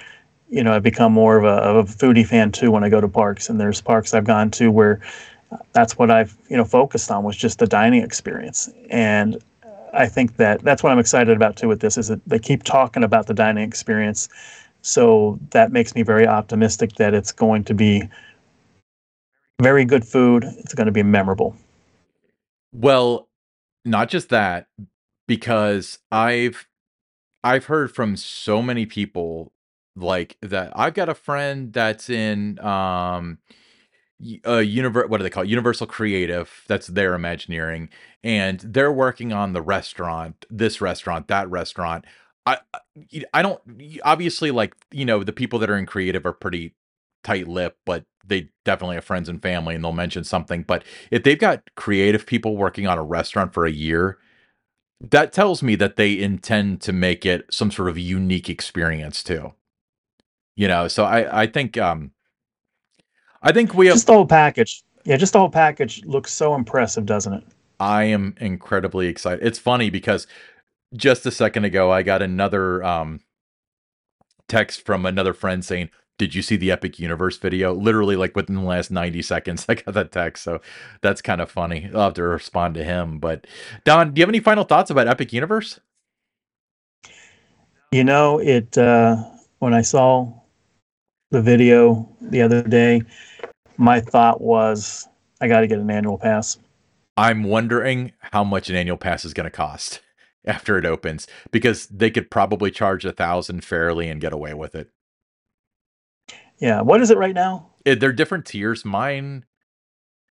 you 0.49 0.63
know 0.63 0.73
I've 0.73 0.83
become 0.83 1.11
more 1.11 1.37
of 1.37 1.43
a, 1.43 1.57
of 1.79 1.89
a 1.89 1.93
foodie 1.93 2.25
fan 2.25 2.51
too 2.51 2.71
when 2.71 2.83
I 2.83 2.89
go 2.89 3.01
to 3.01 3.07
parks. 3.07 3.49
And 3.49 3.59
there's 3.59 3.81
parks 3.81 4.13
I've 4.13 4.25
gone 4.25 4.49
to 4.51 4.71
where 4.71 5.01
that's 5.73 5.97
what 5.97 6.09
I've 6.09 6.35
you 6.49 6.55
know 6.57 6.65
focused 6.65 7.11
on 7.11 7.23
was 7.23 7.35
just 7.35 7.59
the 7.59 7.67
dining 7.67 8.01
experience. 8.01 8.69
And 8.89 9.43
I 9.93 10.07
think 10.07 10.37
that 10.37 10.61
that's 10.61 10.83
what 10.83 10.91
I'm 10.91 10.99
excited 10.99 11.35
about 11.35 11.57
too 11.57 11.67
with 11.67 11.81
this 11.81 11.97
is 11.97 12.07
that 12.07 12.19
they 12.27 12.39
keep 12.39 12.63
talking 12.63 13.03
about 13.03 13.27
the 13.27 13.33
dining 13.33 13.63
experience 13.63 14.29
so 14.85 15.39
that 15.49 15.71
makes 15.71 15.95
me 15.95 16.03
very 16.03 16.27
optimistic 16.27 16.93
that 16.97 17.15
it's 17.15 17.31
going 17.31 17.63
to 17.63 17.73
be 17.73 18.07
very 19.59 19.83
good 19.83 20.05
food. 20.05 20.43
It's 20.59 20.75
going 20.75 20.85
to 20.85 20.91
be 20.91 21.01
memorable. 21.03 21.55
Well, 22.71 23.29
not 23.83 24.09
just 24.09 24.29
that, 24.29 24.67
because 25.27 25.99
I've 26.11 26.67
I've 27.43 27.65
heard 27.65 27.93
from 27.95 28.15
so 28.15 28.61
many 28.61 28.85
people 28.85 29.53
like 29.95 30.37
that. 30.41 30.71
I've 30.75 30.93
got 30.93 31.09
a 31.09 31.15
friend 31.15 31.73
that's 31.73 32.09
in 32.09 32.59
um 32.59 33.39
uh 34.47 34.57
universe 34.57 35.09
what 35.09 35.17
do 35.17 35.23
they 35.23 35.29
call 35.29 35.43
it? 35.43 35.49
universal 35.49 35.85
creative 35.87 36.63
that's 36.67 36.87
their 36.87 37.13
imagineering 37.15 37.89
and 38.23 38.61
they're 38.61 38.91
working 38.91 39.33
on 39.33 39.51
the 39.53 39.61
restaurant 39.61 40.45
this 40.49 40.79
restaurant 40.79 41.27
that 41.27 41.49
restaurant 41.49 42.05
I 42.45 42.59
I 43.33 43.41
don't 43.41 43.61
obviously 44.03 44.51
like 44.51 44.75
you 44.91 45.05
know 45.05 45.23
the 45.23 45.33
people 45.33 45.59
that 45.59 45.69
are 45.69 45.77
in 45.77 45.85
creative 45.85 46.25
are 46.25 46.33
pretty 46.33 46.75
tight 47.23 47.47
lip, 47.47 47.77
but 47.85 48.05
they 48.25 48.49
definitely 48.65 48.95
have 48.95 49.05
friends 49.05 49.29
and 49.29 49.41
family 49.41 49.75
and 49.75 49.83
they'll 49.83 49.91
mention 49.93 50.23
something. 50.23 50.63
But 50.63 50.83
if 51.11 51.23
they've 51.23 51.39
got 51.39 51.69
creative 51.75 52.25
people 52.25 52.57
working 52.57 52.87
on 52.87 52.97
a 52.97 53.03
restaurant 53.03 53.53
for 53.53 53.65
a 53.65 53.71
year, 53.71 54.17
that 55.01 55.33
tells 55.33 55.63
me 55.63 55.75
that 55.75 55.95
they 55.95 56.19
intend 56.19 56.81
to 56.81 56.93
make 56.93 57.25
it 57.25 57.45
some 57.51 57.71
sort 57.71 57.89
of 57.89 57.97
unique 57.97 58.49
experience 58.49 59.23
too. 59.23 59.53
You 60.55 60.67
know, 60.67 60.87
so 60.87 61.03
I 61.05 61.43
I 61.43 61.47
think 61.47 61.77
um 61.77 62.11
I 63.41 63.51
think 63.51 63.73
we 63.73 63.87
have 63.87 63.95
just 63.95 64.07
the 64.07 64.13
whole 64.13 64.25
package. 64.27 64.83
Yeah, 65.03 65.17
just 65.17 65.33
the 65.33 65.39
whole 65.39 65.49
package 65.49 66.03
looks 66.05 66.33
so 66.33 66.55
impressive, 66.55 67.05
doesn't 67.05 67.33
it? 67.33 67.43
I 67.79 68.05
am 68.05 68.35
incredibly 68.39 69.07
excited. 69.07 69.45
It's 69.45 69.59
funny 69.59 69.89
because 69.89 70.27
just 70.93 71.25
a 71.25 71.31
second 71.31 71.65
ago, 71.65 71.91
I 71.91 72.03
got 72.03 72.21
another 72.21 72.83
um, 72.83 73.21
text 74.47 74.85
from 74.85 75.05
another 75.05 75.33
friend 75.33 75.63
saying, 75.63 75.89
"Did 76.17 76.35
you 76.35 76.41
see 76.41 76.55
the 76.55 76.71
Epic 76.71 76.99
Universe 76.99 77.37
video?" 77.37 77.73
Literally, 77.73 78.15
like 78.15 78.35
within 78.35 78.55
the 78.55 78.61
last 78.61 78.91
ninety 78.91 79.21
seconds, 79.21 79.65
I 79.69 79.75
got 79.75 79.93
that 79.93 80.11
text. 80.11 80.43
So 80.43 80.61
that's 81.01 81.21
kind 81.21 81.41
of 81.41 81.49
funny. 81.49 81.89
I'll 81.93 82.01
have 82.01 82.13
to 82.15 82.23
respond 82.23 82.75
to 82.75 82.83
him. 82.83 83.19
But 83.19 83.47
Don, 83.83 84.13
do 84.13 84.19
you 84.19 84.23
have 84.23 84.29
any 84.29 84.39
final 84.39 84.63
thoughts 84.63 84.89
about 84.89 85.07
Epic 85.07 85.33
Universe? 85.33 85.79
You 87.91 88.03
know, 88.03 88.39
it 88.39 88.77
uh, 88.77 89.15
when 89.59 89.73
I 89.73 89.81
saw 89.81 90.31
the 91.31 91.41
video 91.41 92.09
the 92.21 92.41
other 92.41 92.61
day, 92.61 93.01
my 93.77 93.99
thought 93.99 94.41
was, 94.41 95.07
I 95.41 95.47
got 95.47 95.61
to 95.61 95.67
get 95.67 95.79
an 95.79 95.89
annual 95.89 96.17
pass. 96.17 96.57
I'm 97.17 97.43
wondering 97.43 98.11
how 98.19 98.43
much 98.43 98.69
an 98.69 98.75
annual 98.75 98.97
pass 98.97 99.23
is 99.23 99.33
going 99.33 99.45
to 99.45 99.51
cost 99.51 100.01
after 100.45 100.77
it 100.77 100.85
opens 100.85 101.27
because 101.51 101.87
they 101.87 102.11
could 102.11 102.29
probably 102.31 102.71
charge 102.71 103.05
a 103.05 103.11
thousand 103.11 103.63
fairly 103.63 104.07
and 104.09 104.21
get 104.21 104.33
away 104.33 104.53
with 104.53 104.75
it. 104.75 104.89
Yeah, 106.57 106.81
what 106.81 107.01
is 107.01 107.11
it 107.11 107.17
right 107.17 107.35
now? 107.35 107.71
It, 107.83 107.99
they're 107.99 108.13
different 108.13 108.45
tiers. 108.45 108.85
Mine, 108.85 109.45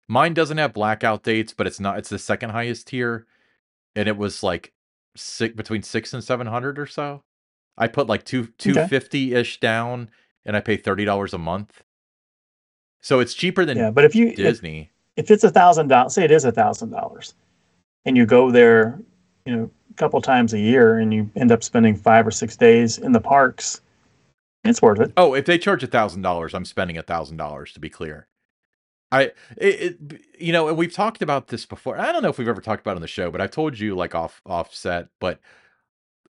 mine 0.08 0.34
doesn't 0.34 0.58
have 0.58 0.74
blackout 0.74 1.24
dates, 1.24 1.54
but 1.54 1.68
it's 1.68 1.80
not. 1.80 1.98
It's 1.98 2.10
the 2.10 2.20
second 2.20 2.52
highest 2.52 2.88
tier, 2.88 3.26
and 3.96 4.08
it 4.08 4.18
was 4.18 4.42
like 4.42 4.74
six 5.16 5.54
between 5.56 5.84
six 5.84 6.14
and 6.14 6.24
seven 6.24 6.48
hundred 6.48 6.80
or 6.80 6.86
so. 6.86 7.24
I 7.78 7.88
put 7.88 8.08
like 8.08 8.24
two 8.24 8.48
two 8.58 8.74
fifty 8.88 9.34
ish 9.34 9.60
down, 9.60 10.10
and 10.46 10.56
I 10.56 10.62
pay 10.62 10.78
thirty 10.78 11.06
dollars 11.06 11.34
a 11.34 11.38
month. 11.38 11.84
So 13.02 13.20
it's 13.20 13.34
cheaper 13.34 13.66
than 13.66 13.78
yeah. 13.78 13.92
But 13.92 14.06
if 14.06 14.16
you 14.16 14.34
Disney, 14.34 14.92
if, 15.18 15.26
if 15.26 15.32
it's 15.32 15.44
a 15.44 15.52
thousand 15.52 15.90
dollars, 15.90 16.14
say 16.14 16.24
it 16.24 16.32
is 16.32 16.46
a 16.46 16.52
thousand 16.52 16.92
dollars, 16.92 17.34
and 18.06 18.16
you 18.16 18.26
go 18.26 18.50
there, 18.50 19.00
you 19.46 19.56
know, 19.56 19.72
a 19.94 19.98
couple 19.98 20.20
times 20.22 20.54
a 20.54 20.60
year, 20.60 20.98
and 20.98 21.14
you 21.14 21.30
end 21.36 21.52
up 21.52 21.64
spending 21.64 21.96
five 21.96 22.26
or 22.26 22.32
six 22.32 22.58
days 22.58 22.98
in 22.98 23.12
the 23.12 23.22
parks, 23.22 23.82
it's 24.64 24.82
worth 24.82 25.00
it. 25.00 25.14
Oh, 25.18 25.34
if 25.34 25.46
they 25.46 25.58
charge 25.58 25.84
a 25.84 25.88
thousand 25.88 26.22
dollars, 26.22 26.54
I'm 26.54 26.66
spending 26.66 26.98
a 26.98 27.04
thousand 27.04 27.38
dollars. 27.38 27.74
To 27.74 27.80
be 27.80 27.90
clear, 27.90 28.28
I 29.12 29.32
it, 29.58 29.98
it, 30.02 30.22
you 30.40 30.54
know, 30.54 30.68
and 30.68 30.78
we've 30.78 30.94
talked 30.94 31.22
about 31.22 31.48
this 31.48 31.66
before. 31.66 31.98
I 31.98 32.12
don't 32.12 32.24
know 32.24 32.30
if 32.30 32.38
we've 32.38 32.48
ever 32.48 32.62
talked 32.62 32.82
about 32.82 32.96
on 32.96 33.02
the 33.02 33.08
show, 33.08 33.30
but 33.30 33.42
I've 33.42 33.52
told 33.52 33.80
you 33.80 33.96
like 33.96 34.16
off 34.16 34.42
offset. 34.46 35.10
But 35.20 35.40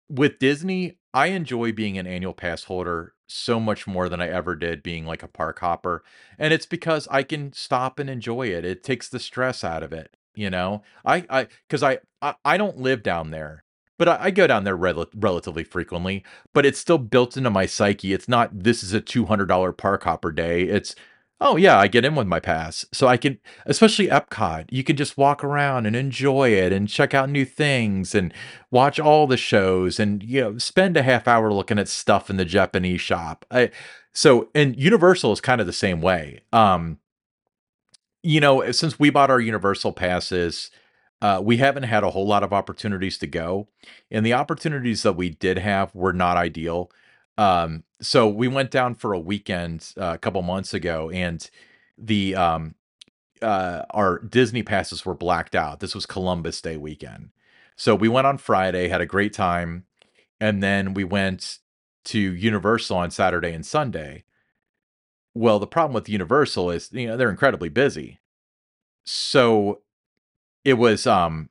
with 0.09 0.39
Disney, 0.39 0.99
I 1.13 1.29
enjoy 1.29 1.73
being 1.73 1.99
an 1.99 2.07
annual 2.07 2.35
pass 2.35 2.65
holder 2.65 3.15
so 3.27 3.59
much 3.59 3.87
more 3.87 4.09
than 4.09 4.21
I 4.21 4.29
ever 4.29 4.55
did 4.57 4.83
being 4.83 5.07
like 5.07 5.23
a 5.23 5.29
park 5.29 5.61
hopper. 5.61 6.03
And 6.39 6.53
it's 6.53 6.67
because 6.67 7.09
I 7.11 7.23
can 7.23 7.53
stop 7.53 7.99
and 7.99 8.11
enjoy 8.11 8.49
it. 8.49 8.65
It 8.65 8.83
takes 8.83 9.09
the 9.09 9.19
stress 9.19 9.65
out 9.65 9.83
of 9.83 9.93
it, 9.93 10.17
you 10.35 10.51
know? 10.51 10.83
I 11.05 11.25
I 11.31 11.47
cuz 11.69 11.83
I, 11.83 11.99
I 12.23 12.35
I 12.45 12.57
don't 12.57 12.79
live 12.79 13.03
down 13.03 13.31
there. 13.31 13.65
But 13.99 14.09
I, 14.09 14.19
I 14.25 14.31
go 14.33 14.47
down 14.49 14.65
there 14.65 14.77
rel- 14.77 15.07
relatively 15.15 15.63
frequently, 15.65 16.25
but 16.53 16.67
it's 16.67 16.79
still 16.81 16.99
built 16.99 17.37
into 17.37 17.51
my 17.51 17.67
psyche. 17.67 18.13
It's 18.13 18.29
not 18.29 18.51
this 18.65 18.83
is 18.83 18.93
a 18.93 19.01
$200 19.01 19.73
park 19.73 20.05
hopper 20.05 20.33
day. 20.33 20.63
It's 20.65 20.95
Oh 21.41 21.57
yeah, 21.57 21.79
I 21.79 21.89
get 21.89 22.05
in 22.05 22.15
with 22.15 22.27
my 22.27 22.41
pass. 22.41 22.87
So 22.93 23.07
I 23.07 23.17
can 23.17 23.39
especially 23.67 24.09
Epcot, 24.09 24.67
you 24.71 24.85
can 24.85 24.97
just 24.97 25.19
walk 25.19 25.43
around 25.45 25.87
and 25.87 25.95
enjoy 25.97 26.51
it 26.51 26.73
and 26.73 26.89
check 26.89 27.13
out 27.15 27.29
new 27.31 27.45
things 27.45 28.15
and 28.15 28.33
watch 28.71 28.99
all 29.01 29.27
the 29.27 29.37
shows 29.37 29.99
and 30.01 30.23
you 30.23 30.41
know, 30.41 30.59
spend 30.59 30.97
a 30.97 31.03
half 31.03 31.27
hour 31.29 31.53
looking 31.53 31.79
at 31.79 31.89
stuff 31.89 32.31
in 32.31 32.37
the 32.37 32.45
Japanese 32.45 33.01
shop. 33.01 33.45
I 33.51 33.71
so 34.13 34.49
and 34.55 34.77
Universal 34.79 35.33
is 35.33 35.41
kind 35.41 35.61
of 35.61 35.67
the 35.67 35.73
same 35.73 36.01
way. 36.01 36.41
Um 36.53 36.99
you 38.25 38.41
know, 38.41 38.73
since 38.73 38.99
we 38.99 39.11
bought 39.11 39.31
our 39.31 39.39
Universal 39.41 39.93
passes, 39.93 40.71
uh, 41.21 41.41
we 41.45 41.59
haven't 41.59 41.83
had 41.85 42.03
a 42.03 42.11
whole 42.11 42.27
lot 42.27 42.43
of 42.43 42.55
opportunities 42.55 43.19
to 43.19 43.27
go, 43.27 43.69
and 44.11 44.25
the 44.25 44.33
opportunities 44.33 45.03
that 45.03 45.13
we 45.13 45.29
did 45.29 45.59
have 45.59 45.95
were 45.95 46.13
not 46.13 46.39
ideal. 46.39 46.91
Um, 47.37 47.85
so 48.01 48.27
we 48.27 48.49
went 48.49 48.71
down 48.71 48.95
for 48.95 49.13
a 49.13 49.21
weekend 49.21 49.93
uh, 50.01 50.13
a 50.15 50.19
couple 50.19 50.41
months 50.43 50.73
ago, 50.73 51.11
and 51.11 51.49
the 51.99 52.35
um, 52.35 52.75
uh, 53.43 53.83
our 53.91 54.19
Disney 54.21 54.63
passes 54.63 55.05
were 55.05 55.15
blacked 55.15 55.55
out. 55.55 55.81
This 55.81 55.95
was 55.95 56.07
Columbus 56.07 56.63
Day 56.63 56.79
weekend, 56.79 57.29
so 57.77 57.95
we 57.95 58.09
went 58.09 58.27
on 58.27 58.39
Friday, 58.39 58.89
had 58.89 59.03
a 59.03 59.07
great 59.07 59.35
time, 59.35 59.85
and 60.41 60.63
then 60.63 60.95
we 60.95 61.05
went 61.05 61.59
to 62.07 62.19
Universal 62.19 62.97
on 62.97 63.11
Saturday 63.11 63.53
and 63.53 63.67
Sunday. 63.67 64.25
Well, 65.35 65.59
the 65.59 65.67
problem 65.67 65.95
with 65.95 66.09
Universal 66.09 66.71
is 66.71 66.91
you 66.93 67.07
know 67.07 67.17
they're 67.17 67.31
incredibly 67.31 67.69
busy, 67.69 68.21
so 69.05 69.83
it 70.65 70.75
was 70.75 71.07
um. 71.07 71.51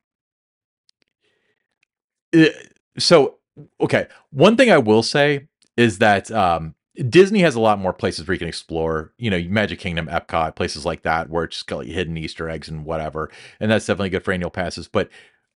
It, 2.32 2.74
so 2.98 3.38
okay, 3.82 4.08
one 4.32 4.56
thing 4.58 4.72
I 4.72 4.78
will 4.78 5.04
say 5.04 5.48
is 5.78 6.00
that 6.00 6.32
um, 6.32 6.76
Disney 7.10 7.42
has 7.42 7.56
a 7.56 7.60
lot 7.60 7.80
more 7.80 7.94
places 7.94 8.28
where 8.28 8.34
you 8.34 8.40
can 8.40 8.48
explore. 8.48 9.14
You 9.18 9.30
know, 9.30 9.42
Magic 9.50 9.80
Kingdom, 9.80 10.08
Epcot, 10.08 10.56
places 10.56 10.86
like 10.86 11.04
that, 11.04 11.30
where 11.30 11.44
it's 11.46 11.58
just 11.58 11.68
got 11.68 11.78
like 11.80 11.88
hidden 11.88 12.18
Easter 12.18 12.50
eggs 12.50 12.70
and 12.70 12.86
whatever, 12.86 13.32
and 13.60 13.70
that's 13.72 13.86
definitely 13.86 14.10
good 14.10 14.24
for 14.24 14.34
annual 14.34 14.50
passes. 14.52 14.88
But 14.88 15.10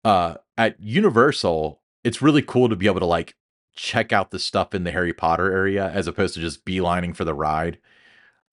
uh, 0.06 0.36
at 0.58 0.80
Universal, 0.80 1.82
it's 2.04 2.22
really 2.22 2.42
cool 2.42 2.70
to 2.70 2.76
be 2.76 2.88
able 2.88 3.00
to 3.00 3.06
like 3.06 3.36
check 3.76 4.12
out 4.12 4.32
the 4.32 4.40
stuff 4.40 4.74
in 4.74 4.84
the 4.84 4.92
Harry 4.92 5.13
Potter 5.13 5.52
area 5.52 5.90
as 5.90 6.08
opposed 6.08 6.34
to 6.36 6.40
just 6.40 6.66
beelining 6.66 7.16
for 7.16 7.24
the 7.26 7.34
ride. 7.34 7.78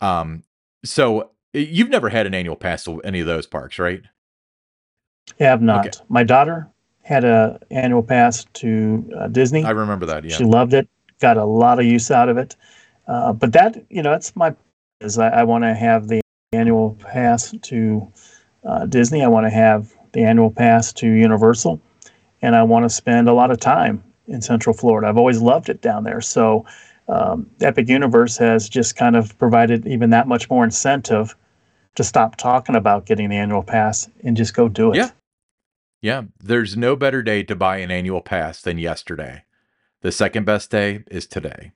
Um, 0.01 0.45
so 0.85 1.31
you've 1.53 1.91
never 1.91 2.09
had 2.09 2.27
an 2.27 2.35
annual 2.35 2.57
pass 2.57 2.85
to 2.85 3.01
any 3.03 3.21
of 3.21 3.27
those 3.27 3.47
parks, 3.47 3.79
right? 3.79 4.03
I 5.41 5.45
have 5.45 5.63
not. 5.63 5.87
Okay. 5.87 6.05
My 6.09 6.25
daughter 6.25 6.69
had 7.03 7.25
a 7.25 7.61
annual 7.71 8.03
pass 8.03 8.45
to 8.55 9.11
uh, 9.19 9.29
Disney. 9.29 9.65
I 9.65 9.71
remember 9.71 10.07
that. 10.07 10.25
Yeah, 10.25 10.37
she 10.37 10.45
loved 10.45 10.75
it 10.75 10.89
got 11.21 11.37
a 11.37 11.45
lot 11.45 11.79
of 11.79 11.87
use 11.87 12.11
out 12.11 12.29
of 12.29 12.37
it. 12.37 12.57
Uh, 13.07 13.33
but 13.33 13.53
that, 13.53 13.83
you 13.91 14.03
know, 14.03 14.11
that's 14.11 14.35
my 14.37 14.55
is 15.01 15.19
I, 15.19 15.29
I 15.29 15.45
want 15.45 15.65
to 15.65 15.75
have 15.75 16.09
the 16.09 16.21
annual 16.53 16.97
pass 17.01 17.55
to 17.63 18.13
uh, 18.69 18.87
Disney. 18.87 19.23
I 19.23 19.29
want 19.29 19.47
to 19.47 19.51
have 19.51 19.93
the 20.13 20.21
annual 20.21 20.51
pass 20.51 20.93
to 20.95 21.07
Universal, 21.07 21.81
and 22.43 22.55
I 22.55 22.63
want 22.63 22.85
to 22.85 22.91
spend 22.91 23.29
a 23.29 23.33
lot 23.33 23.51
of 23.51 23.59
time 23.59 24.03
in 24.27 24.41
Central 24.41 24.75
Florida. 24.75 25.09
I've 25.09 25.19
always 25.19 25.41
loved 25.41 25.69
it 25.69 25.83
down 25.83 26.05
there. 26.05 26.21
So 26.21 26.65
um, 27.09 27.51
Epic 27.61 27.88
Universe 27.88 28.37
has 28.38 28.69
just 28.69 28.97
kind 28.97 29.17
of 29.17 29.37
provided 29.38 29.87
even 29.87 30.11
that 30.11 30.27
much 30.27 30.49
more 30.49 30.64
incentive 30.64 31.37
to 31.95 32.05
stop 32.05 32.37
talking 32.37 32.75
about 32.75 33.07
getting 33.07 33.29
the 33.29 33.37
annual 33.37 33.62
pass 33.62 34.09
and 34.23 34.37
just 34.37 34.55
go 34.55 34.69
do 34.69 34.93
it. 34.93 34.97
Yeah. 34.97 35.11
Yeah. 36.01 36.23
There's 36.40 36.77
no 36.77 36.97
better 36.97 37.23
day 37.23 37.43
to 37.45 37.55
buy 37.55 37.79
an 37.79 37.90
annual 37.90 38.21
pass 38.21 38.61
than 38.61 38.79
yesterday. 38.79 39.45
The 40.01 40.12
second 40.12 40.45
best 40.45 40.71
day 40.71 41.05
is 41.11 41.27
today. 41.27 41.73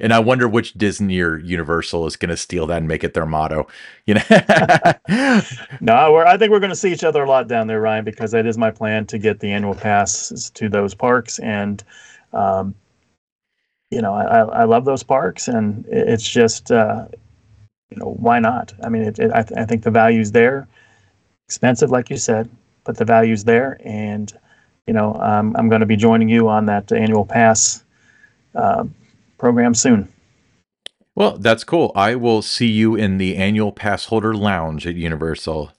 And 0.00 0.12
I 0.12 0.18
wonder 0.18 0.48
which 0.48 0.74
Disney 0.74 1.20
or 1.20 1.38
Universal 1.38 2.06
is 2.06 2.16
going 2.16 2.30
to 2.30 2.36
steal 2.36 2.66
that 2.66 2.78
and 2.78 2.88
make 2.88 3.04
it 3.04 3.14
their 3.14 3.26
motto. 3.26 3.68
You 4.06 4.14
know, 4.14 4.22
no, 5.80 6.16
I 6.16 6.36
think 6.36 6.50
we're 6.50 6.60
going 6.60 6.70
to 6.70 6.76
see 6.76 6.92
each 6.92 7.04
other 7.04 7.22
a 7.22 7.28
lot 7.28 7.46
down 7.46 7.68
there, 7.68 7.80
Ryan, 7.80 8.04
because 8.04 8.32
that 8.32 8.46
is 8.46 8.58
my 8.58 8.70
plan 8.70 9.06
to 9.06 9.18
get 9.18 9.40
the 9.40 9.52
annual 9.52 9.74
passes 9.74 10.50
to 10.50 10.68
those 10.68 10.94
parks. 10.94 11.38
And, 11.38 11.84
um, 12.32 12.74
you 13.92 14.00
know, 14.00 14.14
I, 14.14 14.62
I 14.62 14.64
love 14.64 14.86
those 14.86 15.02
parks, 15.02 15.48
and 15.48 15.84
it's 15.88 16.26
just, 16.28 16.72
uh, 16.72 17.06
you 17.90 17.98
know, 17.98 18.14
why 18.18 18.38
not? 18.38 18.72
I 18.82 18.88
mean, 18.88 19.02
it, 19.02 19.18
it, 19.18 19.30
I, 19.34 19.42
th- 19.42 19.58
I 19.58 19.66
think 19.66 19.82
the 19.82 19.90
value's 19.90 20.32
there. 20.32 20.66
Expensive, 21.46 21.90
like 21.90 22.08
you 22.08 22.16
said, 22.16 22.48
but 22.84 22.96
the 22.96 23.04
value's 23.04 23.44
there, 23.44 23.78
and 23.84 24.32
you 24.86 24.94
know, 24.94 25.14
um, 25.16 25.54
I'm 25.58 25.68
going 25.68 25.80
to 25.80 25.86
be 25.86 25.96
joining 25.96 26.30
you 26.30 26.48
on 26.48 26.64
that 26.66 26.90
annual 26.90 27.26
pass 27.26 27.84
uh, 28.54 28.84
program 29.36 29.74
soon. 29.74 30.08
Well, 31.14 31.36
that's 31.36 31.62
cool. 31.62 31.92
I 31.94 32.14
will 32.14 32.40
see 32.40 32.68
you 32.68 32.94
in 32.94 33.18
the 33.18 33.36
annual 33.36 33.72
pass 33.72 34.06
holder 34.06 34.34
lounge 34.34 34.86
at 34.86 34.94
Universal, 34.94 35.70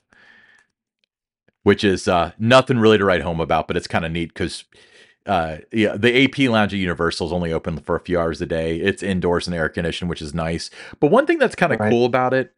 which 1.64 1.82
is 1.82 2.06
uh, 2.06 2.30
nothing 2.38 2.78
really 2.78 2.98
to 2.98 3.04
write 3.04 3.22
home 3.22 3.40
about, 3.40 3.66
but 3.66 3.76
it's 3.76 3.88
kind 3.88 4.04
of 4.04 4.12
neat 4.12 4.28
because 4.28 4.64
uh, 5.26 5.58
yeah, 5.72 5.96
the 5.96 6.24
AP 6.24 6.50
lounge 6.50 6.74
at 6.74 6.80
Universal 6.80 7.28
is 7.28 7.32
only 7.32 7.52
open 7.52 7.78
for 7.78 7.96
a 7.96 8.00
few 8.00 8.18
hours 8.18 8.40
a 8.42 8.46
day. 8.46 8.76
It's 8.78 9.02
indoors 9.02 9.46
and 9.46 9.56
air 9.56 9.68
conditioned, 9.68 10.10
which 10.10 10.22
is 10.22 10.34
nice. 10.34 10.70
But 11.00 11.10
one 11.10 11.26
thing 11.26 11.38
that's 11.38 11.54
kind 11.54 11.72
of 11.72 11.80
right. 11.80 11.90
cool 11.90 12.04
about 12.04 12.34
it, 12.34 12.52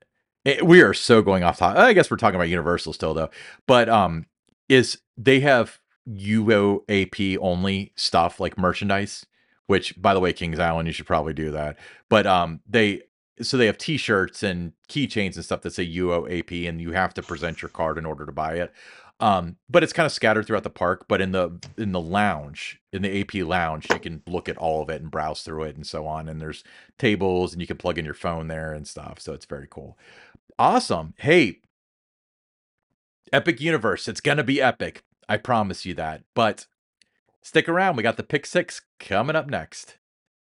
it, 0.44 0.66
we 0.66 0.80
are 0.82 0.94
so 0.94 1.22
going 1.22 1.42
off 1.42 1.58
topic. 1.58 1.78
I 1.78 1.92
guess 1.92 2.10
we're 2.10 2.16
talking 2.16 2.36
about 2.36 2.48
Universal 2.48 2.92
still 2.92 3.14
though, 3.14 3.30
but 3.66 3.88
um, 3.88 4.26
is 4.68 4.98
they 5.16 5.40
have 5.40 5.78
UOAP 6.08 7.38
only 7.40 7.92
stuff 7.96 8.40
like 8.40 8.58
merchandise, 8.58 9.26
which 9.66 10.00
by 10.00 10.14
the 10.14 10.20
way, 10.20 10.32
Kings 10.32 10.58
Island, 10.58 10.86
you 10.86 10.92
should 10.92 11.06
probably 11.06 11.34
do 11.34 11.50
that. 11.50 11.76
But 12.08 12.26
um 12.26 12.60
they 12.68 13.02
so 13.42 13.56
they 13.56 13.66
have 13.66 13.76
t-shirts 13.76 14.42
and 14.42 14.72
keychains 14.88 15.34
and 15.34 15.44
stuff 15.44 15.60
that 15.62 15.72
say 15.72 15.86
UOAP 15.86 16.66
and 16.68 16.80
you 16.80 16.92
have 16.92 17.12
to 17.14 17.22
present 17.22 17.60
your 17.60 17.68
card 17.68 17.98
in 17.98 18.06
order 18.06 18.24
to 18.24 18.32
buy 18.32 18.54
it. 18.54 18.72
Um, 19.18 19.56
but 19.70 19.82
it's 19.82 19.94
kind 19.94 20.04
of 20.04 20.12
scattered 20.12 20.46
throughout 20.46 20.62
the 20.62 20.70
park, 20.70 21.06
but 21.08 21.22
in 21.22 21.32
the 21.32 21.58
in 21.78 21.92
the 21.92 22.00
lounge, 22.00 22.80
in 22.92 23.00
the 23.02 23.20
AP 23.20 23.34
lounge, 23.46 23.86
you 23.90 23.98
can 23.98 24.22
look 24.26 24.48
at 24.48 24.58
all 24.58 24.82
of 24.82 24.90
it 24.90 25.00
and 25.00 25.10
browse 25.10 25.42
through 25.42 25.64
it 25.64 25.76
and 25.76 25.86
so 25.86 26.06
on. 26.06 26.28
And 26.28 26.40
there's 26.40 26.62
tables 26.98 27.52
and 27.52 27.60
you 27.62 27.66
can 27.66 27.78
plug 27.78 27.98
in 27.98 28.04
your 28.04 28.14
phone 28.14 28.48
there 28.48 28.72
and 28.74 28.86
stuff. 28.86 29.20
So 29.20 29.32
it's 29.32 29.46
very 29.46 29.66
cool. 29.70 29.96
Awesome. 30.58 31.14
Hey, 31.18 31.60
Epic 33.32 33.60
Universe, 33.60 34.06
it's 34.06 34.20
gonna 34.20 34.44
be 34.44 34.60
epic. 34.60 35.02
I 35.28 35.38
promise 35.38 35.86
you 35.86 35.94
that. 35.94 36.22
But 36.34 36.66
Stick 37.46 37.68
around. 37.68 37.96
We 37.96 38.02
got 38.02 38.16
the 38.16 38.24
pick 38.24 38.44
six 38.44 38.82
coming 38.98 39.36
up 39.36 39.48
next. 39.48 39.98